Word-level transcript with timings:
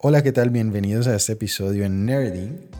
Hola, 0.00 0.22
¿qué 0.22 0.30
tal? 0.30 0.50
Bienvenidos 0.50 1.08
a 1.08 1.16
este 1.16 1.32
episodio 1.32 1.84
en 1.84 2.06
Nerding. 2.06 2.70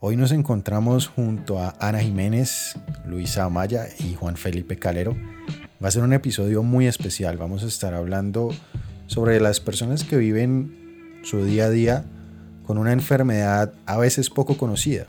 Hoy 0.00 0.16
nos 0.16 0.32
encontramos 0.32 1.06
junto 1.06 1.60
a 1.60 1.76
Ana 1.78 2.00
Jiménez, 2.00 2.74
Luisa 3.06 3.44
Amaya 3.44 3.86
y 4.00 4.16
Juan 4.16 4.36
Felipe 4.36 4.76
Calero. 4.76 5.16
Va 5.80 5.86
a 5.86 5.92
ser 5.92 6.02
un 6.02 6.14
episodio 6.14 6.64
muy 6.64 6.88
especial. 6.88 7.38
Vamos 7.38 7.62
a 7.62 7.68
estar 7.68 7.94
hablando 7.94 8.50
sobre 9.06 9.38
las 9.38 9.60
personas 9.60 10.02
que 10.02 10.16
viven 10.16 11.20
su 11.22 11.44
día 11.44 11.66
a 11.66 11.70
día 11.70 12.04
con 12.66 12.76
una 12.76 12.92
enfermedad 12.92 13.72
a 13.86 13.98
veces 13.98 14.30
poco 14.30 14.58
conocida. 14.58 15.06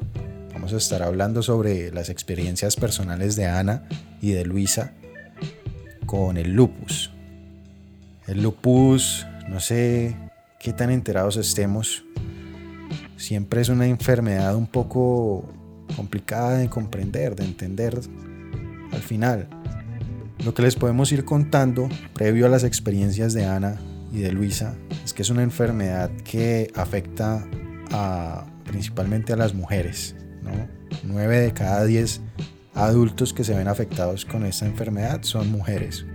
Vamos 0.53 0.71
a 0.71 0.77
estar 0.77 1.01
hablando 1.01 1.41
sobre 1.41 1.89
las 1.89 2.09
experiencias 2.09 2.75
personales 2.75 3.35
de 3.35 3.47
Ana 3.47 3.87
y 4.21 4.33
de 4.33 4.45
Luisa 4.45 4.93
con 6.05 6.37
el 6.37 6.53
lupus. 6.53 7.11
El 8.27 8.41
lupus, 8.41 9.25
no 9.49 9.59
sé 9.59 10.15
qué 10.59 10.73
tan 10.73 10.89
enterados 10.89 11.37
estemos, 11.37 12.05
siempre 13.17 13.61
es 13.61 13.69
una 13.69 13.87
enfermedad 13.87 14.55
un 14.55 14.67
poco 14.67 15.45
complicada 15.95 16.57
de 16.57 16.69
comprender, 16.69 17.35
de 17.35 17.45
entender 17.45 17.99
al 18.91 19.01
final. 19.01 19.47
Lo 20.43 20.53
que 20.53 20.61
les 20.61 20.75
podemos 20.75 21.11
ir 21.11 21.25
contando, 21.25 21.89
previo 22.13 22.45
a 22.45 22.49
las 22.49 22.63
experiencias 22.63 23.33
de 23.33 23.45
Ana 23.45 23.79
y 24.11 24.19
de 24.19 24.31
Luisa, 24.31 24.75
es 25.03 25.13
que 25.13 25.21
es 25.21 25.29
una 25.29 25.43
enfermedad 25.43 26.11
que 26.23 26.71
afecta 26.75 27.45
a, 27.91 28.45
principalmente 28.65 29.33
a 29.33 29.35
las 29.35 29.53
mujeres. 29.53 30.15
¿no? 30.41 30.51
9 31.03 31.39
de 31.39 31.53
cada 31.53 31.85
10 31.85 32.21
adultos 32.73 33.33
que 33.33 33.43
se 33.43 33.55
ven 33.55 33.67
afectados 33.67 34.25
con 34.25 34.45
esta 34.45 34.65
enfermedad 34.65 35.21
son 35.23 35.51
mujeres. 35.51 36.05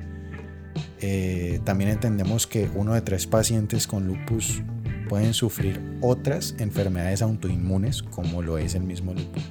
Eh, 1.01 1.61
también 1.65 1.91
entendemos 1.91 2.47
que 2.47 2.69
uno 2.75 2.95
de 2.95 3.01
tres 3.01 3.27
pacientes 3.27 3.87
con 3.87 4.07
lupus 4.07 4.63
pueden 5.09 5.33
sufrir 5.33 5.81
otras 6.01 6.55
enfermedades 6.59 7.23
autoinmunes 7.23 8.03
como 8.03 8.43
lo 8.43 8.59
es 8.59 8.75
el 8.75 8.83
mismo 8.83 9.15
lupus. 9.15 9.43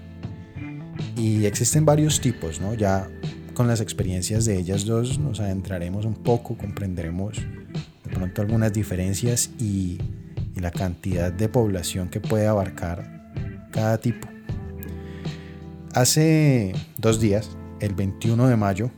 Y 1.16 1.46
existen 1.46 1.86
varios 1.86 2.22
tipos, 2.22 2.62
¿no? 2.62 2.74
Ya 2.74 3.10
con 3.54 3.68
las 3.68 3.82
experiencias 3.82 4.46
de 4.46 4.58
ellas 4.58 4.86
dos 4.86 5.18
nos 5.18 5.40
adentraremos 5.40 6.06
un 6.06 6.14
poco, 6.14 6.58
comprenderemos 6.58 7.38
de 8.04 8.12
pronto 8.14 8.42
algunas 8.42 8.72
diferencias 8.72 9.50
y 9.60 9.98
la 10.56 10.72
cantidad 10.72 11.32
de 11.32 11.50
población 11.50 12.10
que 12.10 12.20
puede 12.20 12.48
abarcar 12.48 13.32
cada 13.72 13.98
tipo. 13.98 14.28
Hace 15.98 16.76
dos 17.00 17.20
días, 17.20 17.58
el 17.80 17.96
21 17.96 18.50
de 18.50 18.56
mayo, 18.56 18.92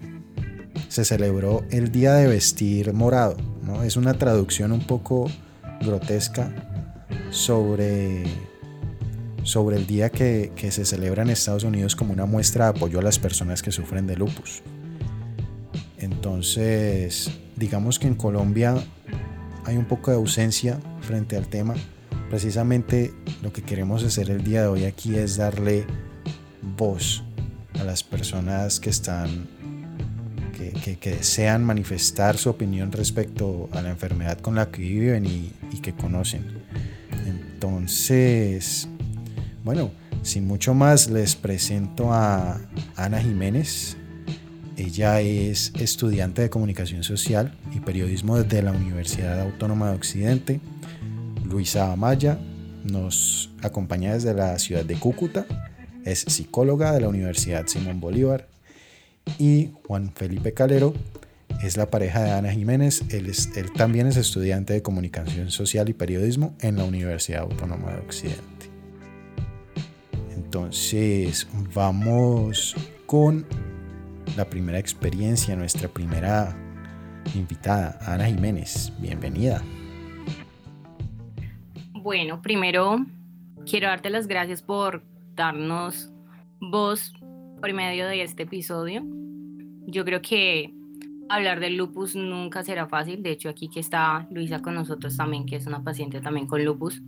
se 0.90 1.06
celebró 1.06 1.64
el 1.72 1.94
Día 1.94 2.16
de 2.16 2.28
Vestir 2.28 2.92
Morado. 2.92 3.38
¿no? 3.64 3.84
Es 3.84 3.96
una 3.96 4.16
traducción 4.16 4.74
un 4.74 4.86
poco 4.86 5.32
grotesca 5.80 6.54
sobre, 7.30 8.26
sobre 9.44 9.78
el 9.78 9.88
día 9.88 10.10
que, 10.10 10.52
que 10.58 10.72
se 10.72 10.84
celebra 10.84 11.24
en 11.24 11.30
Estados 11.30 11.64
Unidos 11.64 11.96
como 11.96 12.12
una 12.12 12.26
muestra 12.26 12.66
de 12.66 12.72
apoyo 12.72 13.00
a 13.00 13.02
las 13.02 13.18
personas 13.18 13.62
que 13.62 13.72
sufren 13.72 14.06
de 14.06 14.18
lupus. 14.18 14.62
Entonces, 16.00 17.32
digamos 17.56 17.98
que 17.98 18.08
en 18.08 18.16
Colombia 18.16 18.76
hay 19.64 19.78
un 19.78 19.86
poco 19.86 20.12
de 20.12 20.18
ausencia 20.18 20.82
frente 21.00 21.38
al 21.38 21.48
tema. 21.48 21.76
Precisamente 22.30 23.14
lo 23.42 23.54
que 23.54 23.62
queremos 23.62 24.04
hacer 24.04 24.30
el 24.30 24.44
día 24.44 24.64
de 24.64 24.68
hoy 24.68 24.84
aquí 24.84 25.16
es 25.16 25.38
darle 25.38 25.86
voz 26.62 27.24
a 27.80 27.84
las 27.84 28.04
personas 28.04 28.80
que 28.80 28.90
están 28.90 29.48
que, 31.00 31.12
desean 31.12 31.64
manifestar 31.64 32.38
su 32.38 32.50
opinión 32.50 32.92
respecto 32.92 33.70
a 33.72 33.82
la 33.82 33.90
enfermedad 33.90 34.40
con 34.40 34.56
la 34.56 34.70
que 34.70 34.82
viven 34.82 35.26
y, 35.26 35.52
que 35.82 35.94
conocen. 35.94 36.46
Entonces, 37.26 38.88
bueno, 39.64 39.92
sin 40.24 40.46
mucho 40.46 40.74
más 40.74 41.10
les 41.10 41.36
presento 41.36 42.12
a 42.12 42.60
Ana 42.96 43.22
Jiménez. 43.22 43.96
Ella 44.76 45.22
es 45.22 45.74
estudiante 45.76 46.42
de 46.42 46.50
comunicación 46.50 47.04
social 47.04 47.58
y 47.74 47.80
periodismo 47.80 48.38
desde 48.38 48.62
la 48.62 48.72
Universidad 48.72 49.40
Autónoma 49.40 49.90
de 49.90 49.96
Occidente. 49.96 50.60
Luisa 51.46 51.92
Amaya 51.92 52.38
nos 52.84 53.50
acompaña 53.62 54.14
desde 54.14 54.34
la 54.34 54.58
ciudad 54.60 54.86
de 54.86 54.96
Cúcuta 54.96 55.46
es 56.06 56.20
psicóloga 56.22 56.92
de 56.92 57.02
la 57.02 57.10
Universidad 57.10 57.68
Simón 57.68 58.00
Bolívar. 58.00 58.48
Y 59.38 59.72
Juan 59.88 60.12
Felipe 60.14 60.54
Calero 60.54 60.94
es 61.62 61.78
la 61.78 61.90
pareja 61.90 62.24
de 62.24 62.32
Ana 62.32 62.52
Jiménez. 62.52 63.04
Él, 63.10 63.32
él 63.56 63.74
también 63.74 64.08
es 64.08 64.18
estudiante 64.18 64.74
de 64.74 64.82
comunicación 64.82 65.52
social 65.52 65.90
y 65.90 65.94
periodismo 65.94 66.56
en 66.62 66.78
la 66.78 66.84
Universidad 66.86 67.42
Autónoma 67.42 67.92
de 67.92 68.00
Occidente. 68.00 68.70
Entonces, 70.36 71.48
vamos 71.74 72.76
con 73.06 73.46
la 74.36 74.50
primera 74.50 74.80
experiencia, 74.80 75.56
nuestra 75.56 75.88
primera 75.90 76.56
invitada, 77.36 78.00
Ana 78.02 78.26
Jiménez. 78.26 78.92
Bienvenida. 79.00 79.62
Bueno, 81.92 82.42
primero 82.42 83.06
quiero 83.66 83.88
darte 83.88 84.10
las 84.10 84.28
gracias 84.28 84.62
por 84.62 85.04
darnos 85.40 86.12
voz 86.60 87.14
por 87.62 87.72
medio 87.72 88.08
de 88.08 88.22
este 88.24 88.44
episodio. 88.44 89.04
Yo 89.88 90.04
creo 90.04 90.22
que 90.22 90.74
hablar 91.30 91.62
del 91.62 91.78
lupus 91.78 92.14
nunca 92.14 92.62
será 92.62 92.88
fácil. 92.88 93.24
De 93.24 93.32
hecho, 93.32 93.48
aquí 93.48 93.70
que 93.70 93.80
está 93.80 94.28
Luisa 94.32 94.62
con 94.62 94.76
nosotros 94.76 95.16
también, 95.16 95.46
que 95.46 95.56
es 95.56 95.66
una 95.66 95.82
paciente 95.82 96.20
también 96.20 96.46
con 96.46 96.66
lupus. 96.66 97.02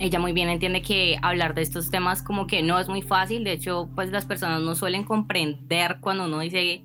Ella 0.00 0.18
muy 0.18 0.32
bien 0.32 0.48
entiende 0.48 0.82
que 0.82 1.16
hablar 1.22 1.54
de 1.54 1.62
estos 1.62 1.88
temas 1.88 2.20
como 2.20 2.48
que 2.48 2.64
no 2.64 2.80
es 2.80 2.88
muy 2.88 3.02
fácil. 3.02 3.44
De 3.44 3.52
hecho, 3.52 3.88
pues 3.94 4.10
las 4.10 4.26
personas 4.26 4.60
no 4.62 4.74
suelen 4.74 5.04
comprender 5.04 5.98
cuando 6.00 6.24
uno 6.24 6.40
dice 6.40 6.82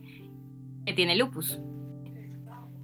que 0.86 0.94
tiene 0.94 1.16
lupus. 1.16 1.60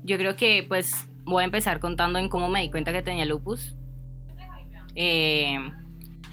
Yo 0.04 0.18
creo 0.18 0.36
que 0.36 0.66
pues 0.68 1.08
voy 1.26 1.44
a 1.44 1.46
empezar 1.46 1.80
contando 1.80 2.18
en 2.18 2.28
cómo 2.28 2.50
me 2.50 2.64
di 2.64 2.72
cuenta 2.72 2.92
que 2.92 3.04
tenía 3.04 3.26
lupus. 3.26 3.76
Eh, 4.96 5.60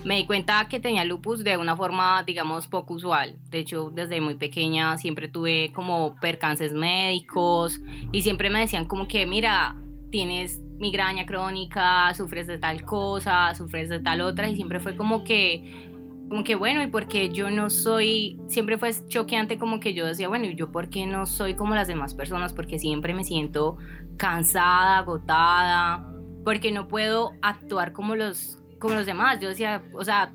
me 0.05 0.17
di 0.17 0.27
cuenta 0.27 0.67
que 0.69 0.81
tenía 0.81 1.05
lupus 1.05 1.43
de 1.43 1.57
una 1.57 1.77
forma, 1.77 2.23
digamos, 2.23 2.67
poco 2.67 2.95
usual. 2.95 3.37
De 3.51 3.59
hecho, 3.59 3.91
desde 3.91 4.21
muy 4.21 4.35
pequeña 4.35 4.97
siempre 4.99 5.29
tuve 5.29 5.73
como 5.73 6.17
percances 6.21 6.73
médicos 6.73 7.81
y 8.13 8.23
siempre 8.23 8.51
me 8.51 8.61
decían 8.61 8.87
como 8.87 9.09
que, 9.09 9.27
mira, 9.27 9.77
tienes 10.11 10.61
migraña 10.79 11.27
crónica, 11.27 12.13
sufres 12.15 12.47
de 12.47 12.59
tal 12.59 12.85
cosa, 12.85 13.55
sufres 13.55 13.89
de 13.89 14.01
tal 14.01 14.21
otra 14.21 14.49
y 14.49 14.57
siempre 14.57 14.81
fue 14.81 14.97
como 14.97 15.25
que 15.25 15.87
como 16.29 16.43
que 16.43 16.57
bueno, 16.57 16.83
y 16.83 16.89
porque 16.89 17.29
yo 17.29 17.51
no 17.51 17.71
soy, 17.71 18.41
siempre 18.49 18.79
fue 18.79 18.91
choqueante 19.07 19.59
como 19.59 19.79
que 19.79 19.95
yo 19.95 20.07
decía, 20.07 20.29
bueno, 20.29 20.47
¿y 20.47 20.57
yo 20.57 20.73
por 20.73 20.89
qué 20.89 21.07
no 21.07 21.25
soy 21.25 21.55
como 21.55 21.75
las 21.75 21.87
demás 21.87 22.15
personas? 22.15 22.53
Porque 22.53 22.81
siempre 22.81 23.15
me 23.15 23.23
siento 23.23 23.77
cansada, 24.17 24.99
agotada, 24.99 26.05
porque 26.45 26.73
no 26.73 26.89
puedo 26.89 27.33
actuar 27.43 27.93
como 27.93 28.17
los 28.17 28.59
como 28.79 28.95
los 28.95 29.07
demás. 29.07 29.41
Yo 29.41 29.49
decía, 29.49 29.83
o 29.95 30.05
sea, 30.05 30.33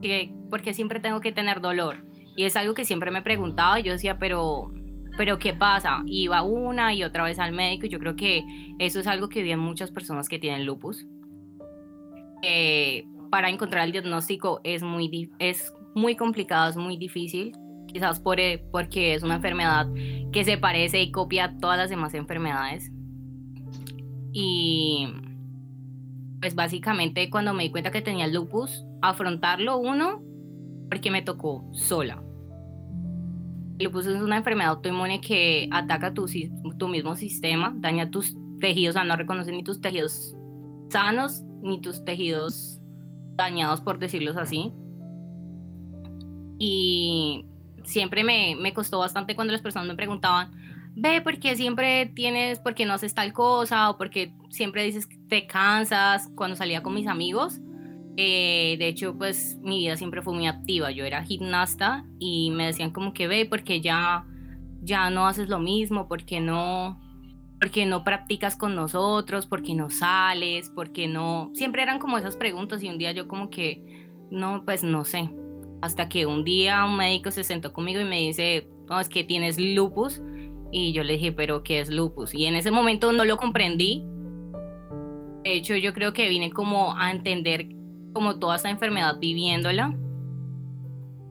que, 0.00 0.34
porque 0.50 0.74
siempre 0.74 1.00
tengo 1.00 1.20
que 1.20 1.32
tener 1.32 1.60
dolor. 1.60 2.04
Y 2.36 2.44
es 2.44 2.56
algo 2.56 2.74
que 2.74 2.84
siempre 2.84 3.10
me 3.10 3.22
preguntaba 3.22 3.78
y 3.80 3.82
yo 3.82 3.92
decía, 3.92 4.18
pero, 4.18 4.72
pero 5.16 5.38
¿qué 5.38 5.52
pasa? 5.52 6.02
Iba 6.06 6.42
una 6.42 6.94
y 6.94 7.04
otra 7.04 7.24
vez 7.24 7.38
al 7.38 7.52
médico 7.52 7.86
y 7.86 7.90
yo 7.90 7.98
creo 7.98 8.16
que 8.16 8.44
eso 8.78 9.00
es 9.00 9.06
algo 9.06 9.28
que 9.28 9.42
viven 9.42 9.58
muchas 9.58 9.90
personas 9.90 10.28
que 10.28 10.38
tienen 10.38 10.64
lupus. 10.64 11.06
para 13.30 13.48
encontrar 13.48 13.86
el 13.86 13.92
diagnóstico 13.92 14.60
es 14.62 14.82
muy, 14.82 15.30
es 15.38 15.72
muy 15.94 16.16
complicado, 16.16 16.68
es 16.70 16.76
muy 16.76 16.96
difícil, 16.96 17.52
quizás 17.86 18.20
por, 18.20 18.40
eh, 18.40 18.64
porque 18.70 19.14
es 19.14 19.22
una 19.22 19.36
enfermedad 19.36 19.86
que 20.32 20.44
se 20.44 20.58
parece 20.58 21.00
y 21.00 21.10
copia 21.10 21.56
todas 21.60 21.78
las 21.78 21.90
demás 21.90 22.14
enfermedades. 22.14 22.90
Y 24.32 25.08
pues 26.42 26.56
básicamente 26.56 27.30
cuando 27.30 27.54
me 27.54 27.62
di 27.62 27.70
cuenta 27.70 27.92
que 27.92 28.02
tenía 28.02 28.26
lupus, 28.26 28.84
afrontarlo 29.00 29.78
uno, 29.78 30.20
porque 30.90 31.12
me 31.12 31.22
tocó 31.22 31.64
sola. 31.72 32.20
Lupus 33.78 34.06
es 34.06 34.20
una 34.20 34.38
enfermedad 34.38 34.70
autoinmune 34.70 35.20
que 35.20 35.68
ataca 35.70 36.12
tu, 36.12 36.26
mismo 36.88 37.14
sistema, 37.14 37.72
daña 37.76 38.10
tus 38.10 38.36
tejidos, 38.58 38.96
o 38.96 38.98
sea, 38.98 39.04
no 39.04 39.14
reconoce 39.14 39.52
ni 39.52 39.62
tus 39.62 39.80
tejidos 39.80 40.34
sanos 40.90 41.42
ni 41.62 41.80
tus 41.80 42.04
tejidos 42.04 42.80
dañados, 43.36 43.80
por 43.80 44.00
decirlo 44.00 44.32
así. 44.36 44.72
Y 46.58 47.46
siempre 47.84 48.24
me, 48.24 48.56
me 48.56 48.74
costó 48.74 48.98
bastante 48.98 49.36
cuando 49.36 49.52
las 49.52 49.62
personas 49.62 49.86
me 49.86 49.94
preguntaban, 49.94 50.50
ve, 50.94 51.20
porque 51.22 51.56
siempre 51.56 52.06
tienes, 52.06 52.58
porque 52.58 52.86
no 52.86 52.94
haces 52.94 53.14
tal 53.14 53.32
cosa, 53.32 53.90
o 53.90 53.98
porque 53.98 54.32
siempre 54.50 54.84
dices 54.84 55.06
que 55.06 55.18
te 55.28 55.46
cansas 55.46 56.30
cuando 56.34 56.56
salía 56.56 56.82
con 56.82 56.94
mis 56.94 57.06
amigos. 57.06 57.60
Eh, 58.16 58.76
de 58.78 58.88
hecho, 58.88 59.16
pues 59.16 59.58
mi 59.62 59.78
vida 59.78 59.96
siempre 59.96 60.22
fue 60.22 60.34
muy 60.34 60.46
activa. 60.46 60.90
Yo 60.90 61.04
era 61.04 61.24
gimnasta 61.24 62.04
y 62.18 62.50
me 62.50 62.66
decían 62.66 62.90
como 62.90 63.12
que 63.14 63.26
ve, 63.26 63.46
porque 63.46 63.80
ya 63.80 64.26
ya 64.82 65.10
no 65.10 65.26
haces 65.26 65.48
lo 65.48 65.58
mismo? 65.58 66.08
¿Por 66.08 66.24
qué 66.24 66.40
no, 66.40 67.00
porque 67.60 67.86
no 67.86 68.04
practicas 68.04 68.56
con 68.56 68.74
nosotros? 68.74 69.46
¿Por 69.46 69.62
qué 69.62 69.74
no 69.74 69.88
sales? 69.88 70.68
¿Por 70.68 70.92
qué 70.92 71.06
no? 71.06 71.50
Siempre 71.54 71.82
eran 71.82 71.98
como 71.98 72.18
esas 72.18 72.36
preguntas 72.36 72.82
y 72.82 72.88
un 72.88 72.98
día 72.98 73.12
yo 73.12 73.28
como 73.28 73.48
que, 73.48 74.06
no, 74.30 74.64
pues 74.64 74.82
no 74.82 75.04
sé. 75.04 75.30
Hasta 75.80 76.08
que 76.08 76.26
un 76.26 76.44
día 76.44 76.84
un 76.84 76.96
médico 76.96 77.30
se 77.30 77.44
sentó 77.44 77.72
conmigo 77.72 78.00
y 78.00 78.04
me 78.04 78.18
dice, 78.18 78.68
no, 78.88 79.00
es 79.00 79.08
que 79.08 79.24
tienes 79.24 79.58
lupus. 79.58 80.20
Y 80.74 80.94
yo 80.94 81.04
le 81.04 81.12
dije, 81.12 81.32
pero 81.32 81.62
¿qué 81.62 81.80
es 81.80 81.90
lupus? 81.90 82.34
Y 82.34 82.46
en 82.46 82.56
ese 82.56 82.70
momento 82.70 83.12
no 83.12 83.26
lo 83.26 83.36
comprendí. 83.36 84.02
De 85.44 85.54
hecho, 85.54 85.76
yo 85.76 85.92
creo 85.92 86.14
que 86.14 86.30
vine 86.30 86.50
como 86.50 86.96
a 86.96 87.10
entender 87.10 87.68
como 88.14 88.38
toda 88.38 88.56
esta 88.56 88.70
enfermedad 88.70 89.18
viviéndola. 89.20 89.94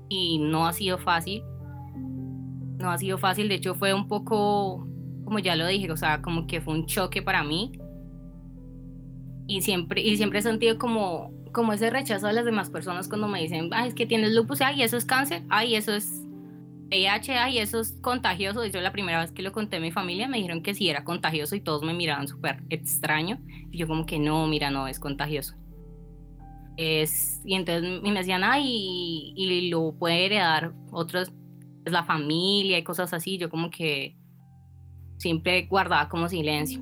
Y 0.10 0.38
no 0.38 0.68
ha 0.68 0.74
sido 0.74 1.00
fácil. 1.00 1.44
No 2.78 2.92
ha 2.92 3.00
sido 3.00 3.18
fácil. 3.18 3.50
De 3.50 3.56
hecho, 3.56 3.74
fue 3.74 3.96
un 3.96 4.08
poco, 4.08 4.88
como 5.26 5.40
ya 5.40 5.56
lo 5.56 5.66
dije, 5.66 5.92
o 5.92 5.98
sea, 5.98 6.22
como 6.22 6.46
que 6.46 6.62
fue 6.62 6.76
un 6.76 6.86
choque 6.86 7.24
para 7.24 7.44
mí. 7.44 7.72
Y 9.48 9.62
siempre, 9.62 10.02
y 10.02 10.18
siempre 10.18 10.40
he 10.40 10.44
sentido 10.44 10.78
como, 10.78 11.32
como 11.52 11.74
ese 11.74 11.90
rechazo 11.90 12.28
a 12.28 12.32
las 12.32 12.46
demás 12.46 12.70
personas 12.70 13.08
cuando 13.08 13.28
me 13.28 13.42
dicen, 13.42 13.70
ay, 13.74 13.88
es 13.88 13.96
que 13.96 14.06
tienes 14.06 14.34
lupus, 14.34 14.62
ay, 14.62 14.84
eso 14.84 14.98
es 14.98 15.06
cáncer, 15.06 15.42
ay, 15.50 15.76
eso 15.76 15.94
es 15.94 16.28
VIH, 16.92 17.38
ay, 17.38 17.58
eso 17.60 17.80
es 17.80 17.94
contagioso. 18.02 18.66
Y 18.66 18.72
yo 18.72 18.82
la 18.82 18.92
primera 18.92 19.22
vez 19.22 19.32
que 19.32 19.42
lo 19.42 19.54
conté 19.54 19.78
a 19.78 19.80
mi 19.80 19.92
familia 19.92 20.28
me 20.28 20.38
dijeron 20.38 20.62
que 20.62 20.74
sí 20.74 20.90
era 20.90 21.06
contagioso 21.06 21.56
y 21.56 21.62
todos 21.62 21.84
me 21.84 21.94
miraban 21.94 22.28
súper 22.28 22.62
extraño. 22.70 23.40
Y 23.72 23.78
yo 23.78 23.88
como 23.88 24.06
que 24.06 24.20
no, 24.20 24.46
mira, 24.48 24.70
no, 24.70 24.88
es 24.88 25.00
contagioso. 25.00 25.56
Es, 26.76 27.42
y 27.46 27.56
entonces 27.56 28.02
me 28.02 28.12
decían, 28.14 28.44
ay, 28.44 29.34
y, 29.36 29.70
lo 29.70 29.94
puede 29.94 30.26
heredar 30.26 30.74
otros, 30.92 31.32
es 31.86 31.92
la 31.94 32.04
familia 32.04 32.78
y 32.78 32.84
cosas 32.84 33.14
así. 33.14 33.38
Yo 33.38 33.50
como 33.50 33.70
que 33.70 34.18
siempre 35.18 35.68
guardaba 35.68 36.10
como 36.10 36.28
silencio. 36.28 36.82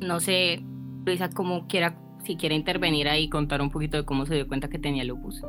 No 0.00 0.18
sé, 0.18 0.60
Luisa, 1.06 1.30
como 1.30 1.68
quiera, 1.68 1.96
si 2.24 2.36
quiere 2.36 2.56
intervenir 2.56 3.08
ahí 3.08 3.24
y 3.24 3.28
contar 3.28 3.62
un 3.62 3.70
poquito 3.70 3.96
de 3.96 4.04
cómo 4.04 4.26
se 4.26 4.34
dio 4.34 4.48
cuenta 4.48 4.68
que 4.68 4.80
tenía 4.80 5.04
lupus. 5.04 5.40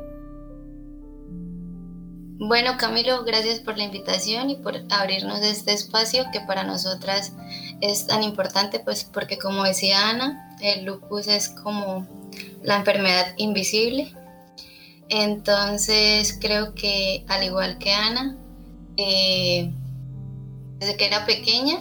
Bueno, 2.46 2.76
Camilo, 2.76 3.24
gracias 3.24 3.60
por 3.60 3.78
la 3.78 3.84
invitación 3.84 4.50
y 4.50 4.56
por 4.56 4.74
abrirnos 4.90 5.40
este 5.40 5.72
espacio 5.72 6.26
que 6.30 6.42
para 6.42 6.62
nosotras 6.62 7.32
es 7.80 8.06
tan 8.06 8.22
importante, 8.22 8.80
pues 8.80 9.04
porque 9.04 9.38
como 9.38 9.64
decía 9.64 10.10
Ana, 10.10 10.54
el 10.60 10.84
lupus 10.84 11.26
es 11.26 11.48
como 11.48 12.06
la 12.62 12.76
enfermedad 12.76 13.32
invisible. 13.38 14.12
Entonces 15.08 16.36
creo 16.38 16.74
que 16.74 17.24
al 17.28 17.44
igual 17.44 17.78
que 17.78 17.94
Ana, 17.94 18.36
eh, 18.98 19.72
desde 20.80 20.98
que 20.98 21.06
era 21.06 21.24
pequeña 21.24 21.78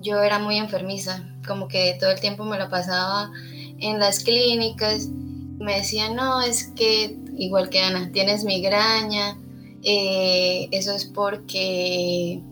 yo 0.00 0.20
era 0.20 0.40
muy 0.40 0.58
enfermiza, 0.58 1.24
como 1.46 1.68
que 1.68 1.96
todo 2.00 2.10
el 2.10 2.18
tiempo 2.18 2.44
me 2.44 2.58
lo 2.58 2.68
pasaba 2.68 3.30
en 3.78 4.00
las 4.00 4.18
clínicas. 4.24 5.06
Me 5.60 5.76
decían, 5.76 6.16
no, 6.16 6.42
es 6.42 6.72
que 6.74 7.16
igual 7.36 7.70
que 7.70 7.84
Ana, 7.84 8.10
tienes 8.10 8.42
migraña, 8.42 9.36
eh, 9.82 10.68
eso 10.70 10.92
es 10.92 11.04
porque 11.04 12.42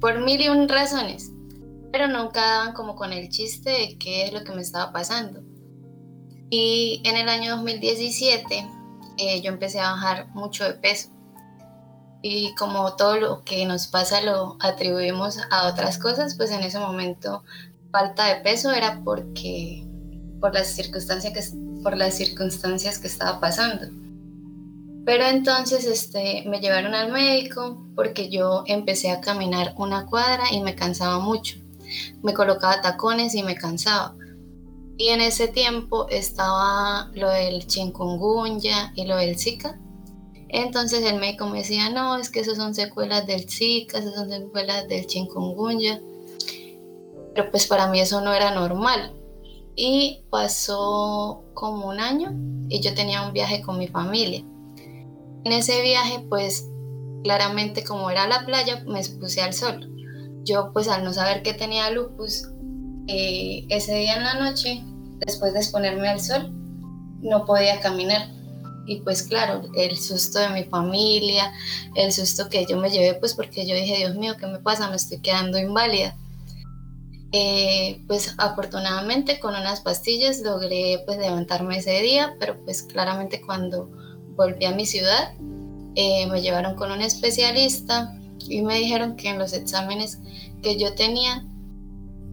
por 0.00 0.20
mil 0.20 0.40
y 0.40 0.48
un 0.48 0.68
razones, 0.68 1.30
pero 1.92 2.08
nunca 2.08 2.40
daban 2.40 2.72
como 2.72 2.96
con 2.96 3.12
el 3.12 3.28
chiste 3.28 3.70
de 3.70 3.98
qué 3.98 4.24
es 4.24 4.32
lo 4.32 4.42
que 4.44 4.52
me 4.52 4.62
estaba 4.62 4.92
pasando. 4.92 5.42
Y 6.50 7.00
en 7.04 7.16
el 7.16 7.28
año 7.28 7.56
2017 7.56 8.66
eh, 9.18 9.40
yo 9.42 9.50
empecé 9.50 9.80
a 9.80 9.92
bajar 9.92 10.28
mucho 10.34 10.64
de 10.64 10.74
peso. 10.74 11.10
Y 12.20 12.54
como 12.54 12.94
todo 12.96 13.16
lo 13.18 13.42
que 13.42 13.64
nos 13.66 13.88
pasa 13.88 14.20
lo 14.20 14.56
atribuimos 14.60 15.38
a 15.50 15.68
otras 15.68 15.98
cosas, 15.98 16.34
pues 16.36 16.50
en 16.50 16.62
ese 16.62 16.78
momento 16.78 17.42
falta 17.90 18.26
de 18.26 18.40
peso 18.42 18.72
era 18.72 19.00
porque 19.04 19.86
por 20.40 20.54
las 20.54 20.68
circunstancias 20.68 21.32
que, 21.32 21.82
por 21.82 21.96
las 21.96 22.14
circunstancias 22.14 22.98
que 22.98 23.06
estaba 23.06 23.40
pasando. 23.40 23.86
Pero 25.04 25.26
entonces 25.26 25.84
este, 25.84 26.44
me 26.46 26.60
llevaron 26.60 26.94
al 26.94 27.10
médico 27.10 27.84
porque 27.96 28.28
yo 28.28 28.62
empecé 28.66 29.10
a 29.10 29.20
caminar 29.20 29.74
una 29.76 30.06
cuadra 30.06 30.44
y 30.52 30.62
me 30.62 30.76
cansaba 30.76 31.18
mucho. 31.18 31.56
Me 32.22 32.32
colocaba 32.32 32.80
tacones 32.80 33.34
y 33.34 33.42
me 33.42 33.56
cansaba. 33.56 34.14
Y 34.96 35.08
en 35.08 35.20
ese 35.20 35.48
tiempo 35.48 36.06
estaba 36.08 37.10
lo 37.14 37.28
del 37.30 37.66
chikungunya 37.66 38.92
y 38.94 39.06
lo 39.06 39.16
del 39.16 39.36
Zika. 39.36 39.80
Entonces 40.48 41.02
el 41.04 41.18
médico 41.18 41.46
me 41.46 41.58
decía, 41.58 41.90
no, 41.90 42.16
es 42.16 42.28
que 42.28 42.40
esas 42.40 42.56
son 42.56 42.74
secuelas 42.74 43.26
del 43.26 43.48
Zika, 43.48 43.98
esas 43.98 44.14
son 44.14 44.30
secuelas 44.30 44.86
del 44.86 45.06
chikungunya. 45.06 46.00
Pero 47.34 47.50
pues 47.50 47.66
para 47.66 47.88
mí 47.88 48.00
eso 48.00 48.20
no 48.20 48.32
era 48.32 48.54
normal. 48.54 49.14
Y 49.74 50.22
pasó 50.30 51.42
como 51.54 51.88
un 51.88 51.98
año 51.98 52.32
y 52.68 52.80
yo 52.80 52.94
tenía 52.94 53.26
un 53.26 53.32
viaje 53.32 53.62
con 53.62 53.78
mi 53.78 53.88
familia. 53.88 54.44
En 55.44 55.52
ese 55.52 55.82
viaje, 55.82 56.24
pues 56.28 56.68
claramente 57.24 57.84
como 57.84 58.10
era 58.10 58.26
la 58.26 58.44
playa, 58.44 58.84
me 58.86 59.00
expuse 59.00 59.40
al 59.40 59.54
sol. 59.54 59.88
Yo 60.44 60.72
pues 60.72 60.88
al 60.88 61.04
no 61.04 61.12
saber 61.12 61.42
que 61.42 61.54
tenía 61.54 61.90
lupus, 61.90 62.48
eh, 63.08 63.64
ese 63.68 63.94
día 63.96 64.16
en 64.16 64.24
la 64.24 64.34
noche, 64.34 64.82
después 65.26 65.52
de 65.52 65.60
exponerme 65.60 66.08
al 66.08 66.20
sol, 66.20 66.52
no 67.20 67.44
podía 67.44 67.80
caminar. 67.80 68.28
Y 68.86 69.00
pues 69.00 69.22
claro, 69.22 69.62
el 69.76 69.96
susto 69.96 70.40
de 70.40 70.48
mi 70.48 70.64
familia, 70.64 71.52
el 71.94 72.12
susto 72.12 72.48
que 72.48 72.66
yo 72.66 72.76
me 72.78 72.90
llevé, 72.90 73.14
pues 73.14 73.34
porque 73.34 73.66
yo 73.66 73.74
dije, 73.74 73.96
Dios 73.98 74.16
mío, 74.16 74.34
¿qué 74.38 74.46
me 74.46 74.58
pasa? 74.58 74.90
Me 74.90 74.96
estoy 74.96 75.20
quedando 75.20 75.58
inválida. 75.58 76.16
Eh, 77.34 78.04
pues 78.08 78.34
afortunadamente 78.36 79.40
con 79.40 79.54
unas 79.54 79.80
pastillas 79.80 80.40
logré 80.40 81.02
pues 81.06 81.16
levantarme 81.18 81.78
ese 81.78 82.02
día, 82.02 82.34
pero 82.38 82.62
pues 82.62 82.82
claramente 82.82 83.40
cuando 83.40 83.90
volví 84.36 84.64
a 84.64 84.72
mi 84.72 84.86
ciudad, 84.86 85.34
eh, 85.94 86.26
me 86.26 86.40
llevaron 86.40 86.74
con 86.74 86.90
un 86.90 87.00
especialista 87.00 88.18
y 88.48 88.62
me 88.62 88.78
dijeron 88.78 89.16
que 89.16 89.28
en 89.28 89.38
los 89.38 89.52
exámenes 89.52 90.18
que 90.62 90.78
yo 90.78 90.94
tenía 90.94 91.46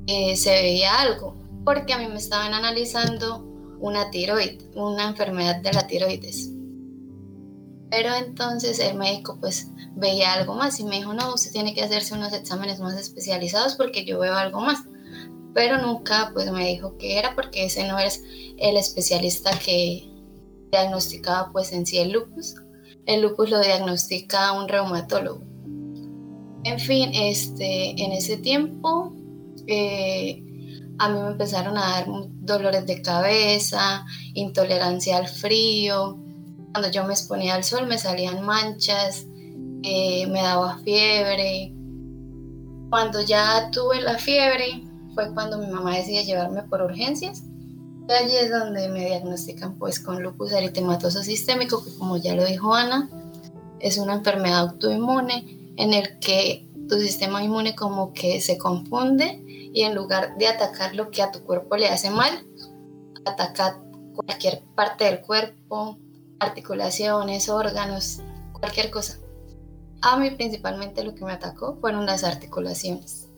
eh, 0.07 0.36
se 0.36 0.51
veía 0.51 1.01
algo, 1.01 1.36
porque 1.66 1.94
a 1.94 1.98
mí 1.98 2.07
me 2.07 2.18
estaban 2.18 2.54
analizando 2.54 3.46
una 3.80 4.10
tiroides, 4.12 4.66
una 4.75 5.07
enfermedad 5.07 5.62
de 5.62 5.74
la 5.74 5.88
tiroides. 5.88 6.50
Pero 7.90 8.13
entonces 8.13 8.80
el 8.80 8.95
médico 8.98 9.38
pues 9.40 9.68
veía 9.95 10.34
algo 10.34 10.54
más 10.54 10.80
y 10.80 10.84
me 10.84 10.98
dijo, 10.98 11.13
no, 11.13 11.34
usted 11.34 11.52
tiene 11.52 11.73
que 11.73 11.83
hacerse 11.83 12.14
unos 12.14 12.33
exámenes 12.33 12.80
más 12.80 12.95
especializados 13.00 13.76
porque 13.76 14.06
yo 14.06 14.19
veo 14.19 14.35
algo 14.35 14.62
más. 14.62 14.83
Pero 15.54 15.80
nunca 15.81 16.30
pues 16.33 16.52
me 16.52 16.68
dijo 16.68 16.97
que 16.97 17.18
era 17.18 17.33
porque 17.35 17.66
ese 17.66 17.88
no 17.88 17.97
es 17.97 18.23
el 18.57 18.78
especialista 18.78 19.57
que, 19.57 20.08
diagnosticaba 20.71 21.52
pues 21.52 21.71
en 21.73 21.85
sí 21.85 21.97
el 21.97 22.11
lupus. 22.11 22.56
El 23.06 23.21
lupus 23.21 23.49
lo 23.49 23.59
diagnostica 23.59 24.52
un 24.54 24.68
reumatólogo. 24.68 25.44
En 26.64 26.80
fin, 26.80 27.11
este, 27.14 27.92
en 28.02 28.11
ese 28.11 28.38
tiempo 28.38 29.14
eh, 29.68 30.44
a 30.97 31.09
mí 31.09 31.19
me 31.19 31.28
empezaron 31.30 31.78
a 31.78 31.81
dar 31.81 32.06
dolores 32.07 32.85
de 32.85 33.02
cabeza, 33.02 34.06
intolerancia 34.33 35.18
al 35.18 35.28
frío. 35.28 36.19
Cuando 36.73 36.92
yo 36.92 37.04
me 37.06 37.14
exponía 37.14 37.56
al 37.56 37.64
sol 37.64 37.88
me 37.88 37.97
salían 37.97 38.45
manchas, 38.45 39.26
eh, 39.83 40.28
me 40.28 40.42
daba 40.42 40.80
fiebre. 40.80 41.73
Cuando 42.90 43.21
ya 43.21 43.69
tuve 43.71 44.02
la 44.02 44.18
fiebre 44.18 44.83
fue 45.16 45.33
cuando 45.33 45.57
mi 45.57 45.68
mamá 45.68 45.95
decidió 45.95 46.21
llevarme 46.23 46.64
por 46.64 46.81
urgencias 46.81 47.44
allí 48.11 48.35
es 48.35 48.49
donde 48.51 48.89
me 48.89 49.06
diagnostican 49.06 49.78
pues 49.78 49.99
con 49.99 50.21
lupus 50.21 50.51
eritematoso 50.51 51.23
sistémico, 51.23 51.83
que 51.83 51.95
como 51.97 52.18
ya 52.18 52.35
lo 52.35 52.45
dijo 52.45 52.73
Ana, 52.73 53.09
es 53.80 53.97
una 53.97 54.16
enfermedad 54.16 54.59
autoinmune 54.59 55.73
en 55.78 55.94
el 55.94 56.19
que 56.19 56.68
tu 56.89 56.99
sistema 56.99 57.44
inmune 57.44 57.75
como 57.75 58.13
que 58.13 58.42
se 58.42 58.57
confunde 58.57 59.44
y 59.45 59.83
en 59.83 59.95
lugar 59.95 60.37
de 60.37 60.47
atacar 60.47 60.95
lo 60.95 61.11
que 61.11 61.21
a 61.21 61.31
tu 61.31 61.44
cuerpo 61.44 61.78
le 61.78 61.87
hace 61.87 62.09
mal, 62.09 62.45
ataca 63.25 63.81
cualquier 64.16 64.63
parte 64.75 65.06
del 65.06 65.21
cuerpo, 65.21 65.97
articulaciones, 66.39 67.47
órganos, 67.47 68.21
cualquier 68.51 68.89
cosa. 68.89 69.19
A 70.01 70.18
mí 70.18 70.31
principalmente 70.31 71.04
lo 71.04 71.13
que 71.13 71.25
me 71.25 71.33
atacó 71.33 71.78
fueron 71.80 72.06
las 72.06 72.23
articulaciones. 72.23 73.29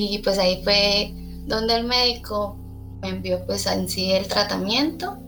Y 0.00 0.18
pues 0.18 0.38
ahí 0.38 0.62
fue 0.62 1.12
donde 1.46 1.74
el 1.74 1.84
médico 1.84 2.56
me 3.02 3.08
envió 3.08 3.44
pues 3.46 3.66
en 3.66 3.88
sí 3.88 4.12
el 4.12 4.28
tratamiento. 4.28 5.18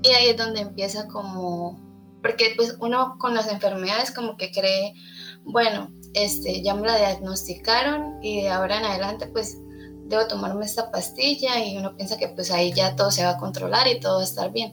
Y 0.00 0.10
ahí 0.10 0.28
es 0.28 0.36
donde 0.36 0.60
empieza 0.60 1.08
como, 1.08 1.80
porque 2.22 2.52
pues 2.54 2.76
uno 2.78 3.16
con 3.18 3.34
las 3.34 3.50
enfermedades 3.50 4.12
como 4.12 4.36
que 4.36 4.52
cree, 4.52 4.94
bueno, 5.42 5.90
este, 6.12 6.62
ya 6.62 6.76
me 6.76 6.86
la 6.86 6.98
diagnosticaron 6.98 8.22
y 8.22 8.42
de 8.42 8.50
ahora 8.50 8.78
en 8.78 8.84
adelante 8.84 9.26
pues 9.26 9.58
debo 10.04 10.28
tomarme 10.28 10.66
esta 10.66 10.92
pastilla 10.92 11.58
y 11.64 11.76
uno 11.76 11.96
piensa 11.96 12.16
que 12.16 12.28
pues 12.28 12.52
ahí 12.52 12.72
ya 12.72 12.94
todo 12.94 13.10
se 13.10 13.24
va 13.24 13.30
a 13.30 13.38
controlar 13.38 13.88
y 13.88 13.98
todo 13.98 14.16
va 14.16 14.20
a 14.20 14.24
estar 14.24 14.52
bien. 14.52 14.72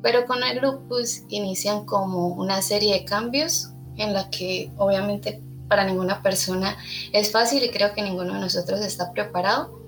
Pero 0.00 0.24
con 0.24 0.42
el 0.42 0.60
lupus 0.62 1.24
inician 1.28 1.84
como 1.84 2.28
una 2.28 2.62
serie 2.62 2.94
de 2.94 3.04
cambios 3.04 3.74
en 3.96 4.14
la 4.14 4.30
que 4.30 4.72
obviamente 4.78 5.42
para 5.70 5.84
ninguna 5.84 6.20
persona 6.20 6.76
es 7.12 7.30
fácil 7.30 7.62
y 7.62 7.70
creo 7.70 7.94
que 7.94 8.02
ninguno 8.02 8.34
de 8.34 8.40
nosotros 8.40 8.80
está 8.80 9.12
preparado. 9.12 9.80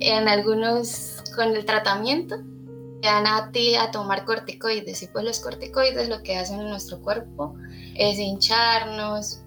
En 0.00 0.28
algunos 0.28 1.22
con 1.36 1.54
el 1.54 1.66
tratamiento 1.66 2.36
dan 3.02 3.26
a 3.26 3.52
ti 3.52 3.76
a 3.76 3.90
tomar 3.90 4.24
corticoides 4.24 5.02
y 5.02 5.06
pues 5.08 5.24
los 5.24 5.40
corticoides 5.40 6.08
lo 6.08 6.22
que 6.22 6.38
hacen 6.38 6.60
en 6.60 6.70
nuestro 6.70 7.00
cuerpo 7.02 7.54
es 7.94 8.18
hincharnos, 8.18 9.40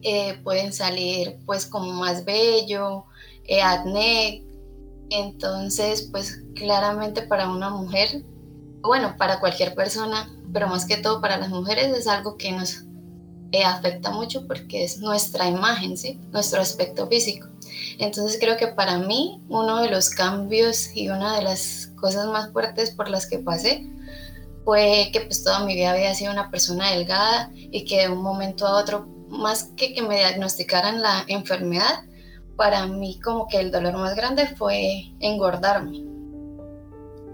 eh, 0.00 0.40
pueden 0.42 0.72
salir 0.72 1.38
pues 1.44 1.66
como 1.66 1.92
más 1.92 2.24
bello, 2.24 3.04
eh, 3.44 3.60
acné, 3.60 4.42
entonces 5.10 6.08
pues 6.10 6.42
claramente 6.54 7.20
para 7.20 7.50
una 7.50 7.68
mujer, 7.68 8.24
bueno, 8.80 9.14
para 9.18 9.40
cualquier 9.40 9.74
persona, 9.74 10.34
pero 10.54 10.68
más 10.68 10.86
que 10.86 10.96
todo 10.96 11.20
para 11.20 11.36
las 11.36 11.50
mujeres 11.50 11.94
es 11.96 12.06
algo 12.06 12.38
que 12.38 12.52
nos 12.52 12.84
eh, 13.52 13.64
afecta 13.64 14.10
mucho 14.10 14.46
porque 14.46 14.84
es 14.84 14.98
nuestra 14.98 15.48
imagen, 15.48 15.96
¿sí? 15.96 16.18
nuestro 16.32 16.60
aspecto 16.60 17.06
físico. 17.06 17.48
Entonces 17.98 18.38
creo 18.40 18.56
que 18.56 18.68
para 18.68 18.98
mí 18.98 19.42
uno 19.48 19.82
de 19.82 19.90
los 19.90 20.10
cambios 20.10 20.90
y 20.94 21.08
una 21.08 21.36
de 21.36 21.42
las 21.42 21.92
cosas 22.00 22.26
más 22.26 22.50
fuertes 22.52 22.90
por 22.90 23.08
las 23.08 23.26
que 23.26 23.38
pasé 23.38 23.86
fue 24.64 25.10
que 25.12 25.20
pues 25.22 25.42
toda 25.42 25.64
mi 25.64 25.74
vida 25.74 25.92
había 25.92 26.14
sido 26.14 26.32
una 26.32 26.50
persona 26.50 26.90
delgada 26.90 27.50
y 27.54 27.84
que 27.84 28.02
de 28.02 28.08
un 28.08 28.22
momento 28.22 28.66
a 28.66 28.76
otro, 28.78 29.06
más 29.28 29.64
que 29.76 29.92
que 29.92 30.02
me 30.02 30.16
diagnosticaran 30.16 31.02
la 31.02 31.24
enfermedad, 31.28 32.04
para 32.56 32.86
mí 32.86 33.18
como 33.20 33.48
que 33.48 33.60
el 33.60 33.70
dolor 33.70 33.94
más 33.94 34.14
grande 34.14 34.46
fue 34.46 35.12
engordarme. 35.20 36.04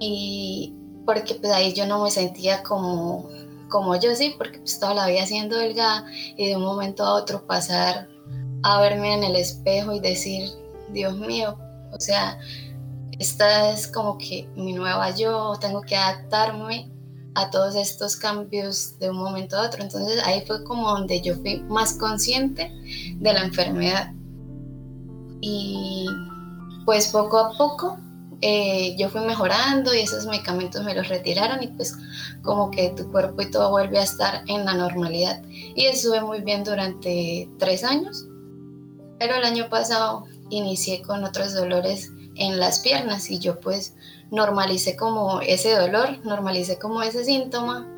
Y 0.01 0.75
porque 1.05 1.35
pues 1.35 1.53
ahí 1.53 1.73
yo 1.75 1.87
no 1.87 2.03
me 2.03 2.11
sentía 2.11 2.63
como, 2.63 3.29
como 3.69 3.97
yo 3.97 4.15
sí, 4.15 4.35
porque 4.37 4.59
pues 4.59 4.79
toda 4.79 4.95
la 4.95 5.07
vida 5.07 5.27
siendo 5.27 5.57
delgada 5.57 6.05
y 6.37 6.49
de 6.49 6.57
un 6.57 6.63
momento 6.63 7.05
a 7.05 7.15
otro 7.15 7.47
pasar 7.47 8.09
a 8.63 8.81
verme 8.81 9.15
en 9.15 9.25
el 9.25 9.37
espejo 9.37 9.93
y 9.93 10.01
decir, 10.01 10.49
Dios 10.93 11.17
mío, 11.17 11.57
o 11.93 12.01
sea, 12.01 12.39
esta 13.19 13.71
es 13.71 13.87
como 13.87 14.19
que 14.19 14.49
mi 14.57 14.73
nueva 14.73 15.11
yo, 15.15 15.57
tengo 15.61 15.83
que 15.83 15.97
adaptarme 15.97 16.91
a 17.35 17.51
todos 17.51 17.77
estos 17.77 18.17
cambios 18.17 18.99
de 18.99 19.11
un 19.11 19.17
momento 19.17 19.57
a 19.57 19.67
otro. 19.67 19.83
Entonces 19.83 20.21
ahí 20.25 20.45
fue 20.47 20.65
como 20.65 20.91
donde 20.91 21.21
yo 21.21 21.35
fui 21.37 21.61
más 21.69 21.95
consciente 21.95 22.73
de 23.17 23.33
la 23.33 23.45
enfermedad. 23.45 24.13
Y 25.41 26.07
pues 26.85 27.09
poco 27.09 27.39
a 27.39 27.57
poco 27.57 27.99
eh, 28.41 28.95
yo 28.97 29.09
fui 29.09 29.21
mejorando 29.23 29.93
y 29.95 30.01
esos 30.01 30.27
medicamentos 30.27 30.85
me 30.85 30.95
los 30.95 31.09
retiraron 31.09 31.63
y 31.63 31.69
pues 31.69 31.97
como 32.43 32.71
que 32.71 32.91
tu 32.91 33.11
cuerpo 33.11 33.43
y 33.43 33.51
todo 33.51 33.71
vuelve 33.71 33.99
a 33.99 34.05
estar 34.05 34.45
en 34.47 34.65
la 34.65 34.75
normalidad. 34.75 35.43
Y 35.49 35.87
estuve 35.87 36.21
muy 36.21 36.41
bien 36.43 36.63
durante 36.63 37.51
tres 37.59 37.83
años, 37.83 38.27
pero 39.19 39.35
el 39.35 39.45
año 39.45 39.69
pasado 39.69 40.25
inicié 40.51 41.03
con 41.03 41.25
otros 41.25 41.55
dolores 41.55 42.13
en 42.37 42.61
las 42.61 42.79
piernas 42.79 43.31
y 43.31 43.41
yo 43.41 43.59
pues 43.59 43.95
normalicé 44.31 44.97
como 44.97 45.41
ese 45.41 45.75
dolor, 45.75 46.25
normalicé 46.25 46.79
como 46.79 47.03
ese 47.03 47.25
síntoma 47.25 47.89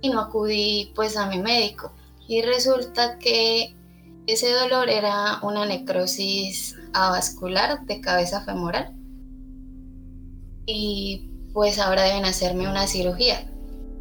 y 0.00 0.10
no 0.10 0.20
acudí 0.20 0.92
pues 0.94 1.16
a 1.16 1.26
mi 1.26 1.38
médico. 1.38 1.92
Y 2.28 2.42
resulta 2.42 3.18
que 3.18 3.74
ese 4.26 4.52
dolor 4.52 4.88
era 4.88 5.40
una 5.42 5.66
necrosis 5.66 6.76
avascular 6.92 7.84
de 7.86 8.00
cabeza 8.00 8.44
femoral. 8.44 8.94
Y 10.72 11.28
pues 11.52 11.78
ahora 11.78 12.04
deben 12.04 12.24
hacerme 12.24 12.68
una 12.68 12.86
cirugía. 12.86 13.50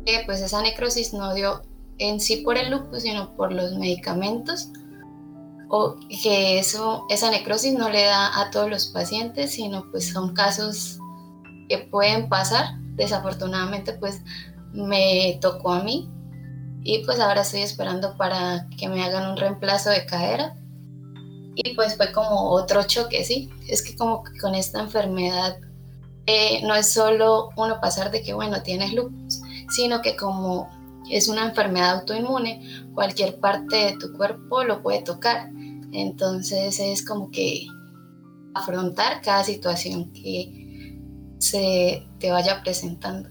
Que 0.06 0.22
pues 0.26 0.42
esa 0.42 0.62
necrosis 0.62 1.14
no 1.14 1.34
dio 1.34 1.64
en 1.98 2.20
sí 2.20 2.38
por 2.38 2.58
el 2.58 2.70
lupus, 2.70 3.02
sino 3.02 3.36
por 3.36 3.52
los 3.52 3.74
medicamentos. 3.74 4.70
O 5.70 5.96
que 6.24 6.60
eso, 6.60 7.06
esa 7.10 7.32
necrosis 7.32 7.74
no 7.74 7.90
le 7.90 8.04
da 8.04 8.40
a 8.40 8.52
todos 8.52 8.70
los 8.70 8.88
pacientes, 8.88 9.52
sino 9.52 9.90
pues 9.92 10.10
son 10.10 10.34
casos 10.34 11.00
que 11.70 11.80
pueden 11.80 12.30
pasar. 12.30 12.76
Desafortunadamente 12.96 13.94
pues 13.94 14.22
me 14.74 15.40
tocó 15.42 15.72
a 15.72 15.84
mí 15.84 16.10
y 16.84 17.00
pues 17.06 17.20
ahora 17.20 17.42
estoy 17.42 17.62
esperando 17.62 18.16
para 18.18 18.68
que 18.78 18.88
me 18.88 19.04
hagan 19.04 19.32
un 19.32 19.38
reemplazo 19.38 19.90
de 19.90 20.06
cadera. 20.06 20.56
Y 21.56 21.76
pues 21.76 21.98
fue 21.98 22.12
como 22.14 22.52
otro 22.52 22.84
choque, 22.84 23.24
¿sí? 23.26 23.50
Es 23.68 23.82
que 23.82 23.96
como 23.96 24.24
que 24.24 24.38
con 24.40 24.56
esta 24.56 24.80
enfermedad 24.80 25.58
eh, 26.30 26.62
no 26.64 26.76
es 26.76 26.94
solo 26.94 27.50
uno 27.56 27.82
pasar 27.82 28.12
de 28.12 28.22
que, 28.22 28.36
bueno, 28.36 28.62
tienes 28.62 28.94
lupus, 28.94 29.42
sino 29.70 30.00
que 30.04 30.16
como 30.16 30.70
es 31.10 31.28
una 31.28 31.48
enfermedad 31.48 32.02
autoinmune, 32.02 32.62
cualquier 32.94 33.40
parte 33.40 33.76
de 33.76 33.98
tu 33.98 34.14
cuerpo 34.14 34.64
lo 34.64 34.84
puede 34.84 35.02
tocar. 35.02 35.50
Entonces 35.92 36.80
es 36.80 37.04
como 37.04 37.32
que 37.32 37.66
afrontar 38.54 39.24
cada 39.24 39.44
situación 39.44 40.14
que 40.14 41.00
se 41.40 42.06
te 42.20 42.30
vaya 42.30 42.62
presentando. 42.62 43.30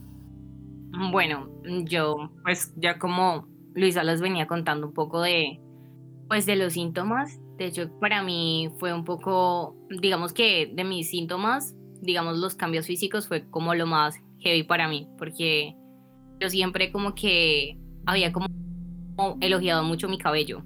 Bueno, 1.12 1.48
yo 1.84 2.32
pues 2.42 2.72
ya 2.78 2.98
como 2.98 3.46
Luisa 3.74 4.02
les 4.02 4.20
venía 4.20 4.48
contando 4.48 4.88
un 4.88 4.92
poco 4.92 5.20
de 5.20 5.60
pues 6.28 6.46
de 6.46 6.56
los 6.56 6.72
síntomas, 6.72 7.38
de 7.58 7.66
hecho 7.66 7.90
para 8.00 8.24
mí 8.24 8.70
fue 8.78 8.92
un 8.92 9.04
poco, 9.04 9.76
digamos 9.88 10.32
que 10.32 10.72
de 10.74 10.82
mis 10.82 11.10
síntomas, 11.10 11.76
digamos 12.00 12.38
los 12.38 12.54
cambios 12.54 12.86
físicos 12.86 13.28
fue 13.28 13.48
como 13.50 13.74
lo 13.74 13.86
más 13.86 14.16
heavy 14.40 14.62
para 14.62 14.88
mí, 14.88 15.08
porque 15.18 15.74
yo 16.40 16.48
siempre 16.48 16.92
como 16.92 17.14
que 17.14 17.78
había 18.06 18.32
como 18.32 18.46
elogiado 19.40 19.82
mucho 19.84 20.08
mi 20.08 20.18
cabello, 20.18 20.62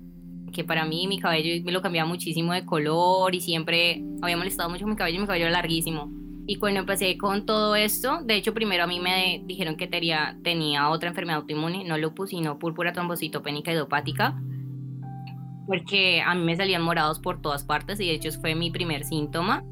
que 0.52 0.64
para 0.64 0.84
mí 0.84 1.06
mi 1.08 1.18
cabello 1.18 1.62
me 1.64 1.72
lo 1.72 1.82
cambiaba 1.82 2.08
muchísimo 2.08 2.52
de 2.52 2.64
color 2.64 3.34
y 3.34 3.40
siempre 3.40 4.04
había 4.20 4.36
molestado 4.36 4.68
mucho 4.68 4.86
mi 4.86 4.96
cabello, 4.96 5.20
mi 5.20 5.26
cabello 5.26 5.46
era 5.46 5.52
larguísimo. 5.52 6.12
Y 6.46 6.56
cuando 6.56 6.80
empecé 6.80 7.16
con 7.16 7.46
todo 7.46 7.76
esto, 7.76 8.20
de 8.22 8.34
hecho 8.34 8.52
primero 8.52 8.84
a 8.84 8.86
mí 8.86 9.00
me 9.00 9.42
dijeron 9.46 9.76
que 9.76 9.86
tenía, 9.86 10.38
tenía 10.42 10.88
otra 10.90 11.08
enfermedad 11.08 11.40
autoinmune, 11.40 11.84
no 11.84 11.96
lupus, 11.96 12.30
sino 12.30 12.58
púrpura 12.58 12.92
trombocitopénica 12.92 13.72
idiopática, 13.72 14.40
porque 15.66 16.20
a 16.20 16.34
mí 16.34 16.44
me 16.44 16.56
salían 16.56 16.82
morados 16.82 17.20
por 17.20 17.40
todas 17.40 17.64
partes 17.64 18.00
y 18.00 18.06
de 18.06 18.14
hecho 18.14 18.30
fue 18.40 18.54
mi 18.54 18.70
primer 18.70 19.04
síntoma. 19.04 19.64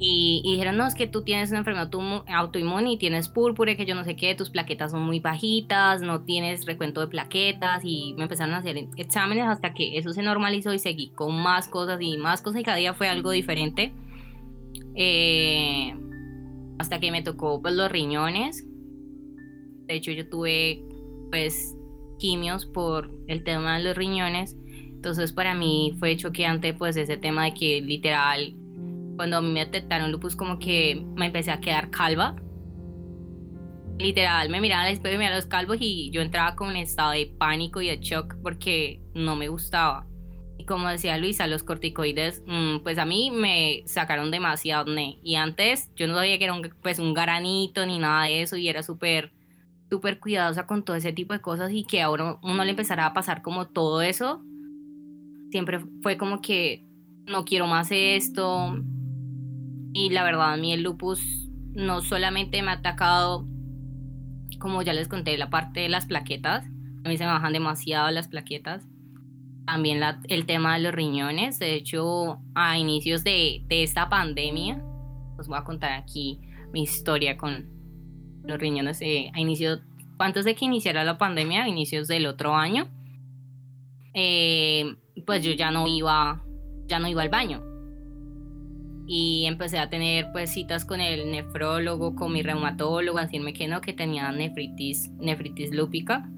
Y, 0.00 0.42
dijeron, 0.44 0.76
no, 0.76 0.86
es 0.86 0.94
que 0.94 1.08
tú 1.08 1.22
tienes 1.22 1.50
una 1.50 1.58
enfermedad 1.58 1.90
autoinmune 2.28 2.92
y 2.92 2.98
tienes 2.98 3.28
púrpura, 3.28 3.74
que 3.74 3.84
yo 3.84 3.96
no 3.96 4.04
sé 4.04 4.14
qué, 4.14 4.36
tus 4.36 4.48
plaquetas 4.48 4.92
son 4.92 5.02
muy 5.02 5.18
bajitas, 5.18 6.02
no 6.02 6.22
tienes 6.22 6.66
recuento 6.66 7.00
de 7.00 7.08
plaquetas 7.08 7.82
y 7.84 8.14
me 8.16 8.22
empezaron 8.22 8.54
a 8.54 8.58
hacer 8.58 8.76
exámenes 8.96 9.46
hasta 9.46 9.74
que 9.74 9.98
eso 9.98 10.12
se 10.12 10.22
normalizó 10.22 10.72
y 10.72 10.78
seguí 10.78 11.08
con 11.10 11.42
más 11.42 11.66
cosas 11.66 12.00
y 12.00 12.16
más 12.16 12.42
cosas 12.42 12.60
y 12.60 12.64
cada 12.64 12.76
día 12.76 12.94
fue 12.94 13.08
algo 13.08 13.32
diferente. 13.32 13.92
Eh, 14.94 15.94
hasta 16.78 17.00
que 17.00 17.10
me 17.10 17.22
tocó 17.22 17.60
pues 17.60 17.74
los 17.74 17.90
riñones. 17.90 18.64
De 19.86 19.94
hecho 19.94 20.12
yo 20.12 20.28
tuve 20.28 20.84
pues 21.30 21.76
quimios 22.18 22.66
por 22.66 23.10
el 23.26 23.42
tema 23.42 23.78
de 23.78 23.84
los 23.84 23.96
riñones. 23.96 24.56
Entonces 24.66 25.32
para 25.32 25.54
mí 25.54 25.96
fue 25.98 26.16
choqueante 26.16 26.72
pues 26.72 26.96
ese 26.96 27.16
tema 27.16 27.44
de 27.44 27.54
que 27.54 27.80
literal 27.80 28.54
cuando 29.18 29.38
a 29.38 29.42
mí 29.42 29.50
me 29.50 29.64
detectaron 29.64 30.12
lupus 30.12 30.36
como 30.36 30.60
que 30.60 31.04
me 31.16 31.26
empecé 31.26 31.50
a 31.50 31.58
quedar 31.58 31.90
calva. 31.90 32.36
Literal, 33.98 34.48
me 34.48 34.60
miraba 34.60 34.84
al 34.84 34.92
espejo 34.92 35.16
y 35.16 35.18
me 35.18 35.28
los 35.28 35.46
calvos 35.46 35.78
y 35.80 36.08
yo 36.12 36.22
entraba 36.22 36.54
con 36.54 36.68
un 36.68 36.76
estado 36.76 37.10
de 37.10 37.26
pánico 37.26 37.82
y 37.82 37.88
de 37.88 37.98
shock 37.98 38.36
porque 38.44 39.02
no 39.14 39.34
me 39.34 39.48
gustaba. 39.48 40.06
Y 40.56 40.66
como 40.66 40.86
decía 40.86 41.18
Luisa, 41.18 41.48
los 41.48 41.64
corticoides, 41.64 42.44
mm, 42.46 42.84
pues 42.84 42.96
a 42.96 43.04
mí 43.04 43.32
me 43.32 43.82
sacaron 43.86 44.30
demasiado 44.30 44.82
acné. 44.82 45.18
Y 45.24 45.34
antes 45.34 45.90
yo 45.96 46.06
no 46.06 46.14
sabía 46.14 46.38
que 46.38 46.44
era 46.44 46.54
un, 46.54 46.70
pues 46.80 47.00
un 47.00 47.12
garanito 47.12 47.84
ni 47.86 47.98
nada 47.98 48.26
de 48.26 48.42
eso 48.42 48.56
y 48.56 48.68
era 48.68 48.84
súper, 48.84 49.32
súper 49.90 50.20
cuidadosa 50.20 50.64
con 50.68 50.84
todo 50.84 50.94
ese 50.94 51.12
tipo 51.12 51.32
de 51.32 51.40
cosas 51.40 51.72
y 51.72 51.82
que 51.82 52.02
ahora 52.02 52.38
uno 52.40 52.64
le 52.64 52.70
empezara 52.70 53.04
a 53.04 53.14
pasar 53.14 53.42
como 53.42 53.66
todo 53.66 54.00
eso. 54.00 54.40
Siempre 55.50 55.80
fue 56.02 56.16
como 56.16 56.40
que 56.40 56.84
no 57.26 57.44
quiero 57.44 57.66
más 57.66 57.88
esto. 57.90 58.76
Y 59.98 60.10
la 60.10 60.22
verdad, 60.22 60.52
a 60.52 60.56
mí 60.56 60.72
el 60.72 60.84
lupus 60.84 61.20
no 61.74 62.02
solamente 62.02 62.62
me 62.62 62.70
ha 62.70 62.74
atacado, 62.74 63.48
como 64.60 64.80
ya 64.82 64.92
les 64.92 65.08
conté, 65.08 65.36
la 65.36 65.50
parte 65.50 65.80
de 65.80 65.88
las 65.88 66.06
plaquetas. 66.06 66.64
A 67.04 67.08
mí 67.08 67.16
se 67.16 67.24
me 67.24 67.32
bajan 67.32 67.52
demasiado 67.52 68.08
las 68.12 68.28
plaquetas 68.28 68.86
también 69.66 70.00
el 70.28 70.46
tema 70.46 70.74
de 70.74 70.84
los 70.84 70.94
riñones. 70.94 71.58
De 71.58 71.74
hecho, 71.74 72.38
a 72.54 72.78
inicios 72.78 73.24
de, 73.24 73.64
esta 73.68 74.08
pandemia, 74.08 74.80
os 75.36 75.48
voy 75.48 75.58
a 75.58 75.64
contar 75.64 75.94
aquí 75.94 76.38
mi 76.72 76.84
historia 76.84 77.36
con 77.36 77.68
los 78.44 78.56
riñones. 78.56 79.02
Eh, 79.02 79.32
a 79.34 79.40
inicio, 79.40 79.80
antes 80.20 80.44
de 80.44 80.54
que 80.54 80.64
iniciara 80.64 81.02
la 81.02 81.18
pandemia, 81.18 81.64
a 81.64 81.68
inicios 81.68 82.06
del 82.06 82.26
otro 82.26 82.54
año, 82.54 82.86
eh, 84.14 84.94
pues 85.26 85.42
yo 85.42 85.50
ya 85.54 85.72
no 85.72 85.88
iba, 85.88 86.40
ya 86.86 87.00
no 87.00 87.08
iba 87.08 87.22
al 87.22 87.30
baño. 87.30 87.67
Y 89.10 89.46
empecé 89.46 89.78
a 89.78 89.88
tener 89.88 90.30
pues 90.32 90.52
citas 90.52 90.84
con 90.84 91.00
el 91.00 91.30
nefrólogo, 91.30 92.14
con 92.14 92.30
mi 92.30 92.42
reumatólogo, 92.42 93.16
a 93.16 93.22
decirme 93.22 93.54
que 93.54 93.66
no, 93.66 93.80
que 93.80 93.94
tenía 93.94 94.30
nefritis, 94.30 95.10
nefritis 95.18 95.74
lúpica. 95.74 96.28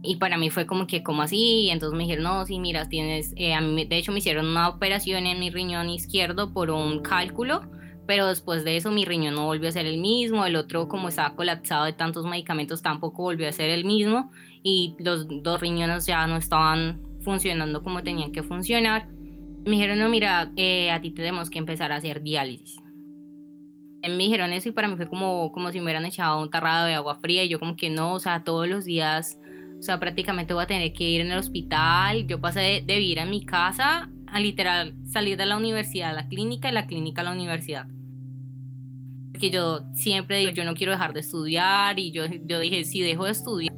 Y 0.00 0.16
para 0.16 0.38
mí 0.38 0.48
fue 0.48 0.64
como 0.64 0.86
que, 0.86 1.02
¿cómo 1.02 1.22
así? 1.22 1.64
Y 1.64 1.70
entonces 1.70 1.96
me 1.96 2.04
dijeron, 2.04 2.24
no, 2.24 2.46
sí, 2.46 2.60
mira, 2.60 2.88
tienes, 2.88 3.34
eh, 3.36 3.52
a 3.52 3.60
mí, 3.60 3.84
de 3.84 3.98
hecho 3.98 4.12
me 4.12 4.18
hicieron 4.18 4.46
una 4.46 4.68
operación 4.68 5.26
en 5.26 5.40
mi 5.40 5.50
riñón 5.50 5.90
izquierdo 5.90 6.52
por 6.52 6.70
un 6.70 7.00
cálculo, 7.00 7.62
pero 8.06 8.28
después 8.28 8.62
de 8.62 8.76
eso 8.76 8.92
mi 8.92 9.04
riñón 9.04 9.34
no 9.34 9.46
volvió 9.46 9.68
a 9.68 9.72
ser 9.72 9.86
el 9.86 9.98
mismo, 9.98 10.46
el 10.46 10.54
otro 10.54 10.86
como 10.86 11.08
estaba 11.08 11.34
colapsado 11.34 11.84
de 11.84 11.94
tantos 11.94 12.24
medicamentos 12.26 12.80
tampoco 12.82 13.22
volvió 13.22 13.48
a 13.48 13.52
ser 13.52 13.70
el 13.70 13.84
mismo 13.84 14.30
y 14.62 14.94
los 15.00 15.26
dos 15.42 15.60
riñones 15.60 16.06
ya 16.06 16.26
no 16.28 16.36
estaban 16.36 17.00
funcionando 17.20 17.82
como 17.82 18.02
tenían 18.02 18.30
que 18.30 18.42
funcionar 18.42 19.08
me 19.64 19.72
dijeron, 19.72 19.98
no, 19.98 20.08
mira, 20.08 20.52
eh, 20.56 20.90
a 20.90 21.00
ti 21.00 21.10
tenemos 21.10 21.50
que 21.50 21.58
empezar 21.58 21.92
a 21.92 21.96
hacer 21.96 22.22
diálisis. 22.22 22.78
Me 24.02 24.16
dijeron 24.16 24.52
eso 24.52 24.68
y 24.68 24.72
para 24.72 24.88
mí 24.88 24.96
fue 24.96 25.08
como, 25.08 25.52
como 25.52 25.70
si 25.70 25.78
me 25.78 25.84
hubieran 25.84 26.04
echado 26.04 26.42
un 26.42 26.50
tarrado 26.50 26.86
de 26.86 26.94
agua 26.94 27.14
fría 27.16 27.44
y 27.44 27.48
yo 27.48 27.60
como 27.60 27.76
que 27.76 27.88
no, 27.88 28.14
o 28.14 28.20
sea, 28.20 28.42
todos 28.42 28.66
los 28.66 28.84
días, 28.84 29.38
o 29.78 29.82
sea, 29.82 30.00
prácticamente 30.00 30.54
voy 30.54 30.64
a 30.64 30.66
tener 30.66 30.92
que 30.92 31.08
ir 31.08 31.20
en 31.20 31.30
el 31.30 31.38
hospital. 31.38 32.26
Yo 32.26 32.40
pasé 32.40 32.60
de, 32.60 32.82
de 32.84 32.98
vivir 32.98 33.18
en 33.18 33.30
mi 33.30 33.44
casa 33.44 34.10
a 34.26 34.40
literal 34.40 34.94
salir 35.04 35.36
de 35.36 35.46
la 35.46 35.56
universidad 35.56 36.10
a 36.10 36.14
la 36.14 36.28
clínica 36.28 36.68
y 36.68 36.72
la 36.72 36.86
clínica 36.86 37.20
a 37.20 37.24
la 37.24 37.32
universidad. 37.32 37.86
Porque 39.30 39.50
yo 39.50 39.82
siempre 39.94 40.38
digo, 40.38 40.50
yo 40.50 40.64
no 40.64 40.74
quiero 40.74 40.92
dejar 40.92 41.12
de 41.12 41.20
estudiar 41.20 41.98
y 42.00 42.10
yo, 42.10 42.24
yo 42.26 42.58
dije, 42.58 42.84
si 42.84 43.00
dejo 43.02 43.26
de 43.26 43.32
estudiar, 43.32 43.74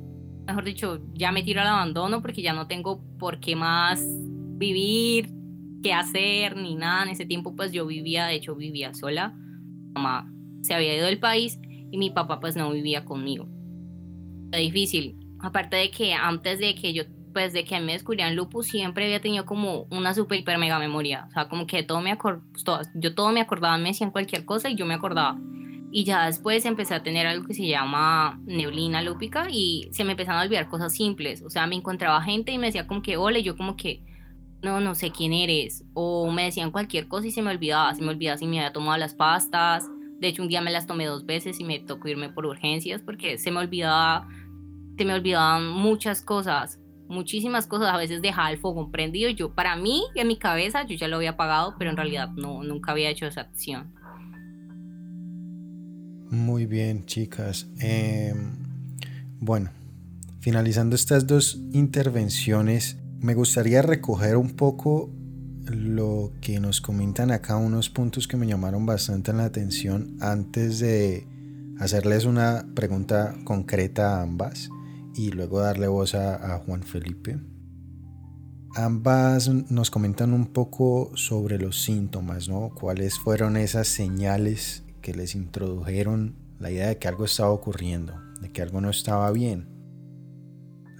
mejor 0.46 0.64
dicho, 0.64 1.02
ya 1.12 1.32
me 1.32 1.42
tiro 1.42 1.60
al 1.60 1.66
abandono 1.66 2.22
porque 2.22 2.40
ya 2.40 2.54
no 2.54 2.66
tengo 2.66 3.02
por 3.18 3.40
qué 3.40 3.56
más 3.56 4.02
vivir, 4.56 5.33
qué 5.84 5.92
hacer 5.92 6.56
ni 6.56 6.74
nada. 6.74 7.02
En 7.04 7.10
ese 7.10 7.26
tiempo 7.26 7.54
pues 7.54 7.70
yo 7.70 7.86
vivía, 7.86 8.26
de 8.26 8.34
hecho 8.34 8.56
vivía 8.56 8.94
sola. 8.94 9.28
Mi 9.28 9.92
mamá 9.92 10.32
se 10.62 10.74
había 10.74 10.96
ido 10.96 11.06
del 11.06 11.20
país 11.20 11.60
y 11.90 11.98
mi 11.98 12.10
papá 12.10 12.40
pues 12.40 12.56
no 12.56 12.72
vivía 12.72 13.04
conmigo. 13.04 13.46
Fue 14.50 14.60
difícil. 14.60 15.18
Aparte 15.40 15.76
de 15.76 15.90
que 15.90 16.14
antes 16.14 16.58
de 16.58 16.74
que 16.74 16.94
yo 16.94 17.04
pues 17.34 17.52
de 17.52 17.64
que 17.64 17.78
me 17.80 17.92
descubrieran 17.92 18.36
lupus 18.36 18.68
siempre 18.68 19.04
había 19.04 19.20
tenido 19.20 19.44
como 19.44 19.86
una 19.90 20.14
super 20.14 20.38
hiper 20.38 20.56
mega 20.56 20.78
memoria. 20.78 21.26
O 21.28 21.32
sea, 21.32 21.48
como 21.48 21.66
que 21.66 21.82
todo 21.82 22.00
me 22.00 22.12
acordaba, 22.12 22.44
yo 22.94 23.14
todo 23.14 23.32
me 23.32 23.40
acordaba, 23.40 23.76
me 23.76 23.88
decían 23.88 24.12
cualquier 24.12 24.44
cosa 24.44 24.70
y 24.70 24.76
yo 24.76 24.86
me 24.86 24.94
acordaba. 24.94 25.38
Y 25.90 26.04
ya 26.04 26.26
después 26.26 26.64
empecé 26.64 26.94
a 26.94 27.02
tener 27.02 27.26
algo 27.26 27.46
que 27.46 27.54
se 27.54 27.66
llama 27.66 28.40
neblina 28.46 29.02
lúpica 29.02 29.48
y 29.50 29.88
se 29.92 30.04
me 30.04 30.12
empezaron 30.12 30.40
a 30.40 30.44
olvidar 30.44 30.68
cosas 30.68 30.94
simples. 30.94 31.42
O 31.42 31.50
sea, 31.50 31.66
me 31.66 31.74
encontraba 31.74 32.22
gente 32.22 32.52
y 32.52 32.58
me 32.58 32.68
decía 32.68 32.86
como 32.86 33.02
que 33.02 33.16
hola 33.16 33.40
yo 33.40 33.56
como 33.56 33.76
que 33.76 34.02
no, 34.64 34.80
no 34.80 34.94
sé 34.94 35.12
quién 35.12 35.32
eres, 35.32 35.84
o 35.94 36.32
me 36.32 36.44
decían 36.44 36.72
cualquier 36.72 37.06
cosa 37.06 37.26
y 37.26 37.30
se 37.30 37.42
me 37.42 37.50
olvidaba, 37.50 37.94
se 37.94 38.02
me 38.02 38.08
olvidaba 38.08 38.38
si 38.38 38.46
me 38.46 38.58
había 38.58 38.72
tomado 38.72 38.98
las 38.98 39.14
pastas, 39.14 39.88
de 40.18 40.28
hecho 40.28 40.42
un 40.42 40.48
día 40.48 40.60
me 40.60 40.72
las 40.72 40.86
tomé 40.86 41.06
dos 41.06 41.26
veces 41.26 41.60
y 41.60 41.64
me 41.64 41.78
tocó 41.78 42.08
irme 42.08 42.30
por 42.30 42.46
urgencias 42.46 43.02
porque 43.02 43.38
se 43.38 43.50
me 43.50 43.60
olvidaba, 43.60 44.26
se 44.96 45.04
me 45.04 45.14
olvidaban 45.14 45.68
muchas 45.68 46.22
cosas, 46.22 46.80
muchísimas 47.08 47.66
cosas, 47.66 47.92
a 47.92 47.96
veces 47.96 48.22
dejaba 48.22 48.50
el 48.50 48.58
fuego 48.58 48.90
prendido, 48.90 49.30
yo 49.30 49.54
para 49.54 49.76
mí, 49.76 50.04
en 50.14 50.26
mi 50.26 50.38
cabeza, 50.38 50.84
yo 50.84 50.96
ya 50.96 51.08
lo 51.08 51.16
había 51.16 51.30
apagado, 51.30 51.74
pero 51.78 51.90
en 51.90 51.96
realidad 51.96 52.30
no, 52.30 52.62
nunca 52.62 52.92
había 52.92 53.10
hecho 53.10 53.26
esa 53.26 53.42
acción. 53.42 53.92
Muy 56.30 56.66
bien, 56.66 57.06
chicas. 57.06 57.68
Em, 57.78 58.56
bueno, 59.38 59.70
finalizando 60.40 60.96
estas 60.96 61.26
dos 61.26 61.60
intervenciones, 61.72 62.98
me 63.24 63.34
gustaría 63.34 63.80
recoger 63.80 64.36
un 64.36 64.50
poco 64.50 65.10
lo 65.64 66.32
que 66.42 66.60
nos 66.60 66.82
comentan 66.82 67.30
acá, 67.30 67.56
unos 67.56 67.88
puntos 67.88 68.28
que 68.28 68.36
me 68.36 68.46
llamaron 68.46 68.84
bastante 68.84 69.32
la 69.32 69.46
atención 69.46 70.18
antes 70.20 70.78
de 70.78 71.26
hacerles 71.80 72.26
una 72.26 72.66
pregunta 72.74 73.34
concreta 73.44 74.18
a 74.18 74.22
ambas 74.22 74.68
y 75.14 75.30
luego 75.30 75.60
darle 75.60 75.88
voz 75.88 76.14
a, 76.14 76.58
Juan 76.66 76.82
Felipe. 76.82 77.38
Ambas 78.74 79.48
nos 79.48 79.90
comentan 79.90 80.34
un 80.34 80.48
poco 80.48 81.10
sobre 81.14 81.58
los 81.58 81.82
síntomas, 81.82 82.50
¿no? 82.50 82.72
¿Cuáles 82.74 83.18
fueron 83.18 83.56
esas 83.56 83.88
señales 83.88 84.84
que 85.00 85.14
les 85.14 85.34
introdujeron 85.34 86.34
la 86.58 86.70
idea 86.70 86.88
de 86.88 86.98
que 86.98 87.08
algo 87.08 87.24
estaba 87.24 87.52
ocurriendo, 87.52 88.20
de 88.42 88.52
que 88.52 88.60
algo 88.60 88.82
no 88.82 88.90
estaba 88.90 89.30
bien? 89.30 89.73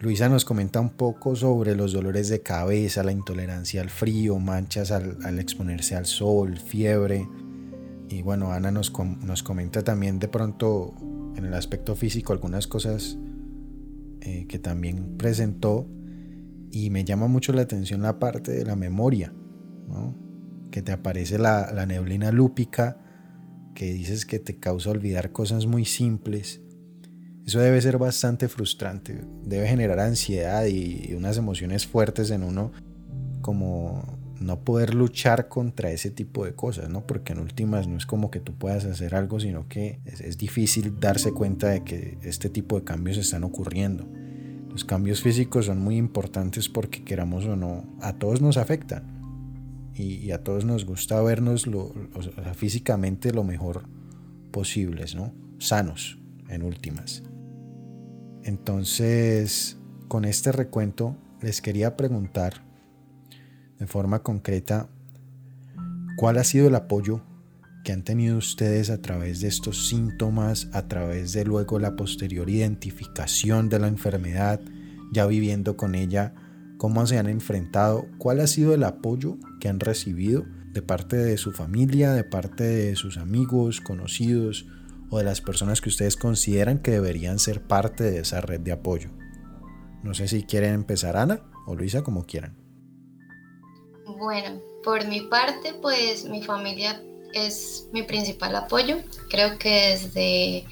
Luisa 0.04 0.28
nos 0.28 0.44
comenta 0.44 0.80
un 0.80 0.90
poco 0.90 1.34
sobre 1.34 1.74
los 1.74 1.94
dolores 1.94 2.28
de 2.28 2.42
cabeza, 2.42 3.02
la 3.02 3.10
intolerancia 3.10 3.80
al 3.80 3.88
frío, 3.88 4.38
manchas 4.38 4.90
al, 4.90 5.38
exponerse 5.38 5.96
al 5.96 6.04
sol, 6.04 6.58
fiebre. 6.58 7.26
Y 8.10 8.20
bueno, 8.20 8.52
Ana 8.52 8.70
nos, 8.70 8.92
nos, 8.98 9.42
comenta 9.42 9.82
también 9.82 10.18
de 10.18 10.28
pronto 10.28 10.92
en 11.36 11.46
el 11.46 11.54
aspecto 11.54 11.96
físico 11.96 12.34
algunas 12.34 12.66
cosas 12.66 13.16
eh, 14.20 14.44
que 14.46 14.58
también 14.58 15.16
presentó. 15.16 15.88
Y 16.70 16.90
me 16.90 17.04
llama 17.04 17.26
mucho 17.26 17.54
la 17.54 17.62
atención 17.62 18.02
la 18.02 18.18
parte 18.18 18.52
de 18.52 18.66
la 18.66 18.76
memoria, 18.76 19.32
que 20.70 20.82
te 20.82 20.92
aparece 20.92 21.38
la, 21.38 21.72
la 21.72 21.86
neblina 21.86 22.30
lúpica, 22.30 22.98
que 23.74 23.90
dices 23.94 24.26
que 24.26 24.38
te 24.38 24.60
causa 24.60 24.90
olvidar 24.90 25.32
cosas 25.32 25.64
muy 25.64 25.86
simples 25.86 26.60
eso 27.46 27.60
debe 27.60 27.80
ser 27.80 27.98
bastante 27.98 28.48
frustrante, 28.48 29.20
debe 29.42 29.68
generar 29.68 30.00
ansiedad 30.00 30.66
y 30.66 31.12
unas 31.14 31.36
emociones 31.36 31.86
fuertes 31.86 32.30
en 32.30 32.42
uno 32.42 32.72
como 33.42 34.02
no 34.40 34.60
poder 34.60 34.94
luchar 34.94 35.48
contra 35.48 35.90
ese 35.90 36.10
tipo 36.10 36.44
de 36.44 36.54
cosas, 36.54 36.88
¿no? 36.88 37.06
Porque 37.06 37.32
en 37.32 37.40
últimas 37.40 37.86
no 37.88 37.96
es 37.96 38.06
como 38.06 38.30
que 38.30 38.40
tú 38.40 38.54
puedas 38.54 38.84
hacer 38.84 39.14
algo, 39.14 39.40
sino 39.40 39.68
que 39.68 40.00
es, 40.04 40.38
difícil 40.38 40.98
darse 41.00 41.32
cuenta 41.32 41.68
de 41.68 41.84
que 41.84 42.18
este 42.22 42.48
tipo 42.48 42.78
de 42.78 42.84
cambios 42.84 43.16
están 43.16 43.44
ocurriendo. 43.44 44.06
Los 44.70 44.84
cambios 44.84 45.22
físicos 45.22 45.66
son 45.66 45.78
muy 45.78 45.96
importantes 45.96 46.68
porque 46.68 47.04
queramos 47.04 47.44
o 47.46 47.56
no, 47.56 47.84
a 48.00 48.14
todos 48.14 48.40
nos 48.40 48.56
afectan. 48.56 49.12
Y, 49.96 50.32
a 50.32 50.42
todos 50.42 50.64
nos 50.64 50.84
gusta 50.84 51.22
vernos 51.22 51.68
físicamente 52.56 53.32
lo 53.32 53.44
mejor 53.44 53.84
posibles, 54.50 55.14
¿no? 55.14 55.32
Sanos, 55.58 56.18
en 56.48 56.64
últimas. 56.64 57.22
Entonces, 58.44 59.78
con 60.08 60.26
este 60.26 60.52
recuento, 60.52 61.16
les 61.40 61.62
quería 61.62 61.96
preguntar 61.96 62.62
de 63.78 63.86
forma 63.86 64.22
concreta 64.22 64.88
cuál 66.16 66.36
ha 66.36 66.44
sido 66.44 66.68
el 66.68 66.74
apoyo 66.74 67.22
que 67.84 67.92
han 67.92 68.02
tenido 68.02 68.36
ustedes 68.36 68.90
a 68.90 69.00
través 69.00 69.40
de 69.40 69.48
estos 69.48 69.88
síntomas, 69.88 70.68
a 70.72 70.88
través 70.88 71.32
de 71.32 71.44
luego 71.44 71.78
la 71.78 71.96
posterior 71.96 72.48
identificación 72.50 73.68
de 73.68 73.78
la 73.78 73.88
enfermedad, 73.88 74.60
ya 75.12 75.26
viviendo 75.26 75.76
con 75.76 75.94
ella, 75.94 76.34
cómo 76.76 77.06
se 77.06 77.18
han 77.18 77.28
enfrentado, 77.28 78.06
cuál 78.18 78.40
ha 78.40 78.46
sido 78.46 78.74
el 78.74 78.84
apoyo 78.84 79.38
que 79.58 79.68
han 79.68 79.80
recibido 79.80 80.44
de 80.72 80.82
parte 80.82 81.16
de 81.16 81.38
su 81.38 81.52
familia, 81.52 82.12
de 82.12 82.24
parte 82.24 82.64
de 82.64 82.96
sus 82.96 83.16
amigos, 83.16 83.80
conocidos, 83.80 84.66
o 85.10 85.18
de 85.18 85.24
las 85.24 85.40
personas 85.40 85.80
que 85.80 85.88
ustedes 85.88 86.16
consideran 86.16 86.78
que 86.78 86.90
deberían 86.90 87.38
ser 87.38 87.62
parte 87.62 88.04
de 88.04 88.20
esa 88.20 88.40
red 88.40 88.60
de 88.60 88.72
apoyo. 88.72 89.10
No 90.02 90.14
sé 90.14 90.28
si 90.28 90.44
quieren 90.44 90.74
empezar 90.74 91.16
Ana 91.16 91.40
o 91.66 91.74
Luisa, 91.74 92.02
como 92.02 92.26
quieran. 92.26 92.56
Bueno, 94.18 94.60
por 94.82 95.06
mi 95.06 95.22
parte, 95.22 95.74
pues 95.80 96.28
mi 96.28 96.42
familia 96.42 97.02
es 97.32 97.88
mi 97.92 98.02
principal 98.02 98.54
apoyo. 98.54 98.98
Creo 99.30 99.58
que 99.58 99.90
desde 99.90 100.64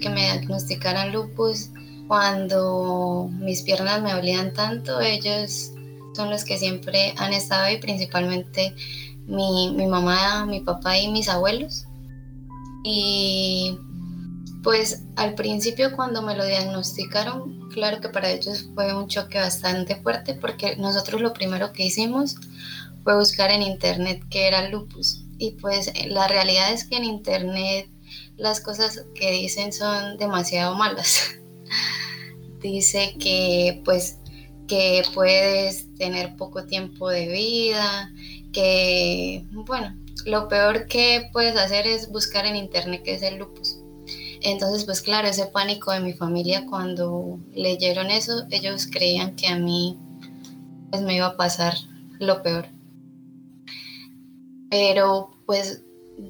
que 0.00 0.08
me 0.10 0.22
diagnosticaran 0.22 1.12
lupus, 1.12 1.70
cuando 2.08 3.28
mis 3.32 3.62
piernas 3.62 4.02
me 4.02 4.12
dolían 4.12 4.52
tanto, 4.52 5.00
ellos 5.00 5.72
son 6.14 6.30
los 6.30 6.44
que 6.44 6.58
siempre 6.58 7.14
han 7.16 7.32
estado 7.32 7.64
ahí, 7.64 7.78
principalmente 7.78 8.74
mi, 9.26 9.72
mi 9.74 9.86
mamá, 9.86 10.46
mi 10.46 10.60
papá 10.60 10.98
y 10.98 11.10
mis 11.10 11.28
abuelos. 11.28 11.86
Y 12.84 13.78
pues 14.62 15.02
al 15.16 15.34
principio 15.34 15.94
cuando 15.94 16.22
me 16.22 16.36
lo 16.36 16.44
diagnosticaron, 16.44 17.68
claro 17.70 18.00
que 18.00 18.08
para 18.08 18.30
ellos 18.30 18.68
fue 18.74 18.94
un 18.94 19.08
choque 19.08 19.38
bastante 19.38 19.96
fuerte 19.96 20.34
porque 20.34 20.76
nosotros 20.76 21.20
lo 21.20 21.32
primero 21.32 21.72
que 21.72 21.84
hicimos 21.84 22.36
fue 23.02 23.16
buscar 23.16 23.50
en 23.50 23.62
internet 23.62 24.22
qué 24.30 24.48
era 24.48 24.68
lupus. 24.68 25.24
Y 25.38 25.52
pues 25.52 25.92
la 26.06 26.28
realidad 26.28 26.72
es 26.72 26.84
que 26.84 26.96
en 26.96 27.04
internet 27.04 27.88
las 28.36 28.60
cosas 28.60 29.04
que 29.14 29.32
dicen 29.32 29.72
son 29.72 30.16
demasiado 30.16 30.76
malas. 30.76 31.34
Dice 32.60 33.16
que 33.18 33.82
pues 33.84 34.18
que 34.68 35.02
puedes 35.12 35.92
tener 35.96 36.36
poco 36.36 36.64
tiempo 36.64 37.10
de 37.10 37.28
vida, 37.28 38.12
que 38.52 39.44
bueno, 39.50 39.96
lo 40.24 40.48
peor 40.48 40.86
que 40.86 41.28
puedes 41.32 41.56
hacer 41.56 41.86
es 41.86 42.10
buscar 42.10 42.46
en 42.46 42.56
internet 42.56 43.02
qué 43.04 43.14
es 43.14 43.22
el 43.22 43.38
lupus. 43.38 43.78
Entonces, 44.40 44.84
pues 44.84 45.00
claro, 45.02 45.28
ese 45.28 45.46
pánico 45.46 45.92
de 45.92 46.00
mi 46.00 46.12
familia 46.12 46.66
cuando 46.66 47.38
leyeron 47.54 48.10
eso, 48.10 48.44
ellos 48.50 48.88
creían 48.90 49.36
que 49.36 49.46
a 49.46 49.56
mí 49.56 49.98
pues 50.90 51.02
me 51.02 51.16
iba 51.16 51.26
a 51.26 51.36
pasar 51.36 51.74
lo 52.18 52.42
peor. 52.42 52.66
Pero 54.68 55.30
pues 55.46 55.82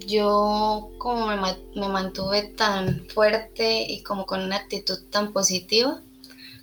yo 0.07 0.91
como 0.99 1.27
me, 1.27 1.37
me, 1.75 1.89
mantuve 1.89 2.43
tan 2.43 3.07
fuerte 3.09 3.83
y 3.91 4.03
como 4.03 4.27
con 4.27 4.43
una 4.43 4.57
actitud 4.57 4.99
tan 5.11 5.33
positiva, 5.33 6.03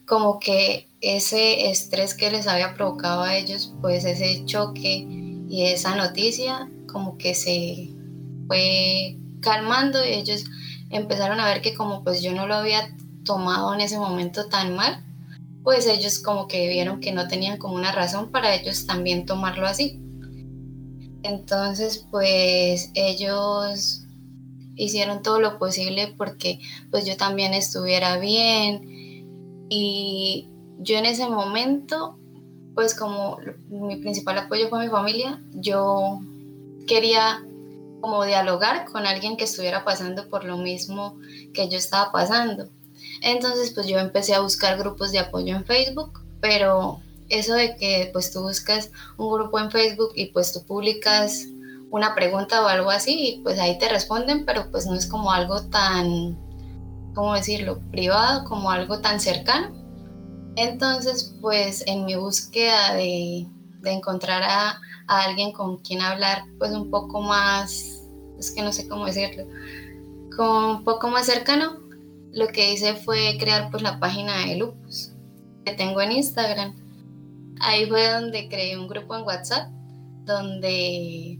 como 0.05 0.39
que 0.39 0.87
ese 1.01 1.69
estrés 1.69 2.13
que 2.13 2.31
les 2.31 2.47
había 2.47 2.73
provocado 2.73 3.21
a 3.21 3.37
ellos, 3.37 3.73
pues 3.81 4.05
ese 4.05 4.43
choque 4.45 5.07
y 5.49 5.65
esa 5.65 5.95
noticia, 5.95 6.69
como 6.91 7.17
que 7.17 7.35
se 7.35 7.89
fue 8.47 9.17
calmando 9.41 10.05
y 10.05 10.09
ellos 10.09 10.45
empezaron 10.89 11.39
a 11.39 11.45
ver 11.45 11.61
que 11.61 11.75
como 11.75 12.03
pues 12.03 12.21
yo 12.21 12.33
no 12.33 12.47
lo 12.47 12.55
había 12.55 12.95
tomado 13.23 13.73
en 13.73 13.81
ese 13.81 13.97
momento 13.97 14.47
tan 14.47 14.75
mal, 14.75 15.03
pues 15.63 15.85
ellos 15.87 16.19
como 16.19 16.47
que 16.47 16.67
vieron 16.67 16.99
que 16.99 17.11
no 17.11 17.27
tenían 17.27 17.57
como 17.57 17.75
una 17.75 17.91
razón 17.91 18.31
para 18.31 18.55
ellos 18.55 18.85
también 18.85 19.25
tomarlo 19.25 19.67
así. 19.67 20.01
Entonces, 21.21 22.05
pues 22.09 22.91
ellos 22.93 24.05
hicieron 24.75 25.21
todo 25.21 25.41
lo 25.41 25.59
posible 25.59 26.13
porque 26.17 26.59
pues 26.89 27.05
yo 27.05 27.17
también 27.17 27.53
estuviera 27.53 28.17
bien 28.17 29.67
y 29.69 30.47
yo 30.79 30.97
en 30.97 31.05
ese 31.05 31.27
momento 31.27 32.17
pues 32.73 32.95
como 32.95 33.37
mi 33.69 33.97
principal 33.97 34.37
apoyo 34.37 34.69
fue 34.69 34.85
mi 34.85 34.89
familia, 34.89 35.41
yo 35.53 36.21
quería 36.89 37.45
como 38.01 38.25
dialogar 38.25 38.85
con 38.91 39.05
alguien 39.05 39.37
que 39.37 39.43
estuviera 39.43 39.85
pasando 39.85 40.27
por 40.29 40.43
lo 40.43 40.57
mismo 40.57 41.17
que 41.53 41.69
yo 41.69 41.77
estaba 41.77 42.11
pasando. 42.11 42.69
Entonces 43.21 43.71
pues 43.71 43.87
yo 43.87 43.99
empecé 43.99 44.33
a 44.33 44.41
buscar 44.41 44.77
grupos 44.77 45.11
de 45.11 45.19
apoyo 45.19 45.55
en 45.55 45.65
Facebook, 45.65 46.25
pero 46.41 46.99
eso 47.29 47.53
de 47.53 47.75
que 47.75 48.09
pues 48.11 48.31
tú 48.31 48.41
buscas 48.41 48.91
un 49.17 49.31
grupo 49.31 49.59
en 49.59 49.69
Facebook 49.69 50.11
y 50.15 50.27
pues 50.27 50.51
tú 50.51 50.65
publicas 50.65 51.45
una 51.91 52.15
pregunta 52.15 52.63
o 52.63 52.67
algo 52.67 52.89
así 52.89 53.15
y 53.19 53.41
pues 53.41 53.59
ahí 53.59 53.77
te 53.77 53.89
responden, 53.89 54.45
pero 54.45 54.71
pues 54.71 54.85
no 54.87 54.95
es 54.95 55.05
como 55.05 55.31
algo 55.31 55.61
tan, 55.69 56.37
¿cómo 57.13 57.35
decirlo?, 57.35 57.79
privado, 57.91 58.45
como 58.45 58.71
algo 58.71 58.99
tan 58.99 59.19
cercano. 59.19 59.75
Entonces 60.55 61.35
pues 61.41 61.83
en 61.85 62.05
mi 62.05 62.15
búsqueda 62.15 62.93
de, 62.93 63.47
encontrar 63.83 64.43
a, 64.43 64.81
a, 65.07 65.23
alguien 65.23 65.51
con 65.51 65.77
quien 65.77 66.01
hablar 66.01 66.43
pues 66.57 66.71
un 66.71 66.89
poco 66.89 67.21
más, 67.21 68.03
es 68.37 68.51
que 68.51 68.61
no 68.61 68.71
sé 68.71 68.87
cómo 68.87 69.05
decirlo, 69.05 69.45
con 70.35 70.65
un 70.65 70.83
poco 70.83 71.07
más 71.09 71.25
cercano, 71.25 71.79
lo 72.31 72.47
que 72.47 72.73
hice 72.73 72.95
fue 72.95 73.37
crear 73.39 73.71
pues 73.71 73.83
la 73.83 73.99
página 73.99 74.45
de 74.45 74.55
Lupus 74.55 75.13
que 75.65 75.73
tengo 75.73 76.01
en 76.01 76.11
Instagram 76.13 76.75
ahí 77.59 77.85
fue 77.85 78.09
donde 78.09 78.47
creé 78.47 78.77
un 78.77 78.87
grupo 78.87 79.15
en 79.15 79.23
WhatsApp 79.23 79.69
donde 80.25 81.39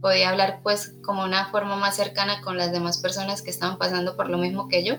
podía 0.00 0.30
hablar 0.30 0.60
pues 0.62 0.94
como 1.02 1.24
una 1.24 1.50
forma 1.50 1.76
más 1.76 1.96
cercana 1.96 2.40
con 2.42 2.56
las 2.56 2.72
demás 2.72 2.98
personas 2.98 3.42
que 3.42 3.50
estaban 3.50 3.78
pasando 3.78 4.16
por 4.16 4.30
lo 4.30 4.38
mismo 4.38 4.68
que 4.68 4.84
yo. 4.84 4.94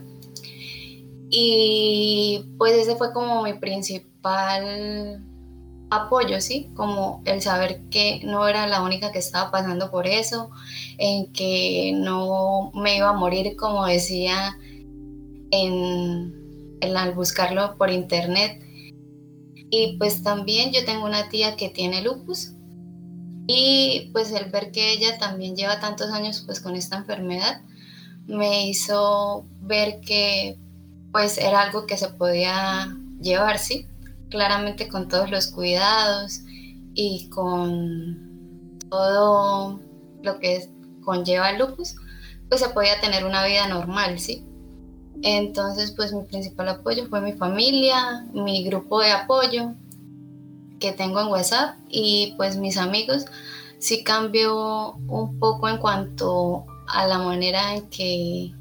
Y 1.29 2.53
pues 2.57 2.73
ese 2.73 2.95
fue 2.95 3.13
como 3.13 3.41
mi 3.43 3.53
principal 3.53 5.23
apoyo, 5.91 6.39
¿sí? 6.41 6.71
Como 6.73 7.21
el 7.25 7.41
saber 7.41 7.81
que 7.89 8.21
no 8.23 8.47
era 8.47 8.65
la 8.65 8.81
única 8.81 9.11
que 9.11 9.19
estaba 9.19 9.51
pasando 9.51 9.91
por 9.91 10.07
eso, 10.07 10.49
en 10.97 11.31
que 11.33 11.91
no 11.95 12.71
me 12.73 12.97
iba 12.97 13.09
a 13.09 13.13
morir 13.13 13.55
como 13.57 13.85
decía 13.85 14.57
en, 15.51 16.33
al 16.81 17.13
buscarlo 17.13 17.77
por 17.77 17.91
internet, 17.91 18.63
y 19.69 19.97
pues 19.97 20.23
también 20.23 20.71
yo 20.71 20.83
tengo 20.85 21.05
una 21.05 21.29
tía 21.29 21.55
que 21.55 21.69
tiene 21.69 22.01
lupus 22.01 22.53
y 23.47 24.09
pues 24.13 24.31
el 24.31 24.51
ver 24.51 24.71
que 24.71 24.91
ella 24.93 25.17
también 25.17 25.55
lleva 25.55 25.79
tantos 25.79 26.11
años 26.11 26.43
pues 26.45 26.59
con 26.59 26.75
esta 26.75 26.97
enfermedad 26.97 27.61
me 28.27 28.67
hizo 28.67 29.45
ver 29.61 30.01
que 30.01 30.57
pues 31.11 31.37
era 31.37 31.61
algo 31.61 31.85
que 31.85 31.97
se 31.97 32.09
podía 32.09 32.95
llevar, 33.21 33.59
sí, 33.59 33.87
claramente 34.31 34.87
con 34.87 35.07
todos 35.07 35.29
los 35.29 35.47
cuidados 35.47 36.41
y 36.95 37.29
con 37.29 38.79
todo 38.89 39.79
lo 40.23 40.39
que 40.39 40.67
conlleva 41.03 41.51
el 41.51 41.59
lupus, 41.59 41.95
pues 42.49 42.61
se 42.61 42.69
podía 42.69 42.99
tener 42.99 43.25
una 43.25 43.45
vida 43.45 43.67
normal, 43.67 44.19
sí. 44.19 44.43
Entonces, 45.21 45.91
pues 45.91 46.13
mi 46.13 46.23
principal 46.23 46.69
apoyo 46.69 47.07
fue 47.07 47.21
mi 47.21 47.33
familia, 47.33 48.25
mi 48.33 48.63
grupo 48.63 49.01
de 49.01 49.11
apoyo 49.11 49.73
que 50.79 50.91
tengo 50.91 51.21
en 51.21 51.27
WhatsApp 51.27 51.75
y 51.87 52.33
pues 52.37 52.57
mis 52.57 52.77
amigos. 52.77 53.25
Sí 53.77 54.03
cambió 54.03 54.93
un 55.07 55.39
poco 55.39 55.69
en 55.69 55.77
cuanto 55.77 56.65
a 56.87 57.07
la 57.07 57.19
manera 57.19 57.75
en 57.75 57.89
que, 57.89 58.53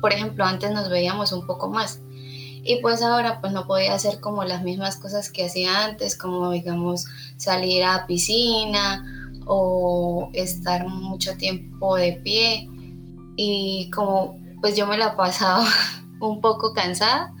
por 0.00 0.12
ejemplo, 0.12 0.44
antes 0.44 0.70
nos 0.72 0.88
veíamos 0.88 1.32
un 1.32 1.46
poco 1.46 1.68
más. 1.68 2.00
Y 2.64 2.76
pues 2.80 3.02
ahora 3.02 3.40
pues 3.40 3.52
no 3.52 3.66
podía 3.66 3.94
hacer 3.94 4.20
como 4.20 4.44
las 4.44 4.62
mismas 4.62 4.96
cosas 4.96 5.30
que 5.30 5.44
hacía 5.44 5.84
antes, 5.84 6.16
como 6.16 6.50
digamos 6.50 7.06
salir 7.36 7.84
a 7.84 8.06
piscina 8.06 9.04
o 9.46 10.30
estar 10.32 10.88
mucho 10.88 11.36
tiempo 11.36 11.96
de 11.96 12.14
pie. 12.14 12.68
Y 13.36 13.90
como 13.90 14.38
pues 14.60 14.76
yo 14.76 14.86
me 14.86 14.96
la 14.96 15.14
pasaba 15.14 15.66
un 16.20 16.40
poco 16.40 16.72
cansada, 16.72 17.34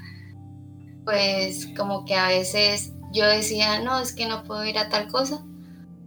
pues 1.04 1.68
como 1.76 2.04
que 2.04 2.16
a 2.16 2.28
veces 2.28 2.92
yo 3.12 3.26
decía, 3.26 3.80
no, 3.80 3.98
es 4.00 4.12
que 4.12 4.26
no 4.26 4.44
puedo 4.44 4.64
ir 4.66 4.76
a 4.76 4.90
tal 4.90 5.08
cosa, 5.08 5.42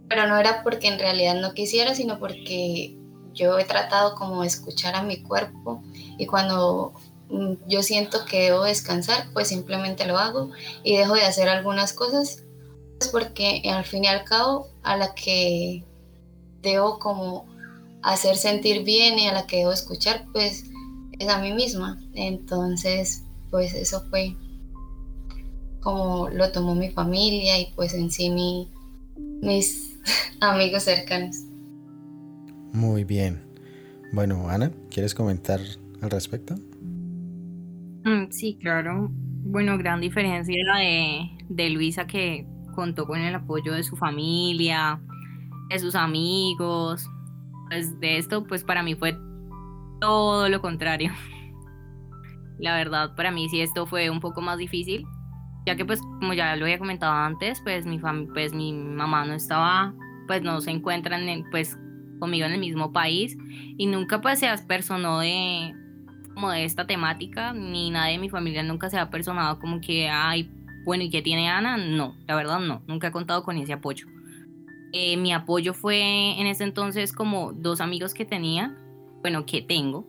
pero 0.08 0.28
no 0.28 0.36
era 0.36 0.62
porque 0.62 0.86
en 0.86 0.98
realidad 0.98 1.34
no 1.40 1.54
quisiera, 1.54 1.94
sino 1.94 2.20
porque 2.20 2.96
yo 3.34 3.58
he 3.58 3.64
tratado 3.64 4.14
como 4.14 4.44
escuchar 4.44 4.94
a 4.94 5.02
mi 5.02 5.22
cuerpo 5.22 5.82
y 6.18 6.26
cuando 6.26 6.92
yo 7.66 7.82
siento 7.82 8.24
que 8.24 8.44
debo 8.44 8.64
descansar, 8.64 9.28
pues 9.32 9.48
simplemente 9.48 10.06
lo 10.06 10.18
hago 10.18 10.50
y 10.82 10.96
dejo 10.96 11.14
de 11.14 11.22
hacer 11.22 11.48
algunas 11.48 11.92
cosas, 11.92 12.44
pues 12.98 13.10
porque 13.10 13.62
al 13.70 13.84
fin 13.84 14.04
y 14.04 14.08
al 14.08 14.24
cabo 14.24 14.68
a 14.82 14.96
la 14.96 15.14
que 15.14 15.84
debo 16.62 16.98
como 16.98 17.46
hacer 18.02 18.36
sentir 18.36 18.84
bien 18.84 19.18
y 19.18 19.28
a 19.28 19.32
la 19.32 19.46
que 19.46 19.58
debo 19.58 19.72
escuchar, 19.72 20.26
pues 20.32 20.64
es 21.18 21.28
a 21.28 21.40
mí 21.40 21.52
misma. 21.52 22.00
Entonces, 22.14 23.24
pues 23.50 23.74
eso 23.74 24.02
fue 24.10 24.36
como 25.80 26.28
lo 26.28 26.50
tomó 26.50 26.74
mi 26.74 26.90
familia 26.90 27.58
y 27.58 27.72
pues 27.74 27.94
en 27.94 28.10
sí 28.10 28.30
mi, 28.30 28.68
mis 29.40 29.98
amigos 30.40 30.84
cercanos. 30.84 31.36
Muy 32.72 33.04
bien. 33.04 33.42
Bueno, 34.12 34.48
Ana, 34.48 34.72
¿quieres 34.90 35.14
comentar 35.14 35.60
al 36.00 36.10
respecto? 36.10 36.54
Mm, 38.04 38.30
sí, 38.30 38.58
claro. 38.60 39.08
Bueno, 39.10 39.78
gran 39.78 40.00
diferencia 40.00 40.54
la 40.66 40.78
de, 40.78 41.30
de 41.48 41.70
Luisa 41.70 42.06
que 42.06 42.46
contó 42.74 43.06
con 43.06 43.18
el 43.20 43.34
apoyo 43.34 43.72
de 43.72 43.82
su 43.82 43.96
familia, 43.96 45.00
de 45.70 45.78
sus 45.78 45.94
amigos. 45.94 47.08
Pues 47.68 47.98
de 48.00 48.18
esto, 48.18 48.44
pues 48.46 48.64
para 48.64 48.82
mí 48.82 48.94
fue 48.94 49.16
todo 50.00 50.48
lo 50.48 50.60
contrario. 50.60 51.12
La 52.58 52.74
verdad, 52.76 53.14
para 53.14 53.30
mí 53.30 53.48
sí 53.48 53.60
esto 53.60 53.86
fue 53.86 54.10
un 54.10 54.20
poco 54.20 54.40
más 54.40 54.58
difícil, 54.58 55.04
ya 55.64 55.76
que 55.76 55.84
pues 55.84 56.00
como 56.00 56.34
ya 56.34 56.56
lo 56.56 56.64
había 56.64 56.78
comentado 56.78 57.12
antes, 57.12 57.60
pues 57.62 57.86
mi 57.86 58.00
pues 58.34 58.52
mi 58.52 58.72
mamá 58.72 59.24
no 59.24 59.34
estaba, 59.34 59.94
pues 60.26 60.42
no 60.42 60.60
se 60.60 60.72
encuentran 60.72 61.44
pues 61.52 61.78
conmigo 62.18 62.46
en 62.46 62.52
el 62.52 62.58
mismo 62.60 62.92
país 62.92 63.36
y 63.76 63.86
nunca 63.86 64.20
pues 64.20 64.40
se 64.40 64.48
personó 64.66 65.20
de 65.20 65.72
como 66.38 66.52
de 66.52 66.64
esta 66.64 66.86
temática, 66.86 67.52
ni 67.52 67.90
nadie 67.90 68.12
de 68.12 68.18
mi 68.18 68.28
familia 68.28 68.62
nunca 68.62 68.88
se 68.88 68.96
ha 68.96 69.10
personado 69.10 69.58
como 69.58 69.80
que, 69.80 70.08
ay, 70.08 70.48
bueno, 70.84 71.02
¿y 71.02 71.10
qué 71.10 71.20
tiene 71.20 71.48
Ana? 71.48 71.76
No, 71.76 72.14
la 72.28 72.36
verdad 72.36 72.60
no, 72.60 72.80
nunca 72.86 73.08
he 73.08 73.10
contado 73.10 73.42
con 73.42 73.56
ese 73.56 73.72
apoyo. 73.72 74.06
Eh, 74.92 75.16
mi 75.16 75.32
apoyo 75.32 75.74
fue 75.74 76.38
en 76.40 76.46
ese 76.46 76.62
entonces 76.62 77.12
como 77.12 77.52
dos 77.52 77.80
amigos 77.80 78.14
que 78.14 78.24
tenía, 78.24 78.72
bueno, 79.20 79.46
que 79.46 79.62
tengo, 79.62 80.06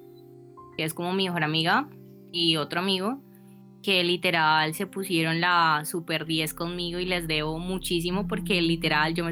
que 0.77 0.83
es 0.83 0.93
como 0.93 1.13
mi 1.13 1.23
mejor 1.23 1.43
amiga 1.43 1.89
y 2.31 2.57
otro 2.57 2.79
amigo, 2.79 3.19
que 3.81 4.03
literal 4.03 4.75
se 4.75 4.85
pusieron 4.85 5.41
la 5.41 5.81
super 5.83 6.27
10 6.27 6.53
conmigo 6.53 6.99
y 6.99 7.05
les 7.05 7.27
debo 7.27 7.57
muchísimo 7.57 8.27
porque 8.27 8.61
literal 8.61 9.15
yo 9.15 9.25
me 9.25 9.31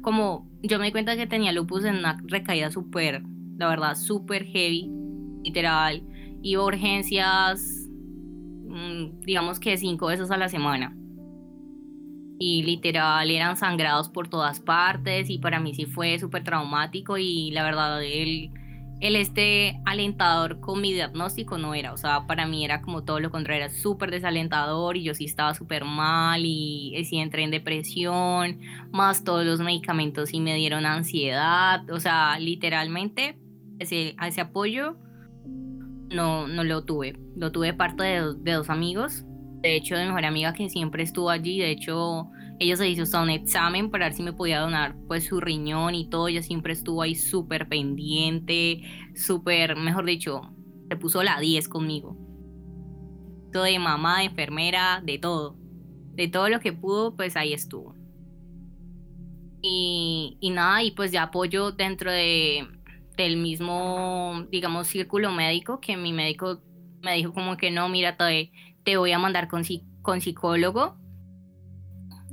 como 0.00 0.46
yo 0.62 0.78
me 0.78 0.86
di 0.86 0.92
cuenta 0.92 1.16
que 1.16 1.26
tenía 1.26 1.50
lupus 1.50 1.84
en 1.84 1.96
una 1.96 2.22
recaída 2.24 2.70
súper, 2.70 3.24
la 3.58 3.68
verdad, 3.68 3.96
súper 3.96 4.44
heavy, 4.44 4.88
literal, 5.42 6.04
iba 6.42 6.64
urgencias, 6.64 7.88
mm, 8.68 9.20
digamos 9.20 9.60
que 9.60 9.76
cinco 9.76 10.06
veces 10.06 10.30
a 10.30 10.36
la 10.36 10.48
semana. 10.48 10.96
Y 12.38 12.62
literal 12.64 13.30
eran 13.30 13.56
sangrados 13.56 14.08
por 14.10 14.28
todas 14.28 14.60
partes 14.60 15.30
y 15.30 15.38
para 15.38 15.58
mí 15.60 15.74
sí 15.74 15.86
fue 15.86 16.18
súper 16.18 16.44
traumático 16.44 17.16
y 17.16 17.50
la 17.52 17.64
verdad 17.64 18.02
él 18.04 18.50
el 19.00 19.16
este 19.16 19.78
alentador 19.84 20.60
con 20.60 20.80
mi 20.80 20.92
diagnóstico 20.92 21.58
no 21.58 21.74
era, 21.74 21.92
o 21.92 21.96
sea, 21.96 22.26
para 22.26 22.46
mí 22.46 22.64
era 22.64 22.80
como 22.80 23.04
todo 23.04 23.20
lo 23.20 23.30
contrario, 23.30 23.64
era 23.64 23.74
súper 23.74 24.10
desalentador 24.10 24.96
y 24.96 25.02
yo 25.02 25.14
sí 25.14 25.26
estaba 25.26 25.54
súper 25.54 25.84
mal 25.84 26.42
y, 26.44 26.94
sí 27.04 27.18
entré 27.18 27.44
en 27.44 27.50
depresión, 27.50 28.58
más 28.92 29.22
todos 29.22 29.44
los 29.44 29.60
medicamentos 29.60 30.32
y 30.32 30.40
me 30.40 30.54
dieron 30.54 30.86
ansiedad, 30.86 31.88
o 31.90 32.00
sea, 32.00 32.38
literalmente 32.38 33.38
ese, 33.78 34.16
ese 34.26 34.40
apoyo 34.40 34.96
no, 36.10 36.48
no 36.48 36.64
lo 36.64 36.84
tuve, 36.84 37.18
lo 37.36 37.52
tuve 37.52 37.74
parte 37.74 38.04
de, 38.04 38.34
de 38.38 38.52
dos 38.52 38.70
amigos, 38.70 39.24
de 39.62 39.76
hecho 39.76 39.96
de 39.96 40.02
mi 40.02 40.08
mejor 40.08 40.24
amiga 40.24 40.52
que 40.52 40.68
siempre 40.68 41.02
estuvo 41.02 41.30
allí, 41.30 41.58
de 41.58 41.70
hecho 41.70 42.30
ella 42.58 42.76
se 42.76 42.88
hizo 42.88 43.02
hasta 43.02 43.22
un 43.22 43.30
examen 43.30 43.90
para 43.90 44.06
ver 44.06 44.14
si 44.14 44.22
me 44.22 44.32
podía 44.32 44.60
donar 44.60 44.96
pues 45.06 45.26
su 45.26 45.40
riñón 45.40 45.94
y 45.94 46.08
todo. 46.08 46.28
Ella 46.28 46.42
siempre 46.42 46.72
estuvo 46.72 47.02
ahí 47.02 47.14
súper 47.14 47.68
pendiente, 47.68 48.82
súper, 49.14 49.76
mejor 49.76 50.06
dicho, 50.06 50.40
se 50.88 50.96
puso 50.96 51.22
la 51.22 51.38
10 51.38 51.68
conmigo. 51.68 52.16
Todo 53.52 53.64
de 53.64 53.78
mamá, 53.78 54.20
de 54.20 54.26
enfermera, 54.26 55.02
de 55.04 55.18
todo. 55.18 55.56
De 56.14 56.28
todo 56.28 56.48
lo 56.48 56.60
que 56.60 56.72
pudo, 56.72 57.14
pues 57.14 57.36
ahí 57.36 57.52
estuvo. 57.52 57.94
Y, 59.60 60.38
y 60.40 60.50
nada, 60.50 60.82
y 60.82 60.92
pues 60.92 61.12
ya 61.12 61.24
apoyo 61.24 61.72
dentro 61.72 62.10
de, 62.10 62.66
del 63.16 63.36
mismo, 63.36 64.46
digamos, 64.50 64.88
círculo 64.88 65.32
médico, 65.32 65.80
que 65.80 65.96
mi 65.96 66.12
médico 66.12 66.62
me 67.02 67.14
dijo 67.14 67.32
como 67.32 67.56
que 67.56 67.70
no, 67.70 67.88
mira, 67.88 68.16
te, 68.16 68.52
te 68.84 68.96
voy 68.96 69.12
a 69.12 69.18
mandar 69.18 69.48
con, 69.48 69.62
con 70.02 70.20
psicólogo 70.20 70.98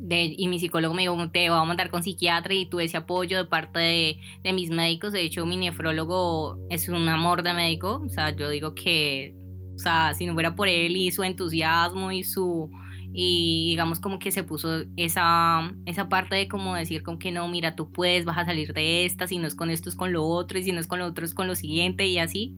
y 0.10 0.48
mi 0.48 0.60
psicólogo 0.60 0.93
me 0.93 1.04
dijo, 1.04 1.30
te 1.30 1.50
voy 1.50 1.60
a 1.60 1.63
mandar 1.63 1.89
con 1.89 2.04
psiquiatra 2.04 2.54
y 2.54 2.65
tuve 2.65 2.86
ese 2.86 2.98
apoyo 2.98 3.38
de 3.38 3.46
parte 3.46 3.80
de, 3.80 4.19
de, 4.43 4.54
mis 4.54 4.69
médicos. 4.69 5.13
De 5.13 5.22
hecho, 5.22 5.46
mi 5.46 5.56
nefrólogo 5.56 6.58
es 6.69 6.89
un 6.89 7.08
amor 7.08 7.43
de 7.43 7.54
médico. 7.54 8.02
O 8.06 8.10
sea, 8.10 8.36
yo 8.36 8.50
digo 8.50 8.76
que, 8.76 9.34
o 9.76 9.80
sea, 9.80 10.13
si 10.13 10.26
no 10.26 10.34
fuera 10.34 10.56
por 10.56 10.67
él 10.67 10.98
y 10.98 11.12
su 11.12 11.24
entusiasmo 11.24 12.12
y 12.12 12.24
su, 12.24 12.69
y 13.13 13.69
digamos 13.69 13.99
como 13.99 14.19
que 14.19 14.32
se 14.32 14.43
puso 14.43 14.84
esa, 14.97 15.71
esa 15.86 16.10
parte 16.10 16.36
de 16.36 16.47
como 16.47 16.76
decir 16.76 17.04
con 17.04 17.19
que 17.19 17.32
no, 17.32 17.47
mira, 17.47 17.76
tú 17.76 17.91
puedes, 17.91 18.26
vas 18.26 18.38
a 18.39 18.45
salir 18.45 18.73
de 18.73 19.06
esta, 19.06 19.28
si 19.28 19.38
no 19.38 19.47
es 19.47 19.56
con 19.56 19.69
esto 19.69 19.89
es 19.89 19.95
con 19.95 20.12
lo 20.12 20.26
otro, 20.26 20.58
y 20.60 20.63
si 20.63 20.71
no 20.71 20.80
es 20.80 20.88
con 20.88 20.99
lo 20.99 21.06
otro 21.06 21.26
es 21.26 21.34
con 21.34 21.47
lo 21.47 21.56
siguiente 21.56 22.08
y 22.08 22.17
así. 22.17 22.56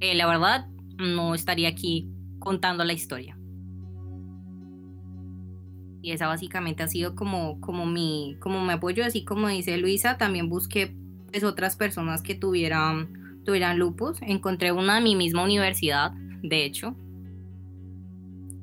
Eh, 0.00 0.14
la 0.14 0.26
verdad, 0.26 0.66
no 0.98 1.34
estaría 1.34 1.68
aquí 1.68 2.08
contando 2.38 2.84
la 2.84 2.92
historia 2.92 3.36
y 6.02 6.10
esa 6.10 6.26
básicamente 6.26 6.82
ha 6.82 6.88
sido 6.88 7.14
como, 7.14 7.60
como, 7.60 7.86
mi, 7.86 8.36
como 8.40 8.60
mi 8.60 8.72
apoyo, 8.72 9.04
así 9.04 9.24
como 9.24 9.46
dice 9.48 9.78
Luisa, 9.78 10.18
también 10.18 10.48
busqué 10.48 10.94
pues, 11.30 11.44
otras 11.44 11.76
personas 11.76 12.22
que 12.22 12.34
tuvieran, 12.34 13.40
tuvieran 13.44 13.78
lupus. 13.78 14.20
Encontré 14.20 14.72
una 14.72 14.96
de 14.96 15.00
mi 15.00 15.14
misma 15.14 15.44
universidad, 15.44 16.10
de 16.42 16.64
hecho. 16.64 16.96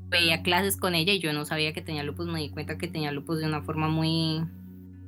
Veía 0.09 0.41
clases 0.41 0.77
con 0.77 0.95
ella 0.95 1.13
y 1.13 1.19
yo 1.19 1.33
no 1.33 1.45
sabía 1.45 1.73
que 1.73 1.81
tenía 1.81 2.03
lupus, 2.03 2.27
me 2.27 2.39
di 2.39 2.49
cuenta 2.49 2.77
que 2.77 2.87
tenía 2.87 3.11
lupus 3.11 3.39
de 3.39 3.45
una 3.45 3.61
forma 3.61 3.87
muy, 3.87 4.41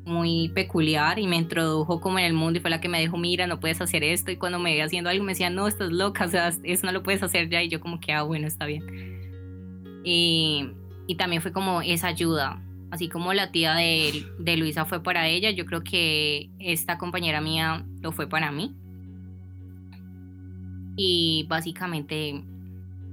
muy 0.06 0.50
peculiar 0.50 1.20
y 1.20 1.28
me 1.28 1.38
introdujo 1.38 2.00
como 2.00 2.20
en 2.20 2.26
el 2.26 2.34
mundo 2.34 2.60
y 2.60 2.62
fue 2.62 2.70
la 2.70 2.82
que 2.82 2.90
me 2.90 3.00
dijo, 3.00 3.18
mira, 3.18 3.48
no 3.48 3.60
puedes 3.60 3.82
hacer 3.82 4.04
esto 4.04 4.32
y 4.32 4.38
cuando 4.38 4.60
me 4.60 4.72
veía 4.72 4.86
haciendo 4.86 5.10
algo 5.10 5.24
me 5.24 5.32
decía, 5.32 5.50
no, 5.50 5.68
estás 5.68 5.92
loca, 5.92 6.26
o 6.26 6.30
sea, 6.30 6.50
eso 6.64 6.86
no 6.86 6.92
lo 6.92 7.04
puedes 7.04 7.24
hacer 7.24 7.50
ya 7.50 7.64
y 7.64 7.70
yo 7.70 7.80
como 7.80 8.00
que, 8.00 8.14
ah, 8.14 8.24
bueno, 8.24 8.48
está 8.48 8.66
bien. 8.66 10.02
Y, 10.04 10.70
y 11.08 11.16
también 11.16 11.42
fue 11.42 11.52
como 11.52 11.82
esa 11.82 12.08
ayuda, 12.08 12.62
así 12.92 13.10
como 13.10 13.34
la 13.34 13.52
tía 13.52 13.74
de, 13.76 14.26
de 14.38 14.58
Luisa 14.58 14.86
fue 14.86 15.02
para 15.02 15.28
ella, 15.28 15.52
yo 15.52 15.66
creo 15.66 15.84
que 15.84 16.50
esta 16.60 16.98
compañera 16.98 17.42
mía 17.42 17.86
lo 18.02 18.12
fue 18.12 18.28
para 18.28 18.52
mí. 18.52 18.76
Y 20.98 21.46
básicamente 21.48 22.44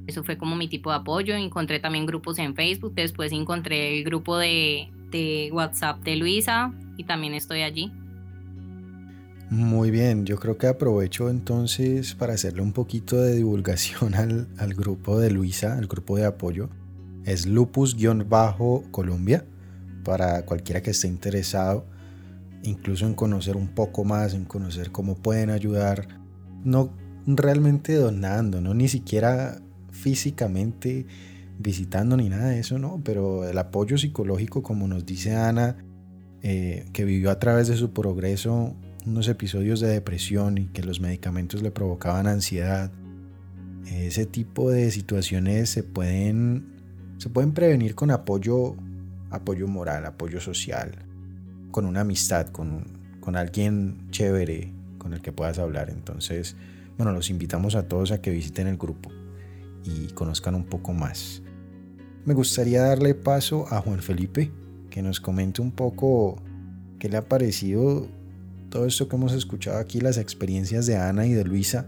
eso 0.08 0.24
fue 0.24 0.36
como 0.36 0.56
mi 0.56 0.68
tipo 0.68 0.90
de 0.90 0.96
apoyo. 0.96 1.34
Encontré 1.34 1.78
también 1.78 2.06
grupos 2.06 2.38
en 2.38 2.54
Facebook, 2.54 2.94
después 2.94 3.30
encontré 3.30 3.98
el 3.98 4.04
grupo 4.04 4.38
de, 4.38 4.88
de 5.10 5.50
WhatsApp 5.52 6.02
de 6.02 6.16
Luisa 6.16 6.72
y 6.96 7.04
también 7.04 7.34
estoy 7.34 7.62
allí. 7.62 7.92
Muy 9.50 9.90
bien, 9.90 10.26
yo 10.26 10.38
creo 10.38 10.58
que 10.58 10.66
aprovecho 10.66 11.30
entonces 11.30 12.14
para 12.14 12.34
hacerle 12.34 12.62
un 12.62 12.72
poquito 12.72 13.16
de 13.16 13.36
divulgación 13.36 14.14
al, 14.16 14.48
al 14.58 14.74
grupo 14.74 15.20
de 15.20 15.30
Luisa, 15.30 15.78
al 15.78 15.86
grupo 15.86 16.16
de 16.16 16.26
apoyo 16.26 16.68
es 17.24 17.46
lupus-colombia 17.46 19.44
para 20.04 20.46
cualquiera 20.46 20.82
que 20.82 20.92
esté 20.92 21.08
interesado, 21.08 21.84
incluso 22.62 23.04
en 23.04 23.12
conocer 23.14 23.56
un 23.56 23.68
poco 23.68 24.04
más, 24.04 24.32
en 24.32 24.46
conocer 24.46 24.90
cómo 24.90 25.16
pueden 25.16 25.50
ayudar, 25.50 26.08
no 26.64 26.90
realmente 27.26 27.94
donando, 27.94 28.62
no 28.62 28.72
ni 28.72 28.88
siquiera 28.88 29.60
físicamente 29.98 31.06
visitando 31.58 32.16
ni 32.16 32.28
nada 32.28 32.48
de 32.48 32.60
eso, 32.60 32.78
no, 32.78 33.00
pero 33.04 33.48
el 33.48 33.58
apoyo 33.58 33.98
psicológico, 33.98 34.62
como 34.62 34.86
nos 34.86 35.04
dice 35.04 35.34
Ana, 35.34 35.76
eh, 36.42 36.86
que 36.92 37.04
vivió 37.04 37.30
a 37.30 37.38
través 37.38 37.66
de 37.68 37.76
su 37.76 37.92
progreso 37.92 38.76
unos 39.06 39.28
episodios 39.28 39.80
de 39.80 39.88
depresión 39.88 40.58
y 40.58 40.66
que 40.66 40.82
los 40.82 41.00
medicamentos 41.00 41.62
le 41.62 41.70
provocaban 41.70 42.26
ansiedad. 42.26 42.92
Ese 43.86 44.26
tipo 44.26 44.70
de 44.70 44.90
situaciones 44.90 45.70
se 45.70 45.82
pueden 45.82 46.76
se 47.16 47.30
pueden 47.30 47.52
prevenir 47.52 47.96
con 47.96 48.12
apoyo, 48.12 48.76
apoyo 49.30 49.66
moral, 49.66 50.06
apoyo 50.06 50.40
social, 50.40 50.92
con 51.72 51.84
una 51.84 52.02
amistad, 52.02 52.46
con, 52.48 52.84
con 53.18 53.34
alguien 53.34 54.06
chévere 54.10 54.72
con 54.98 55.14
el 55.14 55.20
que 55.20 55.32
puedas 55.32 55.58
hablar. 55.58 55.90
Entonces, 55.90 56.54
bueno, 56.96 57.12
los 57.12 57.30
invitamos 57.30 57.74
a 57.74 57.88
todos 57.88 58.12
a 58.12 58.20
que 58.20 58.30
visiten 58.30 58.68
el 58.68 58.76
grupo 58.76 59.10
y 59.88 60.12
conozcan 60.12 60.54
un 60.54 60.64
poco 60.64 60.92
más. 60.92 61.42
Me 62.24 62.34
gustaría 62.34 62.82
darle 62.82 63.14
paso 63.14 63.66
a 63.70 63.80
Juan 63.80 64.00
Felipe, 64.00 64.50
que 64.90 65.02
nos 65.02 65.20
comente 65.20 65.62
un 65.62 65.70
poco 65.70 66.42
qué 66.98 67.08
le 67.08 67.16
ha 67.16 67.28
parecido 67.28 68.06
todo 68.70 68.86
esto 68.86 69.08
que 69.08 69.16
hemos 69.16 69.32
escuchado 69.32 69.78
aquí, 69.78 70.00
las 70.00 70.18
experiencias 70.18 70.86
de 70.86 70.96
Ana 70.96 71.26
y 71.26 71.32
de 71.32 71.44
Luisa 71.44 71.86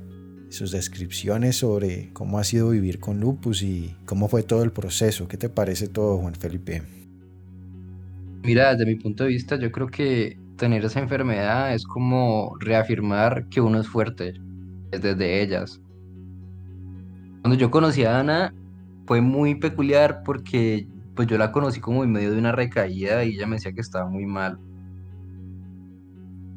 sus 0.50 0.72
descripciones 0.72 1.56
sobre 1.56 2.10
cómo 2.12 2.38
ha 2.38 2.44
sido 2.44 2.70
vivir 2.70 2.98
con 2.98 3.20
lupus 3.20 3.62
y 3.62 3.94
cómo 4.04 4.28
fue 4.28 4.42
todo 4.42 4.62
el 4.64 4.72
proceso. 4.72 5.28
¿Qué 5.28 5.36
te 5.36 5.48
parece 5.48 5.88
todo, 5.88 6.18
Juan 6.18 6.34
Felipe? 6.34 6.82
Mira, 8.42 8.72
desde 8.72 8.86
mi 8.86 8.96
punto 8.96 9.24
de 9.24 9.30
vista, 9.30 9.56
yo 9.56 9.70
creo 9.70 9.86
que 9.86 10.38
tener 10.56 10.84
esa 10.84 11.00
enfermedad 11.00 11.72
es 11.72 11.84
como 11.84 12.56
reafirmar 12.58 13.48
que 13.48 13.60
uno 13.60 13.80
es 13.80 13.86
fuerte 13.86 14.34
desde 14.90 15.42
ellas. 15.42 15.80
Cuando 17.50 17.62
yo 17.62 17.72
conocí 17.72 18.04
a 18.04 18.20
Ana 18.20 18.54
fue 19.08 19.20
muy 19.20 19.56
peculiar 19.56 20.22
porque 20.22 20.86
pues 21.16 21.26
yo 21.26 21.36
la 21.36 21.50
conocí 21.50 21.80
como 21.80 22.04
en 22.04 22.12
medio 22.12 22.30
de 22.30 22.38
una 22.38 22.52
recaída 22.52 23.24
y 23.24 23.34
ella 23.34 23.48
me 23.48 23.56
decía 23.56 23.72
que 23.72 23.80
estaba 23.80 24.08
muy 24.08 24.24
mal. 24.24 24.60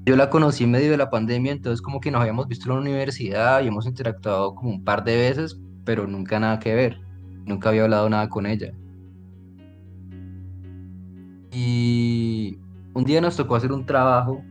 Yo 0.05 0.15
la 0.15 0.29
conocí 0.29 0.65
en 0.65 0.69
medio 0.69 0.91
de 0.91 0.97
la 0.97 1.09
pandemia, 1.09 1.51
entonces 1.51 1.81
como 1.81 1.99
que 1.99 2.11
nos 2.11 2.21
habíamos 2.21 2.47
visto 2.47 2.69
en 2.69 2.75
la 2.75 2.81
universidad 2.81 3.63
y 3.63 3.69
hemos 3.69 3.87
interactuado 3.87 4.53
como 4.53 4.69
un 4.69 4.83
par 4.83 5.03
de 5.03 5.15
veces, 5.15 5.59
pero 5.83 6.05
nunca 6.05 6.39
nada 6.39 6.59
que 6.59 6.75
ver. 6.75 7.01
Nunca 7.43 7.69
había 7.69 7.85
hablado 7.85 8.07
nada 8.07 8.29
con 8.29 8.45
ella. 8.45 8.71
Y 11.51 12.59
un 12.93 13.03
día 13.03 13.19
nos 13.19 13.35
tocó 13.35 13.55
hacer 13.55 13.71
un 13.71 13.83
trabajo, 13.87 14.43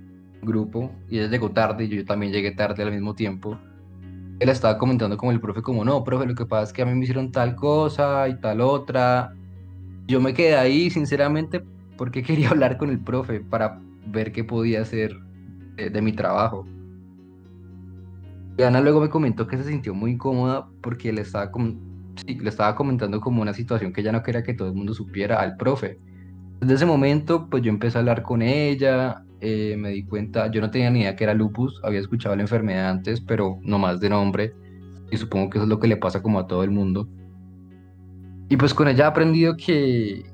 grupo, 0.42 0.90
y 1.08 1.20
ella 1.20 1.28
llegó 1.28 1.52
tarde 1.52 1.84
y 1.84 1.88
yo 1.88 2.04
también 2.04 2.32
llegué 2.32 2.50
tarde 2.50 2.82
al 2.82 2.90
mismo 2.90 3.14
tiempo. 3.14 3.60
Él 4.42 4.48
estaba 4.48 4.76
comentando 4.76 5.16
como 5.16 5.30
el 5.30 5.38
profe, 5.38 5.62
como 5.62 5.84
no, 5.84 6.02
profe, 6.02 6.26
lo 6.26 6.34
que 6.34 6.44
pasa 6.44 6.64
es 6.64 6.72
que 6.72 6.82
a 6.82 6.84
mí 6.84 6.92
me 6.94 7.04
hicieron 7.04 7.30
tal 7.30 7.54
cosa 7.54 8.26
y 8.26 8.40
tal 8.40 8.60
otra. 8.60 9.32
Yo 10.08 10.20
me 10.20 10.34
quedé 10.34 10.56
ahí, 10.56 10.90
sinceramente, 10.90 11.62
porque 11.96 12.22
quería 12.24 12.50
hablar 12.50 12.76
con 12.76 12.90
el 12.90 12.98
profe 12.98 13.38
para 13.38 13.80
ver 14.04 14.32
qué 14.32 14.42
podía 14.42 14.82
hacer 14.82 15.16
de, 15.76 16.02
mi 16.02 16.12
trabajo. 16.12 16.66
Y 18.58 18.62
Ana 18.64 18.80
luego 18.80 19.00
me 19.00 19.08
comentó 19.08 19.46
que 19.46 19.56
se 19.56 19.62
sintió 19.62 19.94
muy 19.94 20.10
incómoda 20.10 20.66
porque 20.80 21.12
le 21.12 21.20
estaba, 21.20 21.48
le 22.26 22.48
estaba 22.48 22.74
comentando 22.74 23.20
como 23.20 23.42
una 23.42 23.54
situación 23.54 23.92
que 23.92 24.00
ella 24.00 24.10
no 24.10 24.24
quería 24.24 24.42
que 24.42 24.54
todo 24.54 24.66
el 24.66 24.74
mundo 24.74 24.92
supiera 24.92 25.40
al 25.40 25.56
profe. 25.56 26.00
Desde 26.60 26.74
ese 26.74 26.86
momento, 26.86 27.48
pues 27.48 27.62
yo 27.62 27.70
empecé 27.70 27.96
a 27.96 28.00
hablar 28.00 28.22
con 28.22 28.42
ella, 28.42 29.22
eh, 29.44 29.76
me 29.76 29.88
di 29.90 30.04
cuenta, 30.04 30.48
yo 30.52 30.60
no 30.60 30.70
tenía 30.70 30.88
ni 30.88 31.00
idea 31.00 31.16
que 31.16 31.24
era 31.24 31.34
lupus, 31.34 31.80
había 31.82 31.98
escuchado 31.98 32.36
la 32.36 32.42
enfermedad 32.42 32.88
antes, 32.88 33.20
pero 33.20 33.58
no 33.62 33.76
más 33.76 33.98
de 33.98 34.08
nombre, 34.08 34.54
y 35.10 35.16
supongo 35.16 35.50
que 35.50 35.58
eso 35.58 35.64
es 35.64 35.68
lo 35.68 35.80
que 35.80 35.88
le 35.88 35.96
pasa 35.96 36.22
como 36.22 36.38
a 36.38 36.46
todo 36.46 36.62
el 36.62 36.70
mundo. 36.70 37.08
Y 38.48 38.56
pues 38.56 38.72
con 38.72 38.86
ella 38.86 39.06
he 39.06 39.08
aprendido 39.08 39.56
que 39.56 40.24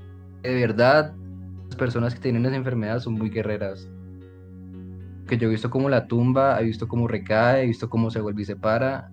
de 0.43 0.55
verdad 0.55 1.15
las 1.69 1.77
personas 1.77 2.15
que 2.15 2.21
tienen 2.21 2.45
esa 2.45 2.57
enfermedad 2.57 2.99
son 2.99 3.15
muy 3.15 3.31
guerreras, 3.31 3.89
que 5.27 5.39
yo 5.39 5.49
he 5.49 5.53
visto 5.53 5.71
cómo 5.71 5.89
la 5.89 6.07
tumba, 6.07 6.61
he 6.61 6.65
visto 6.65 6.87
cómo 6.87 7.09
recae, 7.09 7.63
he 7.63 7.67
visto 7.67 7.89
cómo 7.89 8.11
se 8.11 8.21
vuelve 8.21 8.43
y 8.43 8.45
se 8.45 8.57
para. 8.57 9.11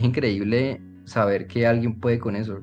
Es 0.00 0.06
increíble 0.06 0.82
saber 1.04 1.46
que 1.46 1.68
alguien 1.68 2.00
puede 2.00 2.18
con 2.18 2.34
eso. 2.34 2.58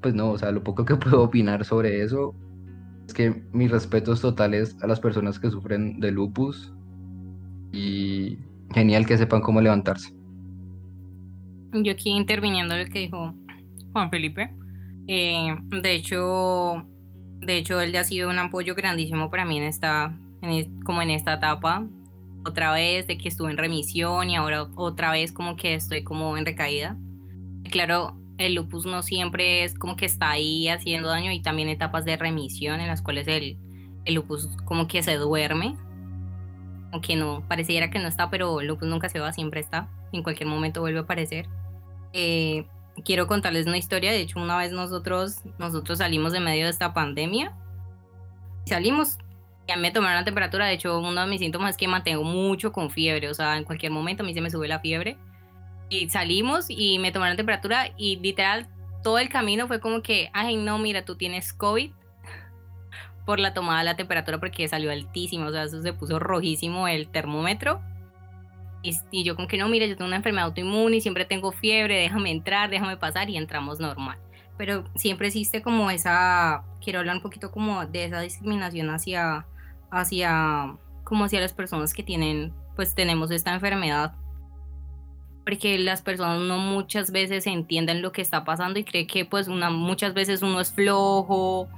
Pues 0.00 0.14
no, 0.14 0.30
o 0.30 0.38
sea, 0.38 0.52
lo 0.52 0.62
poco 0.62 0.84
que 0.84 0.94
puedo 0.94 1.24
opinar 1.24 1.64
sobre 1.64 2.02
eso 2.02 2.36
es 3.08 3.14
que 3.14 3.42
mis 3.52 3.70
respetos 3.70 4.20
totales 4.20 4.76
a 4.82 4.86
las 4.86 5.00
personas 5.00 5.38
que 5.38 5.50
sufren 5.50 5.98
de 5.98 6.12
lupus 6.12 6.74
y 7.72 8.38
genial 8.74 9.06
que 9.06 9.16
sepan 9.16 9.40
cómo 9.40 9.62
levantarse. 9.62 10.14
Yo 11.72 11.92
aquí 11.92 12.10
interviniendo 12.10 12.76
lo 12.76 12.84
que 12.84 12.98
dijo 13.00 13.34
Juan 13.92 14.10
Felipe. 14.10 14.54
Eh, 15.06 15.56
de 15.70 15.94
hecho, 15.94 16.86
de 17.40 17.56
hecho, 17.56 17.80
él 17.80 17.96
ha 17.96 18.04
sido 18.04 18.28
un 18.28 18.38
apoyo 18.38 18.74
grandísimo 18.74 19.30
para 19.30 19.46
mí 19.46 19.56
en 19.56 19.64
esta, 19.64 20.14
como 20.84 21.00
en 21.00 21.10
esta 21.10 21.34
etapa. 21.34 21.86
Otra 22.44 22.72
vez 22.72 23.06
de 23.06 23.16
que 23.16 23.28
estuve 23.30 23.50
en 23.50 23.56
remisión 23.56 24.28
y 24.28 24.36
ahora 24.36 24.68
otra 24.76 25.12
vez 25.12 25.32
como 25.32 25.56
que 25.56 25.74
estoy 25.74 26.04
como 26.04 26.36
en 26.36 26.44
recaída. 26.44 26.98
claro, 27.70 28.18
el 28.38 28.54
lupus 28.54 28.86
no 28.86 29.02
siempre 29.02 29.64
es 29.64 29.76
como 29.76 29.96
que 29.96 30.06
está 30.06 30.30
ahí 30.30 30.68
haciendo 30.68 31.08
daño 31.08 31.32
y 31.32 31.40
también 31.40 31.68
etapas 31.68 32.04
de 32.04 32.16
remisión 32.16 32.80
en 32.80 32.86
las 32.86 33.02
cuales 33.02 33.26
el, 33.26 33.58
lupus 34.06 34.48
como 34.64 34.86
que 34.86 35.02
se 35.02 35.16
duerme. 35.16 35.76
Aunque 36.92 37.16
no, 37.16 37.44
pareciera 37.46 37.90
que 37.90 37.98
no 37.98 38.08
está, 38.08 38.30
pero 38.30 38.60
el 38.60 38.68
lupus 38.68 38.88
nunca 38.88 39.08
se 39.10 39.20
va, 39.20 39.32
siempre 39.32 39.60
está. 39.60 39.90
En 40.12 40.22
cualquier 40.22 40.48
momento 40.48 40.80
vuelve 40.80 41.00
a 41.00 41.02
aparecer. 41.02 41.46
Eh, 42.14 42.64
quiero 43.04 43.26
contarles 43.26 43.66
una 43.66 43.76
historia. 43.76 44.12
De 44.12 44.20
hecho, 44.20 44.40
una 44.40 44.56
vez 44.56 44.72
nosotros, 44.72 45.42
nosotros 45.58 45.98
salimos 45.98 46.32
de 46.32 46.40
medio 46.40 46.64
de 46.64 46.70
esta 46.70 46.94
pandemia. 46.94 47.52
Salimos, 48.64 49.18
ya 49.66 49.76
me 49.76 49.90
tomaron 49.90 50.16
la 50.16 50.24
temperatura. 50.24 50.64
De 50.64 50.72
hecho, 50.74 50.98
uno 50.98 51.20
de 51.20 51.26
mis 51.26 51.40
síntomas 51.40 51.72
es 51.72 51.76
que 51.76 51.88
mantengo 51.88 52.24
mucho 52.24 52.72
con 52.72 52.88
fiebre. 52.90 53.28
O 53.28 53.34
sea, 53.34 53.58
en 53.58 53.64
cualquier 53.64 53.92
momento 53.92 54.22
a 54.22 54.26
mí 54.26 54.32
se 54.32 54.40
me 54.40 54.50
sube 54.50 54.68
la 54.68 54.78
fiebre. 54.78 55.18
Y 55.88 56.08
salimos 56.10 56.66
y 56.68 56.98
me 56.98 57.12
tomaron 57.12 57.36
temperatura 57.36 57.90
y 57.96 58.16
literal 58.16 58.68
todo 59.02 59.18
el 59.18 59.28
camino 59.28 59.66
fue 59.66 59.80
como 59.80 60.02
que, 60.02 60.30
ay, 60.32 60.56
no, 60.56 60.78
mira, 60.78 61.04
tú 61.04 61.16
tienes 61.16 61.52
COVID 61.52 61.92
por 63.26 63.40
la 63.40 63.54
tomada 63.54 63.78
de 63.78 63.84
la 63.84 63.96
temperatura 63.96 64.38
porque 64.38 64.68
salió 64.68 64.90
altísimo. 64.90 65.46
O 65.46 65.52
sea, 65.52 65.64
eso 65.64 65.82
se 65.82 65.92
puso 65.92 66.18
rojísimo 66.18 66.88
el 66.88 67.08
termómetro. 67.08 67.80
Y, 68.82 69.24
yo 69.24 69.34
como 69.34 69.48
que 69.48 69.58
no, 69.58 69.68
mira, 69.68 69.86
yo 69.86 69.96
tengo 69.96 70.08
una 70.08 70.16
enfermedad 70.16 70.46
autoinmune 70.46 70.96
y 70.96 71.00
siempre 71.00 71.24
tengo 71.24 71.50
fiebre, 71.52 71.96
déjame 71.96 72.30
entrar, 72.30 72.70
déjame 72.70 72.96
pasar 72.96 73.28
y 73.28 73.36
entramos 73.36 73.80
normal. 73.80 74.18
Pero 74.56 74.84
siempre 74.94 75.28
existe 75.28 75.62
como 75.62 75.90
esa, 75.90 76.64
quiero 76.82 77.00
hablar 77.00 77.16
un 77.16 77.22
poquito 77.22 77.50
como 77.50 77.84
de 77.86 78.04
esa 78.04 78.20
discriminación 78.20 78.90
hacia, 78.90 79.46
hacia, 79.90 80.76
como 81.04 81.24
hacia 81.24 81.40
las 81.40 81.52
personas 81.52 81.92
que 81.92 82.02
tienen, 82.02 82.52
pues 82.76 82.94
tenemos 82.94 83.30
esta 83.30 83.52
enfermedad. 83.52 84.14
Porque 85.48 85.78
las 85.78 86.02
personas 86.02 86.40
no 86.42 86.58
muchas 86.58 87.10
veces 87.10 87.46
entienden 87.46 88.02
lo 88.02 88.12
que 88.12 88.20
está 88.20 88.44
pasando 88.44 88.78
y 88.78 88.84
creen 88.84 89.06
que 89.06 89.24
pues 89.24 89.48
una, 89.48 89.70
muchas 89.70 90.12
veces 90.12 90.42
uno 90.42 90.60
es 90.60 90.70
flojo 90.70 91.70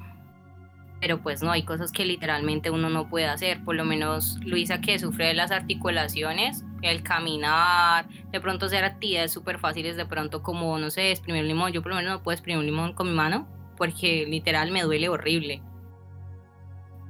pero 1.00 1.22
pues 1.22 1.42
no, 1.42 1.50
hay 1.50 1.62
cosas 1.62 1.92
que 1.92 2.04
literalmente 2.04 2.70
uno 2.70 2.90
no 2.90 3.08
puede 3.08 3.26
hacer. 3.26 3.64
Por 3.64 3.74
lo 3.74 3.84
menos 3.86 4.38
Luisa 4.44 4.82
que 4.82 4.98
sufre 4.98 5.28
de 5.28 5.34
las 5.34 5.50
articulaciones, 5.50 6.62
el 6.82 7.02
caminar, 7.02 8.06
de 8.30 8.40
pronto 8.40 8.66
hacer 8.66 8.84
actividades 8.84 9.32
súper 9.32 9.58
fáciles, 9.58 9.96
de 9.96 10.04
pronto 10.04 10.42
como, 10.42 10.78
no 10.78 10.90
sé, 10.90 11.10
exprimir 11.10 11.42
un 11.42 11.48
limón. 11.48 11.72
Yo 11.72 11.80
por 11.80 11.92
lo 11.92 11.96
menos 11.96 12.12
no 12.12 12.22
puedo 12.22 12.34
exprimir 12.34 12.58
un 12.58 12.66
limón 12.66 12.92
con 12.92 13.08
mi 13.08 13.14
mano 13.14 13.48
porque 13.78 14.26
literal 14.26 14.72
me 14.72 14.82
duele 14.82 15.08
horrible. 15.08 15.62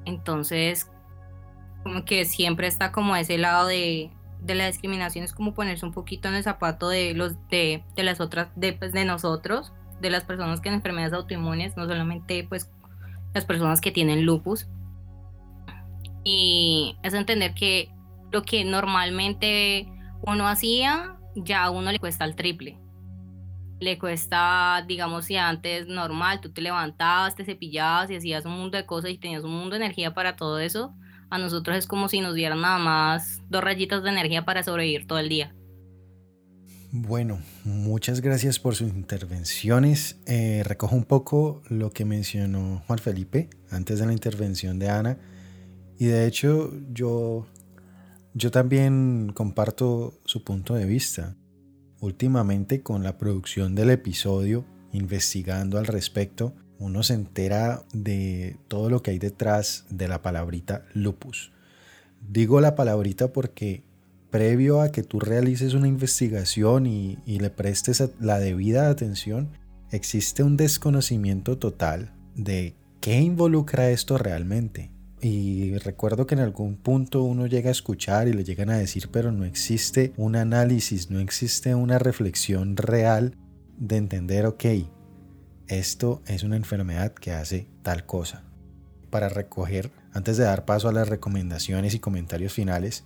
Entonces, 0.04 0.88
como 1.82 2.04
que 2.04 2.24
siempre 2.26 2.68
está 2.68 2.92
como 2.92 3.16
ese 3.16 3.38
lado 3.38 3.66
de, 3.66 4.12
de 4.42 4.54
la 4.54 4.66
discriminación, 4.66 5.24
es 5.24 5.32
como 5.32 5.54
ponerse 5.54 5.84
un 5.84 5.92
poquito 5.92 6.28
en 6.28 6.34
el 6.34 6.42
zapato 6.42 6.88
de, 6.88 7.14
los, 7.14 7.36
de, 7.48 7.84
de 7.96 8.02
las 8.02 8.20
otras, 8.20 8.48
de, 8.56 8.72
pues, 8.72 8.92
de 8.92 9.04
nosotros, 9.04 9.72
de 10.00 10.10
las 10.10 10.24
personas 10.24 10.60
que 10.60 10.64
tienen 10.64 10.78
enfermedades 10.78 11.12
autoinmunes, 11.12 11.76
no 11.76 11.86
solamente 11.86 12.46
pues 12.48 12.70
las 13.34 13.44
personas 13.44 13.80
que 13.80 13.92
tienen 13.92 14.24
lupus. 14.24 14.66
Y 16.24 16.96
es 17.02 17.14
entender 17.14 17.54
que 17.54 17.90
lo 18.30 18.42
que 18.42 18.64
normalmente 18.64 19.88
uno 20.22 20.46
hacía, 20.48 21.16
ya 21.34 21.64
a 21.64 21.70
uno 21.70 21.92
le 21.92 21.98
cuesta 21.98 22.24
el 22.24 22.34
triple. 22.34 22.78
Le 23.78 23.98
cuesta, 23.98 24.84
digamos, 24.86 25.24
si 25.24 25.36
antes 25.36 25.86
normal, 25.86 26.40
tú 26.40 26.52
te 26.52 26.60
levantabas, 26.60 27.34
te 27.34 27.44
cepillabas 27.44 28.10
y 28.10 28.16
hacías 28.16 28.44
un 28.44 28.52
mundo 28.52 28.76
de 28.76 28.84
cosas 28.84 29.10
y 29.10 29.18
tenías 29.18 29.44
un 29.44 29.52
mundo 29.52 29.70
de 29.70 29.84
energía 29.84 30.12
para 30.12 30.36
todo 30.36 30.58
eso. 30.58 30.94
A 31.30 31.38
nosotros 31.38 31.76
es 31.76 31.86
como 31.86 32.08
si 32.08 32.20
nos 32.20 32.34
dieran 32.34 32.60
nada 32.60 32.78
más 32.78 33.40
dos 33.48 33.62
rayitas 33.62 34.02
de 34.02 34.10
energía 34.10 34.44
para 34.44 34.62
sobrevivir 34.62 35.06
todo 35.06 35.20
el 35.20 35.28
día. 35.28 35.54
Bueno, 36.92 37.38
muchas 37.62 38.20
gracias 38.20 38.58
por 38.58 38.74
sus 38.74 38.88
intervenciones. 38.88 40.18
Eh, 40.26 40.64
recojo 40.64 40.96
un 40.96 41.04
poco 41.04 41.62
lo 41.68 41.92
que 41.92 42.04
mencionó 42.04 42.82
Juan 42.84 42.98
Felipe 42.98 43.48
antes 43.70 44.00
de 44.00 44.06
la 44.06 44.12
intervención 44.12 44.80
de 44.80 44.90
Ana. 44.90 45.18
Y 46.00 46.06
de 46.06 46.26
hecho 46.26 46.72
yo, 46.92 47.46
yo 48.34 48.50
también 48.50 49.30
comparto 49.32 50.18
su 50.24 50.42
punto 50.42 50.74
de 50.74 50.86
vista. 50.86 51.36
Últimamente 52.00 52.82
con 52.82 53.04
la 53.04 53.18
producción 53.18 53.76
del 53.76 53.90
episodio, 53.90 54.64
investigando 54.90 55.78
al 55.78 55.86
respecto, 55.86 56.54
uno 56.80 57.02
se 57.02 57.14
entera 57.14 57.84
de 57.92 58.56
todo 58.66 58.88
lo 58.88 59.02
que 59.02 59.12
hay 59.12 59.18
detrás 59.18 59.84
de 59.90 60.08
la 60.08 60.22
palabrita 60.22 60.86
lupus. 60.94 61.52
Digo 62.26 62.60
la 62.60 62.74
palabrita 62.74 63.32
porque 63.32 63.84
previo 64.30 64.80
a 64.80 64.90
que 64.90 65.02
tú 65.02 65.20
realices 65.20 65.74
una 65.74 65.88
investigación 65.88 66.86
y, 66.86 67.18
le 67.26 67.50
prestes 67.50 68.02
la 68.18 68.38
debida 68.38 68.88
atención, 68.88 69.50
existe 69.90 70.42
un 70.42 70.56
desconocimiento 70.56 71.58
total 71.58 72.14
de 72.34 72.74
qué 73.00 73.20
involucra 73.20 73.90
esto 73.90 74.16
realmente. 74.16 74.90
Y 75.20 75.76
recuerdo 75.78 76.26
que 76.26 76.34
en 76.34 76.40
algún 76.40 76.76
punto 76.76 77.22
uno 77.22 77.46
llega 77.46 77.68
a 77.68 77.72
escuchar 77.72 78.26
y 78.26 78.32
le 78.32 78.42
llegan 78.42 78.70
a 78.70 78.78
decir, 78.78 79.10
pero 79.12 79.32
no 79.32 79.44
existe 79.44 80.14
un 80.16 80.34
análisis, 80.34 81.10
no 81.10 81.20
existe 81.20 81.74
una 81.74 81.98
reflexión 81.98 82.78
real 82.78 83.36
de 83.76 83.98
entender, 83.98 84.46
ok, 84.46 84.64
esto 85.70 86.20
es 86.26 86.42
una 86.42 86.56
enfermedad 86.56 87.12
que 87.12 87.32
hace 87.32 87.68
tal 87.82 88.04
cosa. 88.04 88.42
Para 89.08 89.28
recoger, 89.28 89.92
antes 90.12 90.36
de 90.36 90.44
dar 90.44 90.64
paso 90.64 90.88
a 90.88 90.92
las 90.92 91.08
recomendaciones 91.08 91.94
y 91.94 92.00
comentarios 92.00 92.52
finales, 92.52 93.04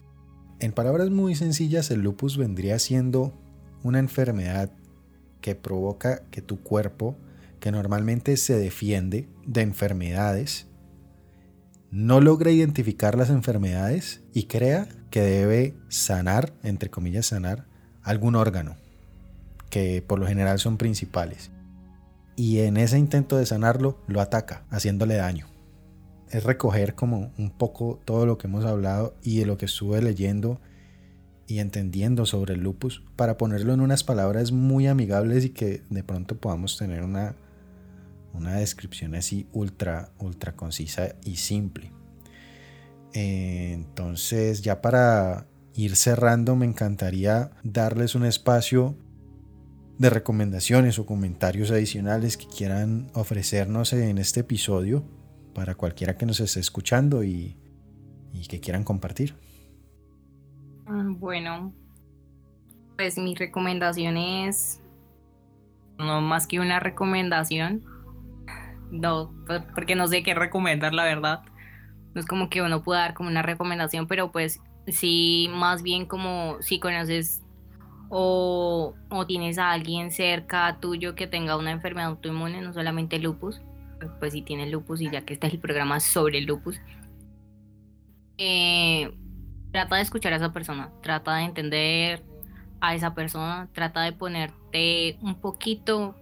en 0.61 0.73
palabras 0.73 1.11
muy 1.11 1.35
sencillas, 1.35 1.91
el 1.91 2.01
lupus 2.01 2.39
vendría 2.39 2.79
siendo 2.79 3.35
una 3.83 3.99
enfermedad 3.99 4.71
que 5.43 5.55
provoca 5.55 6.23
que 6.31 6.41
tu 6.41 6.63
cuerpo, 6.63 7.19
que 7.61 7.71
normalmente 7.71 8.37
se 8.39 8.57
defiende 8.57 9.29
de 9.47 9.61
enfermedades, 9.61 10.67
no 11.91 12.21
logra 12.21 12.51
identificar 12.51 13.17
las 13.17 13.31
enfermedades 13.31 14.23
y 14.33 14.45
crea 14.45 14.89
que 15.11 15.21
debe 15.21 15.75
sanar, 15.89 16.55
entre 16.63 16.91
comillas 16.91 17.27
sanar, 17.27 17.67
algún 18.03 18.37
órgano, 18.37 18.77
que 19.71 20.03
por 20.07 20.19
lo 20.19 20.27
general 20.27 20.59
son 20.59 20.79
principales. 20.79 21.51
Y 22.37 22.61
en 22.61 22.77
ese 22.77 22.99
intento 22.99 23.37
de 23.37 23.47
sanarlo, 23.47 23.99
lo 24.07 24.21
ataca, 24.21 24.65
haciéndole 24.71 25.15
daño 25.15 25.55
es 26.35 26.43
recoger 26.43 26.97
como 26.97 27.33
un 27.39 27.51
poco 27.51 28.01
todo 28.05 28.27
lo 28.27 28.39
que 28.39 28.49
hemos 28.49 28.65
hablado 28.65 29.15
y 29.23 29.39
de 29.39 29.47
lo 29.47 29.57
que 29.57 29.67
estuve 29.67 30.03
leyendo 30.03 30.61
y 31.47 31.61
entendiendo 31.61 32.27
sobre 32.27 32.55
el 32.55 32.61
lupus 32.61 33.05
para 33.15 33.37
ponerlo 33.37 33.73
en 33.73 33.81
unas 33.81 34.03
palabras 34.03 34.51
muy 34.51 34.89
amigables 34.89 35.45
y 35.45 35.51
que 35.51 35.83
de 35.91 36.03
pronto 36.03 36.37
podamos 36.37 36.77
tener 36.77 37.03
una, 37.05 37.37
una 38.33 38.57
descripción 38.57 39.15
así 39.15 39.47
ultra, 39.53 40.11
ultra 40.19 40.57
concisa 40.57 41.15
y 41.25 41.37
simple. 41.37 41.93
Eh, 43.13 43.71
entonces 43.73 44.63
ya 44.63 44.83
para 44.83 45.47
ir 45.77 45.95
cerrando 45.95 46.57
me 46.57 46.67
encantaría 46.67 47.53
darles 47.63 48.17
un 48.17 48.25
espacio 48.25 48.97
de 49.99 50.11
recomendaciones 50.11 50.99
o 50.99 51.07
comentarios 51.07 51.71
adicionales 51.71 52.37
que 52.37 52.47
quieran 52.47 53.11
ofrecernos 53.15 53.93
en 53.93 54.19
este 54.19 54.41
episodio 54.41 55.05
para 55.55 55.75
cualquiera 55.77 56.17
que 56.17 56.27
nos 56.27 56.41
esté 56.41 56.61
escuchando 56.61 57.23
y, 57.23 57.57
que 58.49 58.61
quieran 58.61 58.85
compartir. 58.85 59.37
Ah, 60.87 61.05
bueno, 61.07 61.73
pues 62.97 63.17
mi 63.17 63.35
recomendación 63.35 64.17
es 64.17 64.81
no 65.99 66.21
más 66.21 66.47
que 66.47 66.61
una 66.61 66.81
recomendación. 66.81 67.85
No, 68.91 69.33
pues, 69.47 69.63
porque 69.75 69.95
no 69.95 70.09
sé 70.09 70.23
qué 70.23 70.35
recomendar, 70.35 70.93
la 70.93 71.05
verdad. 71.05 71.43
No 72.15 72.21
es 72.21 72.27
como 72.27 72.51
que 72.51 72.61
uno 72.61 72.83
pueda 72.83 73.01
dar 73.01 73.15
como 73.15 73.31
una 73.31 73.43
recomendación, 73.43 74.07
pero 74.07 74.31
pues 74.31 74.61
sí, 74.89 75.49
más 75.53 75.83
bien 75.83 76.07
como 76.07 76.61
si 76.61 76.79
conoces 76.79 77.44
o, 78.09 78.95
o 79.11 79.27
tienes 79.27 79.59
a 79.59 79.73
alguien 79.73 80.11
cerca 80.11 80.79
tuyo 80.81 81.15
que 81.15 81.27
tenga 81.27 81.57
una 81.57 81.71
enfermedad 81.71 82.11
autoinmune, 82.11 82.61
no 82.61 82.73
solamente 82.73 83.19
lupus, 83.19 83.61
pues 84.19 84.33
si 84.33 84.43
tiene 84.43 84.69
lupus 84.69 85.01
y 85.01 85.11
ya 85.11 85.23
que 85.23 85.35
este 85.35 85.47
es 85.47 85.55
el 85.55 85.61
programa 85.61 86.01
sobre 86.01 86.39
el 86.39 86.45
lupus, 86.45 86.81
eh, 88.39 89.13
trata 89.73 89.97
de 89.97 90.03
escuchar 90.03 90.33
a 90.33 90.37
esa 90.37 90.53
persona, 90.53 90.91
trata 91.03 91.37
de 91.37 91.45
entender 91.45 92.23
a 92.81 92.95
esa 92.95 93.15
persona, 93.15 93.69
trata 93.73 94.03
de 94.03 94.13
ponerte 94.13 95.19
un 95.23 95.37
poquito, 95.37 96.17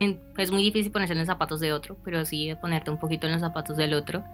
es 0.00 0.50
muy 0.50 0.62
difícil 0.62 0.92
ponerse 0.92 1.12
en 1.12 1.18
los 1.18 1.26
zapatos 1.26 1.60
de 1.60 1.72
otro, 1.72 1.96
pero 2.04 2.24
sí 2.24 2.48
de 2.48 2.56
ponerte 2.56 2.90
un 2.90 2.98
poquito 2.98 3.26
en 3.26 3.32
los 3.32 3.42
zapatos 3.42 3.76
del 3.76 3.94
otro, 3.94 4.24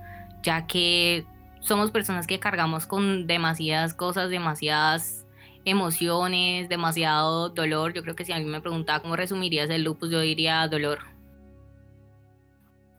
ya 0.43 0.67
que 0.67 1.27
somos 1.61 1.91
personas 1.91 2.27
que 2.27 2.39
cargamos 2.39 2.87
con 2.87 3.27
demasiadas 3.27 3.95
cosas, 3.95 4.29
demasiadas 4.31 5.24
emociones, 5.65 6.69
demasiado 6.69 7.49
dolor. 7.51 7.95
Yo 7.95 8.03
creo 8.03 8.15
que 8.17 8.25
si 8.25 8.33
a 8.33 8.39
mí 8.39 8.45
me 8.45 8.61
preguntaba 8.61 9.01
cómo 9.01 9.17
resumirías 9.17 9.71
el 9.71 9.85
lupus, 9.85 10.11
yo 10.11 10.21
diría 10.21 10.67
dolor. 10.69 11.01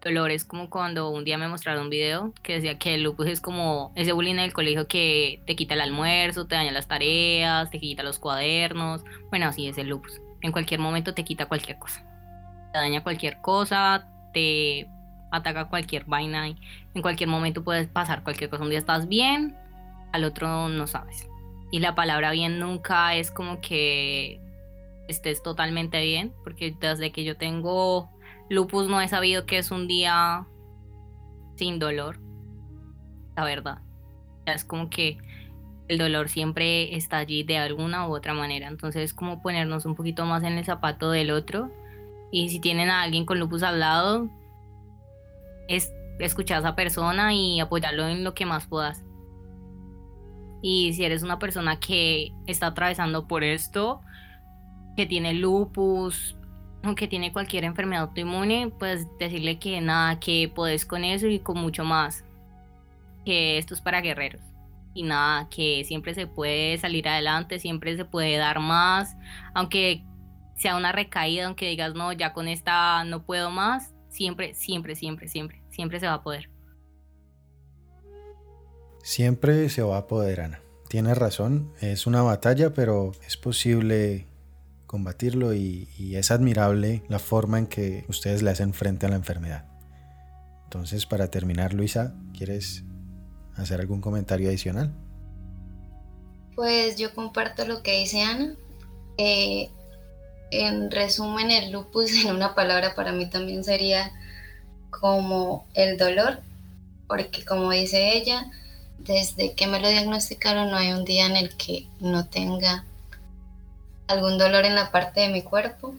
Dolor 0.02 0.30
es 0.30 0.46
como 0.46 0.70
cuando 0.70 1.10
un 1.10 1.24
día 1.24 1.38
me 1.38 1.48
mostraron 1.48 1.86
un 1.86 1.90
video 1.90 2.32
que 2.44 2.54
decía 2.54 2.78
que 2.78 2.94
el 2.94 3.02
lupus 3.02 3.26
es 3.26 3.42
como 3.42 3.92
ese 3.96 4.12
bullying 4.12 4.36
el 4.36 4.54
colegio 4.54 4.88
que 4.88 5.42
te 5.48 5.56
quita 5.56 5.74
el 5.74 5.82
almuerzo, 5.82 6.46
te 6.46 6.56
daña 6.56 6.72
las 6.72 6.88
tareas, 6.88 7.72
te 7.72 7.80
quita 7.80 8.04
los 8.04 8.20
cuadernos. 8.20 9.04
Bueno, 9.30 9.48
así 9.48 9.68
es 9.68 9.78
el 9.80 9.88
lupus. 9.88 10.22
En 10.42 10.52
cualquier 10.52 10.80
momento 10.80 11.16
te 11.16 11.24
quita 11.24 11.48
cualquier 11.48 11.80
cosa. 11.80 12.06
Te 12.72 12.78
daña 12.78 13.02
cualquier 13.02 13.42
cosa, 13.42 14.08
te 14.32 14.88
ataca 15.32 15.70
cualquier 15.70 16.06
vaina 16.06 16.50
y 16.50 16.56
en 16.94 17.02
cualquier 17.02 17.30
momento 17.30 17.64
puedes 17.64 17.88
pasar 17.88 18.24
cualquier 18.24 18.52
cosa. 18.52 18.64
Un 18.64 18.70
día 18.70 18.80
estás 18.80 19.08
bien, 19.08 19.58
al 20.14 20.24
otro 20.24 20.70
no 20.70 20.86
sabes. 20.86 21.28
Y 21.76 21.80
la 21.80 21.94
palabra 21.94 22.32
bien 22.32 22.58
nunca 22.58 23.16
es 23.16 23.32
como 23.32 23.60
que 23.60 24.40
estés 25.10 25.44
totalmente 25.44 26.02
bien, 26.02 26.34
porque 26.46 26.74
desde 26.80 27.12
que 27.12 27.26
yo 27.26 27.36
tengo 27.36 28.10
lupus 28.50 28.88
no 28.88 29.02
he 29.02 29.10
sabido 29.10 29.46
que 29.46 29.58
es 29.58 29.72
un 29.72 29.86
día 29.86 30.48
sin 31.58 31.78
dolor. 31.78 32.18
La 33.36 33.44
verdad. 33.44 33.80
Es 34.46 34.64
como 34.64 34.90
que 34.90 35.18
el 35.90 35.98
dolor 35.98 36.30
siempre 36.30 36.96
está 36.96 37.18
allí 37.18 37.44
de 37.44 37.58
alguna 37.58 38.08
u 38.08 38.16
otra 38.16 38.34
manera. 38.34 38.70
Entonces 38.70 39.04
es 39.04 39.14
como 39.14 39.42
ponernos 39.42 39.86
un 39.86 39.96
poquito 39.96 40.24
más 40.24 40.44
en 40.44 40.54
el 40.54 40.64
zapato 40.64 41.12
del 41.12 41.30
otro. 41.30 41.74
Y 42.32 42.48
si 42.48 42.62
tienen 42.62 42.90
a 42.90 43.02
alguien 43.02 43.26
con 43.26 43.38
lupus 43.38 43.64
al 43.64 43.82
lado, 43.82 44.30
es 45.68 45.92
escuchar 46.20 46.56
a 46.56 46.60
esa 46.62 46.76
persona 46.78 47.34
y 47.34 47.60
apoyarlo 47.60 48.08
en 48.08 48.24
lo 48.24 48.34
que 48.34 48.46
más 48.46 48.66
puedas. 48.66 49.04
Y 50.68 50.94
si 50.94 51.06
eres 51.06 51.22
una 51.22 51.38
persona 51.38 51.80
que 51.80 52.32
está 52.48 52.66
atravesando 52.66 53.28
por 53.28 53.44
esto, 53.44 54.02
que 54.98 55.06
tiene 55.06 55.36
lupus, 55.36 56.36
o 56.84 56.96
que 56.96 57.08
tiene 57.08 57.32
cualquier 57.32 57.66
enfermedad 57.66 58.06
autoinmune, 58.06 58.72
pues 58.80 59.06
decirle 59.20 59.60
que 59.60 59.80
nada, 59.80 60.20
que 60.20 60.52
puedes 60.56 60.88
con 60.88 61.04
eso 61.04 61.28
y 61.28 61.38
con 61.38 61.60
mucho 61.60 61.84
más. 61.84 62.26
Que 63.26 63.60
esto 63.60 63.76
es 63.76 63.82
para 63.82 64.02
guerreros. 64.02 64.42
Y 64.96 65.04
nada, 65.04 65.48
que 65.50 65.84
siempre 65.86 66.16
se 66.16 66.26
puede 66.26 66.80
salir 66.80 67.08
adelante, 67.08 67.60
siempre 67.60 67.96
se 67.96 68.06
puede 68.06 68.36
dar 68.38 68.60
más. 68.60 69.16
Aunque 69.54 70.04
sea 70.56 70.78
una 70.78 70.92
recaída, 70.92 71.46
aunque 71.46 71.70
digas, 71.70 71.94
no, 71.94 72.12
ya 72.12 72.34
con 72.34 72.48
esta 72.48 73.04
no 73.04 73.22
puedo 73.24 73.52
más, 73.52 73.94
Siempre, 74.10 74.54
siempre, 74.54 74.96
siempre, 74.96 75.28
siempre, 75.28 75.62
siempre 75.70 76.00
se 76.00 76.08
va 76.08 76.14
a 76.14 76.24
poder. 76.24 76.50
Siempre 79.06 79.70
se 79.70 79.84
va 79.84 79.98
a 80.00 80.08
poder, 80.08 80.42
Ana. 80.42 80.62
Tienes 80.88 81.16
razón, 81.16 81.72
es 81.80 82.08
una 82.08 82.24
batalla, 82.24 82.74
pero 82.74 83.12
es 83.28 83.38
posible 83.38 84.26
combatirlo 84.88 85.54
y, 85.54 85.88
es 86.16 86.32
admirable 86.32 87.04
la 87.08 87.20
forma 87.20 87.60
en 87.60 87.68
que 87.68 88.04
ustedes 88.08 88.42
le 88.42 88.50
hacen 88.50 88.74
frente 88.74 89.06
a 89.06 89.10
la 89.10 89.16
enfermedad. 89.16 89.66
Entonces, 90.64 91.06
para 91.06 91.30
terminar, 91.30 91.76
Luisa, 91.76 92.16
¿quieres 92.36 92.84
hacer 93.56 93.80
algún 93.80 94.02
comentario 94.02 94.50
adicional? 94.50 94.92
Pues 96.56 96.98
yo 96.98 97.14
comparto 97.14 97.64
lo 97.68 97.84
que 97.84 98.00
dice 98.00 98.24
Ana. 98.24 98.56
Eh, 99.20 99.70
en 100.50 100.90
resumen, 100.90 101.52
el 101.52 101.72
lupus 101.72 102.26
en 102.26 102.36
una 102.36 102.56
palabra 102.56 102.96
para 102.96 103.12
mí 103.12 103.30
también 103.30 103.64
sería 103.64 104.12
como 104.90 105.68
el 105.76 105.96
dolor, 105.96 106.40
porque 107.08 107.46
como 107.46 107.70
dice 107.70 108.18
ella, 108.18 108.52
desde 109.00 109.54
que 109.54 109.68
me 109.68 109.80
lo 109.80 109.90
diagnosticaron 109.90 110.72
no 110.72 110.78
hay 110.78 110.92
un 110.92 111.06
día 111.06 111.26
en 111.26 111.36
el 111.36 111.56
que 111.56 111.88
no 112.00 112.28
tenga 112.28 112.86
algún 114.08 114.38
dolor 114.38 114.66
en 114.66 114.76
la 114.76 114.92
parte 114.92 115.22
de 115.22 115.30
mi 115.30 115.42
cuerpo. 115.42 115.96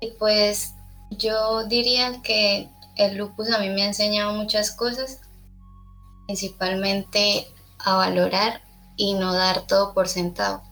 Y 0.00 0.12
pues 0.12 0.74
yo 1.10 1.64
diría 1.64 2.20
que 2.22 2.68
el 2.96 3.16
lupus 3.16 3.50
a 3.50 3.58
mí 3.58 3.70
me 3.70 3.82
ha 3.82 3.86
enseñado 3.86 4.32
muchas 4.32 4.70
cosas, 4.70 5.20
principalmente 6.26 7.48
a 7.78 7.96
valorar 7.96 8.62
y 8.96 9.14
no 9.14 9.32
dar 9.32 9.66
todo 9.66 9.94
por 9.94 10.08
sentado 10.08 10.62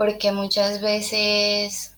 porque 0.00 0.32
muchas 0.32 0.80
veces, 0.80 1.94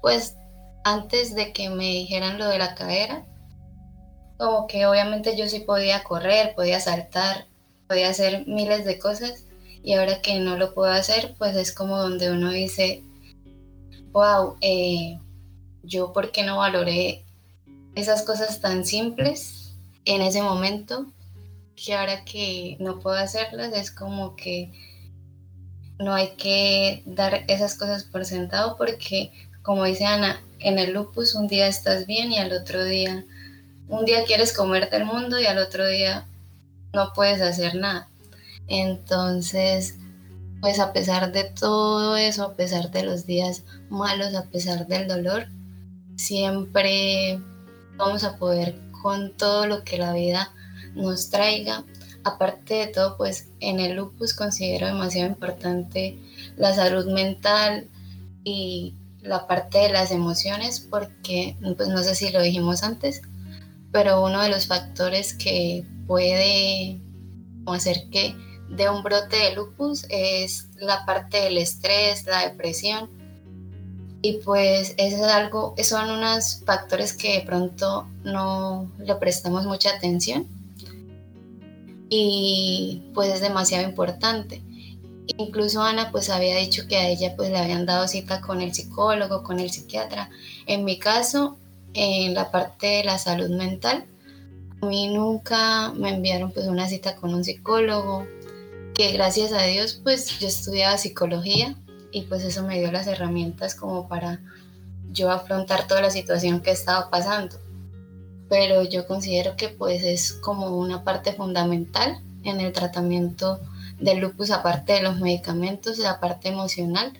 pues 0.00 0.34
antes 0.82 1.34
de 1.34 1.52
que 1.52 1.68
me 1.68 1.84
dijeran 1.84 2.38
lo 2.38 2.48
de 2.48 2.56
la 2.56 2.74
cadera, 2.74 3.26
como 4.42 4.66
que 4.66 4.86
obviamente 4.86 5.36
yo 5.36 5.48
sí 5.48 5.60
podía 5.60 6.02
correr, 6.02 6.56
podía 6.56 6.80
saltar, 6.80 7.46
podía 7.86 8.08
hacer 8.08 8.44
miles 8.48 8.84
de 8.84 8.98
cosas 8.98 9.44
y 9.84 9.94
ahora 9.94 10.20
que 10.20 10.40
no 10.40 10.56
lo 10.56 10.74
puedo 10.74 10.90
hacer, 10.90 11.36
pues 11.38 11.54
es 11.54 11.72
como 11.72 11.96
donde 11.96 12.28
uno 12.32 12.50
dice, 12.50 13.04
wow, 14.10 14.56
eh, 14.60 15.20
yo 15.84 16.12
por 16.12 16.32
qué 16.32 16.42
no 16.42 16.58
valoré 16.58 17.24
esas 17.94 18.22
cosas 18.22 18.60
tan 18.60 18.84
simples 18.84 19.76
en 20.06 20.22
ese 20.22 20.42
momento, 20.42 21.06
que 21.76 21.94
ahora 21.94 22.24
que 22.24 22.76
no 22.80 22.98
puedo 22.98 23.18
hacerlas 23.18 23.72
es 23.74 23.92
como 23.92 24.34
que 24.34 24.72
no 26.00 26.14
hay 26.14 26.30
que 26.30 27.04
dar 27.06 27.44
esas 27.46 27.76
cosas 27.76 28.02
por 28.02 28.24
sentado 28.24 28.76
porque, 28.76 29.30
como 29.62 29.84
dice 29.84 30.04
Ana, 30.04 30.42
en 30.58 30.80
el 30.80 30.94
lupus 30.94 31.36
un 31.36 31.46
día 31.46 31.68
estás 31.68 32.08
bien 32.08 32.32
y 32.32 32.38
al 32.38 32.52
otro 32.52 32.84
día, 32.84 33.24
un 33.92 34.06
día 34.06 34.24
quieres 34.24 34.54
comerte 34.54 34.96
el 34.96 35.04
mundo 35.04 35.38
y 35.38 35.44
al 35.44 35.58
otro 35.58 35.86
día 35.86 36.26
no 36.94 37.12
puedes 37.12 37.42
hacer 37.42 37.74
nada. 37.74 38.08
Entonces, 38.66 39.96
pues 40.62 40.78
a 40.78 40.94
pesar 40.94 41.30
de 41.30 41.44
todo 41.44 42.16
eso, 42.16 42.44
a 42.44 42.54
pesar 42.54 42.90
de 42.90 43.02
los 43.02 43.26
días 43.26 43.64
malos, 43.90 44.34
a 44.34 44.44
pesar 44.44 44.86
del 44.86 45.08
dolor, 45.08 45.46
siempre 46.16 47.38
vamos 47.96 48.24
a 48.24 48.38
poder 48.38 48.80
con 49.02 49.36
todo 49.36 49.66
lo 49.66 49.84
que 49.84 49.98
la 49.98 50.14
vida 50.14 50.50
nos 50.94 51.28
traiga 51.28 51.84
aparte 52.24 52.74
de 52.74 52.86
todo, 52.86 53.18
pues 53.18 53.48
en 53.60 53.78
el 53.78 53.96
lupus 53.96 54.32
considero 54.32 54.86
demasiado 54.86 55.28
importante 55.28 56.18
la 56.56 56.74
salud 56.74 57.12
mental 57.12 57.88
y 58.42 58.94
la 59.20 59.46
parte 59.46 59.78
de 59.78 59.88
las 59.90 60.12
emociones 60.12 60.80
porque, 60.80 61.56
pues 61.76 61.88
no 61.88 62.02
sé 62.02 62.14
si 62.14 62.30
lo 62.30 62.40
dijimos 62.40 62.82
antes, 62.84 63.22
pero 63.92 64.24
uno 64.24 64.42
de 64.42 64.48
los 64.48 64.66
factores 64.66 65.34
que 65.34 65.86
puede 66.06 67.00
hacer 67.66 68.08
que 68.10 68.34
de 68.70 68.88
un 68.88 69.02
brote 69.02 69.36
de 69.36 69.54
lupus 69.54 70.06
es 70.08 70.68
la 70.76 71.04
parte 71.04 71.42
del 71.42 71.58
estrés, 71.58 72.24
la 72.26 72.48
depresión. 72.48 73.10
Y 74.22 74.34
pues 74.44 74.94
eso 74.98 75.16
es 75.16 75.32
algo, 75.32 75.74
son 75.82 76.10
unos 76.10 76.62
factores 76.64 77.12
que 77.12 77.38
de 77.38 77.40
pronto 77.40 78.08
no 78.24 78.90
le 78.98 79.14
prestamos 79.16 79.66
mucha 79.66 79.90
atención 79.90 80.46
y 82.14 83.02
pues 83.14 83.32
es 83.32 83.40
demasiado 83.40 83.88
importante. 83.88 84.62
Incluso 85.38 85.82
Ana 85.82 86.10
pues 86.12 86.28
había 86.28 86.56
dicho 86.56 86.86
que 86.86 86.96
a 86.96 87.08
ella 87.08 87.34
pues 87.36 87.50
le 87.50 87.58
habían 87.58 87.86
dado 87.86 88.06
cita 88.06 88.42
con 88.42 88.60
el 88.60 88.74
psicólogo, 88.74 89.42
con 89.42 89.58
el 89.58 89.70
psiquiatra. 89.70 90.28
En 90.66 90.84
mi 90.84 90.98
caso, 90.98 91.58
en 91.94 92.34
la 92.34 92.50
parte 92.50 92.86
de 92.86 93.04
la 93.04 93.18
salud 93.18 93.50
mental, 93.50 94.04
a 94.80 94.86
mí 94.86 95.08
nunca 95.08 95.92
me 95.92 96.10
enviaron 96.10 96.52
pues 96.52 96.66
una 96.66 96.88
cita 96.88 97.16
con 97.16 97.34
un 97.34 97.44
psicólogo, 97.44 98.26
que 98.94 99.12
gracias 99.12 99.52
a 99.52 99.62
Dios 99.62 100.00
pues 100.02 100.38
yo 100.38 100.48
estudiaba 100.48 100.98
psicología 100.98 101.74
y 102.10 102.22
pues 102.22 102.44
eso 102.44 102.62
me 102.62 102.78
dio 102.78 102.92
las 102.92 103.06
herramientas 103.06 103.74
como 103.74 104.08
para 104.08 104.40
yo 105.12 105.30
afrontar 105.30 105.86
toda 105.86 106.02
la 106.02 106.10
situación 106.10 106.60
que 106.60 106.70
estaba 106.70 107.10
pasando. 107.10 107.56
Pero 108.48 108.82
yo 108.82 109.06
considero 109.06 109.56
que 109.56 109.68
pues 109.68 110.02
es 110.02 110.32
como 110.32 110.76
una 110.78 111.04
parte 111.04 111.32
fundamental 111.32 112.20
en 112.44 112.60
el 112.60 112.72
tratamiento 112.72 113.60
del 113.98 114.18
lupus 114.18 114.50
aparte 114.50 114.94
de 114.94 115.02
los 115.02 115.20
medicamentos, 115.20 115.98
la 115.98 116.20
parte 116.20 116.48
emocional. 116.48 117.12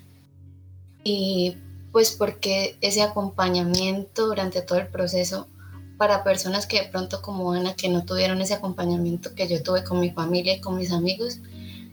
Y 1.04 1.56
pues 1.92 2.10
porque 2.10 2.76
ese 2.80 3.02
acompañamiento 3.02 4.26
durante 4.26 4.62
todo 4.62 4.78
el 4.78 4.88
proceso 4.88 5.46
para 5.98 6.24
personas 6.24 6.66
que 6.66 6.82
de 6.82 6.88
pronto 6.88 7.22
como 7.22 7.52
Ana 7.52 7.76
que 7.76 7.88
no 7.88 8.04
tuvieron 8.04 8.40
ese 8.40 8.54
acompañamiento 8.54 9.34
que 9.34 9.46
yo 9.46 9.62
tuve 9.62 9.84
con 9.84 10.00
mi 10.00 10.10
familia 10.10 10.56
y 10.56 10.60
con 10.60 10.76
mis 10.76 10.90
amigos 10.90 11.40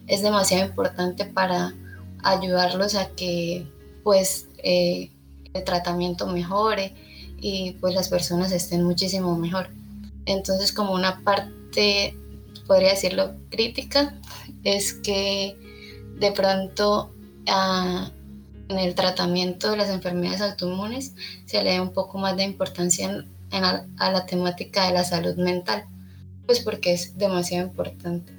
es 0.07 0.23
demasiado 0.23 0.65
importante 0.65 1.25
para 1.25 1.75
ayudarlos 2.23 2.95
a 2.95 3.09
que 3.09 3.67
pues 4.03 4.47
eh, 4.63 5.11
el 5.53 5.63
tratamiento 5.63 6.27
mejore 6.27 6.95
y 7.37 7.73
pues 7.73 7.93
las 7.93 8.09
personas 8.09 8.51
estén 8.51 8.83
muchísimo 8.83 9.37
mejor. 9.37 9.69
Entonces 10.25 10.71
como 10.71 10.93
una 10.93 11.21
parte, 11.23 12.17
podría 12.67 12.89
decirlo, 12.89 13.35
crítica, 13.49 14.19
es 14.63 14.93
que 14.93 15.57
de 16.19 16.31
pronto 16.31 17.11
ah, 17.47 18.11
en 18.69 18.79
el 18.79 18.95
tratamiento 18.95 19.71
de 19.71 19.77
las 19.77 19.89
enfermedades 19.89 20.41
autoinmunes 20.41 21.13
se 21.45 21.63
le 21.63 21.75
da 21.75 21.81
un 21.81 21.91
poco 21.91 22.17
más 22.19 22.37
de 22.37 22.43
importancia 22.43 23.25
a 23.51 24.11
la 24.11 24.25
temática 24.27 24.87
de 24.87 24.93
la 24.93 25.03
salud 25.03 25.35
mental, 25.35 25.85
pues 26.45 26.59
porque 26.61 26.93
es 26.93 27.17
demasiado 27.17 27.67
importante. 27.67 28.31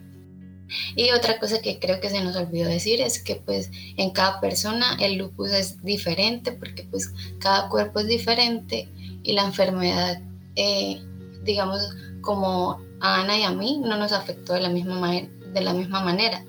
Y 0.94 1.10
otra 1.10 1.40
cosa 1.40 1.60
que 1.60 1.80
creo 1.80 2.00
que 2.00 2.10
se 2.10 2.22
nos 2.22 2.36
olvidó 2.36 2.68
decir 2.68 3.00
es 3.00 3.20
que 3.20 3.34
pues 3.34 3.70
en 3.96 4.10
cada 4.10 4.40
persona 4.40 4.96
el 5.00 5.16
lupus 5.16 5.50
es 5.50 5.82
diferente 5.82 6.52
porque 6.52 6.84
pues 6.84 7.12
cada 7.40 7.68
cuerpo 7.68 7.98
es 7.98 8.06
diferente 8.06 8.88
y 9.24 9.32
la 9.32 9.44
enfermedad, 9.44 10.22
eh, 10.54 11.02
digamos, 11.42 11.90
como 12.20 12.80
a 13.00 13.22
Ana 13.22 13.36
y 13.36 13.42
a 13.42 13.50
mí 13.50 13.80
no 13.84 13.96
nos 13.96 14.12
afectó 14.12 14.52
de 14.52 14.60
la 14.60 14.68
misma, 14.68 15.10
de 15.10 15.60
la 15.60 15.72
misma 15.72 16.02
manera. 16.02 16.44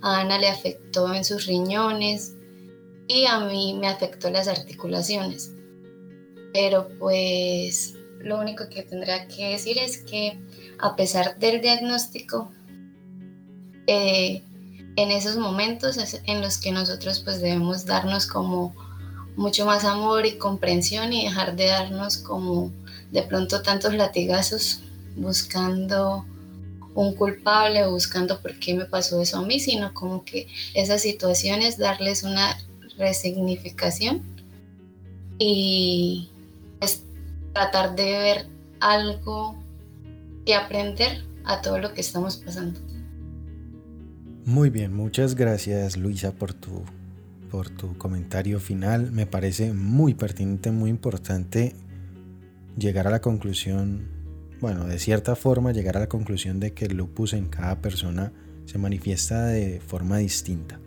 A 0.00 0.20
Ana 0.20 0.38
le 0.38 0.48
afectó 0.48 1.12
en 1.12 1.24
sus 1.26 1.44
riñones 1.44 2.35
y 3.08 3.26
a 3.26 3.40
mí 3.40 3.76
me 3.78 3.88
afectó 3.88 4.30
las 4.30 4.48
articulaciones. 4.48 5.52
Pero 6.52 6.88
pues 6.98 7.94
lo 8.20 8.40
único 8.40 8.68
que 8.68 8.82
tendría 8.82 9.28
que 9.28 9.50
decir 9.50 9.78
es 9.78 9.98
que 9.98 10.38
a 10.78 10.96
pesar 10.96 11.38
del 11.38 11.60
diagnóstico, 11.60 12.50
eh, 13.86 14.42
en 14.96 15.10
esos 15.10 15.36
momentos 15.36 15.98
en 16.24 16.40
los 16.40 16.58
que 16.58 16.72
nosotros 16.72 17.20
pues 17.20 17.40
debemos 17.40 17.84
darnos 17.84 18.26
como 18.26 18.74
mucho 19.36 19.66
más 19.66 19.84
amor 19.84 20.24
y 20.24 20.38
comprensión 20.38 21.12
y 21.12 21.24
dejar 21.24 21.54
de 21.54 21.66
darnos 21.66 22.16
como 22.16 22.72
de 23.12 23.22
pronto 23.22 23.62
tantos 23.62 23.94
latigazos 23.94 24.80
buscando 25.16 26.24
un 26.94 27.14
culpable 27.14 27.86
buscando 27.86 28.40
por 28.40 28.58
qué 28.58 28.74
me 28.74 28.86
pasó 28.86 29.20
eso 29.20 29.38
a 29.38 29.42
mí, 29.42 29.60
sino 29.60 29.92
como 29.92 30.24
que 30.24 30.48
esas 30.74 31.02
situaciones 31.02 31.76
darles 31.76 32.22
una 32.22 32.56
resignificación 32.98 34.22
y 35.38 36.30
pues, 36.78 37.04
tratar 37.52 37.94
de 37.94 38.04
ver 38.04 38.46
algo 38.80 39.56
que 40.44 40.54
aprender 40.54 41.24
a 41.44 41.60
todo 41.60 41.78
lo 41.78 41.92
que 41.92 42.00
estamos 42.00 42.36
pasando. 42.36 42.80
Muy 44.44 44.70
bien, 44.70 44.94
muchas 44.94 45.34
gracias 45.34 45.96
Luisa 45.96 46.32
por 46.32 46.54
tu, 46.54 46.84
por 47.50 47.68
tu 47.68 47.98
comentario 47.98 48.60
final. 48.60 49.10
Me 49.10 49.26
parece 49.26 49.72
muy 49.72 50.14
pertinente, 50.14 50.70
muy 50.70 50.90
importante 50.90 51.74
llegar 52.78 53.06
a 53.06 53.10
la 53.10 53.20
conclusión, 53.20 54.08
bueno, 54.60 54.86
de 54.86 54.98
cierta 54.98 55.34
forma 55.34 55.72
llegar 55.72 55.96
a 55.96 56.00
la 56.00 56.08
conclusión 56.08 56.60
de 56.60 56.72
que 56.74 56.84
el 56.84 56.96
lupus 56.96 57.32
en 57.32 57.46
cada 57.46 57.80
persona 57.80 58.32
se 58.66 58.78
manifiesta 58.78 59.46
de 59.46 59.80
forma 59.80 60.18
distinta. 60.18 60.80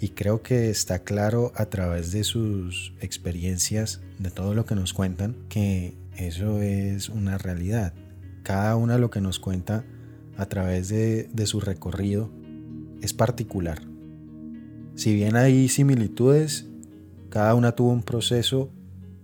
Y 0.00 0.10
creo 0.10 0.42
que 0.42 0.70
está 0.70 1.00
claro 1.00 1.52
a 1.54 1.66
través 1.66 2.10
de 2.10 2.24
sus 2.24 2.94
experiencias, 3.00 4.00
de 4.18 4.30
todo 4.30 4.54
lo 4.54 4.64
que 4.64 4.74
nos 4.74 4.94
cuentan, 4.94 5.36
que 5.50 5.94
eso 6.16 6.62
es 6.62 7.10
una 7.10 7.36
realidad. 7.36 7.92
Cada 8.42 8.76
una 8.76 8.96
lo 8.96 9.10
que 9.10 9.20
nos 9.20 9.38
cuenta 9.38 9.84
a 10.38 10.46
través 10.46 10.88
de, 10.88 11.28
de 11.34 11.46
su 11.46 11.60
recorrido 11.60 12.30
es 13.02 13.12
particular. 13.12 13.82
Si 14.94 15.14
bien 15.14 15.36
hay 15.36 15.68
similitudes, 15.68 16.66
cada 17.28 17.54
una 17.54 17.72
tuvo 17.72 17.90
un 17.90 18.02
proceso 18.02 18.72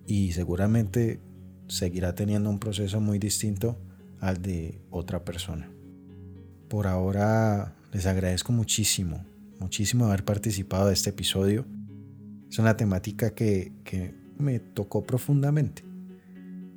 y 0.07 0.33
seguramente 0.33 1.21
seguirá 1.69 2.15
teniendo 2.15 2.51
un 2.51 2.59
proceso 2.59 3.01
muy 3.01 3.19
distinto 3.19 3.79
al 4.21 4.43
de 4.43 4.81
otra 4.91 5.25
persona. 5.25 5.71
Por 6.69 6.87
ahora 6.87 7.75
les 7.93 8.05
agradezco 8.05 8.53
muchísimo, 8.53 9.25
muchísimo 9.59 10.07
haber 10.07 10.25
participado 10.25 10.89
de 10.89 10.95
este 10.95 11.11
episodio. 11.11 11.67
Es 12.51 12.59
una 12.59 12.77
temática 12.77 13.35
que, 13.35 13.73
me 14.39 14.61
tocó 14.61 15.03
profundamente 15.03 15.83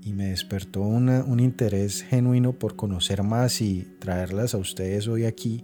y 0.01 0.13
me 0.13 0.29
despertó 0.29 0.81
un 0.81 1.39
interés 1.41 2.03
genuino 2.03 2.53
por 2.53 2.77
conocer 2.77 3.21
más 3.21 3.61
y 3.61 3.85
traerlas 3.99 4.53
a 4.53 4.57
ustedes 4.57 5.09
hoy 5.09 5.25
aquí 5.25 5.61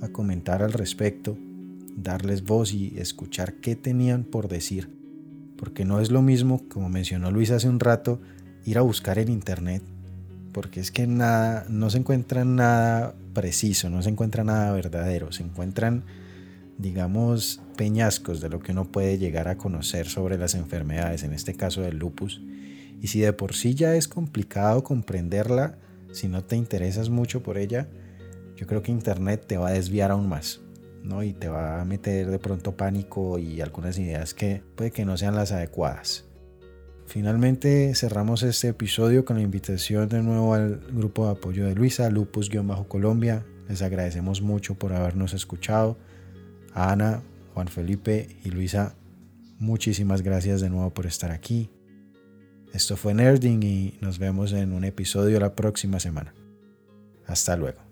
a 0.00 0.08
comentar 0.08 0.62
al 0.62 0.72
respecto, 0.72 1.36
darles 1.94 2.42
voz 2.42 2.72
y 2.72 2.98
escuchar 2.98 3.54
qué 3.54 3.76
tenían 3.76 4.24
por 4.24 4.48
decir. 4.48 4.90
Porque 5.56 5.84
no 5.84 6.00
es 6.00 6.10
lo 6.10 6.22
mismo, 6.22 6.62
como 6.68 6.88
mencionó 6.88 7.30
Luis 7.30 7.50
hace 7.50 7.68
un 7.68 7.80
rato, 7.80 8.20
ir 8.64 8.78
a 8.78 8.82
buscar 8.82 9.18
en 9.18 9.28
internet, 9.28 9.82
porque 10.52 10.80
es 10.80 10.90
que 10.90 11.06
nada, 11.06 11.66
no 11.68 11.90
se 11.90 11.98
encuentra 11.98 12.44
nada 12.44 13.14
preciso, 13.34 13.90
no 13.90 14.02
se 14.02 14.10
encuentra 14.10 14.42
nada 14.42 14.72
verdadero, 14.72 15.32
se 15.32 15.42
encuentran, 15.42 16.04
digamos, 16.80 17.60
peñascos 17.76 18.40
de 18.40 18.48
lo 18.48 18.60
que 18.60 18.72
uno 18.72 18.90
puede 18.90 19.18
llegar 19.18 19.48
a 19.48 19.56
conocer 19.56 20.08
sobre 20.08 20.38
las 20.38 20.54
enfermedades, 20.54 21.22
en 21.22 21.32
este 21.32 21.54
caso 21.54 21.82
del 21.82 21.98
lupus. 21.98 22.40
Y 23.00 23.08
si 23.08 23.20
de 23.20 23.32
por 23.32 23.54
sí 23.54 23.74
ya 23.74 23.94
es 23.94 24.08
complicado 24.08 24.82
comprenderla, 24.84 25.78
si 26.12 26.28
no 26.28 26.44
te 26.44 26.56
interesas 26.56 27.08
mucho 27.08 27.42
por 27.42 27.58
ella, 27.58 27.88
yo 28.56 28.66
creo 28.66 28.82
que 28.82 28.92
Internet 28.92 29.44
te 29.46 29.56
va 29.56 29.68
a 29.68 29.72
desviar 29.72 30.10
aún 30.10 30.28
más, 30.28 30.60
¿no? 31.02 31.22
Y 31.22 31.32
te 31.32 31.48
va 31.48 31.80
a 31.80 31.84
meter 31.84 32.30
de 32.30 32.38
pronto 32.38 32.76
pánico 32.76 33.38
y 33.38 33.60
algunas 33.60 33.98
ideas 33.98 34.34
que 34.34 34.62
puede 34.76 34.90
que 34.90 35.04
no 35.04 35.16
sean 35.16 35.34
las 35.34 35.52
adecuadas. 35.52 36.24
Finalmente 37.06 37.92
cerramos 37.94 38.42
este 38.42 38.68
episodio 38.68 39.24
con 39.24 39.36
la 39.36 39.42
invitación 39.42 40.08
de 40.08 40.22
nuevo 40.22 40.54
al 40.54 40.80
grupo 40.92 41.24
de 41.24 41.32
apoyo 41.32 41.66
de 41.66 41.74
Luisa, 41.74 42.08
Lupus-Colombia. 42.08 43.44
Les 43.68 43.82
agradecemos 43.82 44.42
mucho 44.42 44.74
por 44.74 44.92
habernos 44.92 45.32
escuchado. 45.32 45.96
A 46.74 46.92
Ana, 46.92 47.22
Juan 47.54 47.68
Felipe 47.68 48.36
y 48.44 48.50
Luisa, 48.50 48.94
muchísimas 49.58 50.22
gracias 50.22 50.60
de 50.60 50.70
nuevo 50.70 50.90
por 50.90 51.06
estar 51.06 51.30
aquí. 51.30 51.70
Esto 52.72 52.96
fue 52.96 53.14
Nerding 53.14 53.62
y 53.62 53.98
nos 54.00 54.18
vemos 54.18 54.52
en 54.52 54.72
un 54.72 54.84
episodio 54.84 55.40
la 55.40 55.54
próxima 55.54 55.98
semana. 55.98 56.32
Hasta 57.26 57.56
luego. 57.56 57.89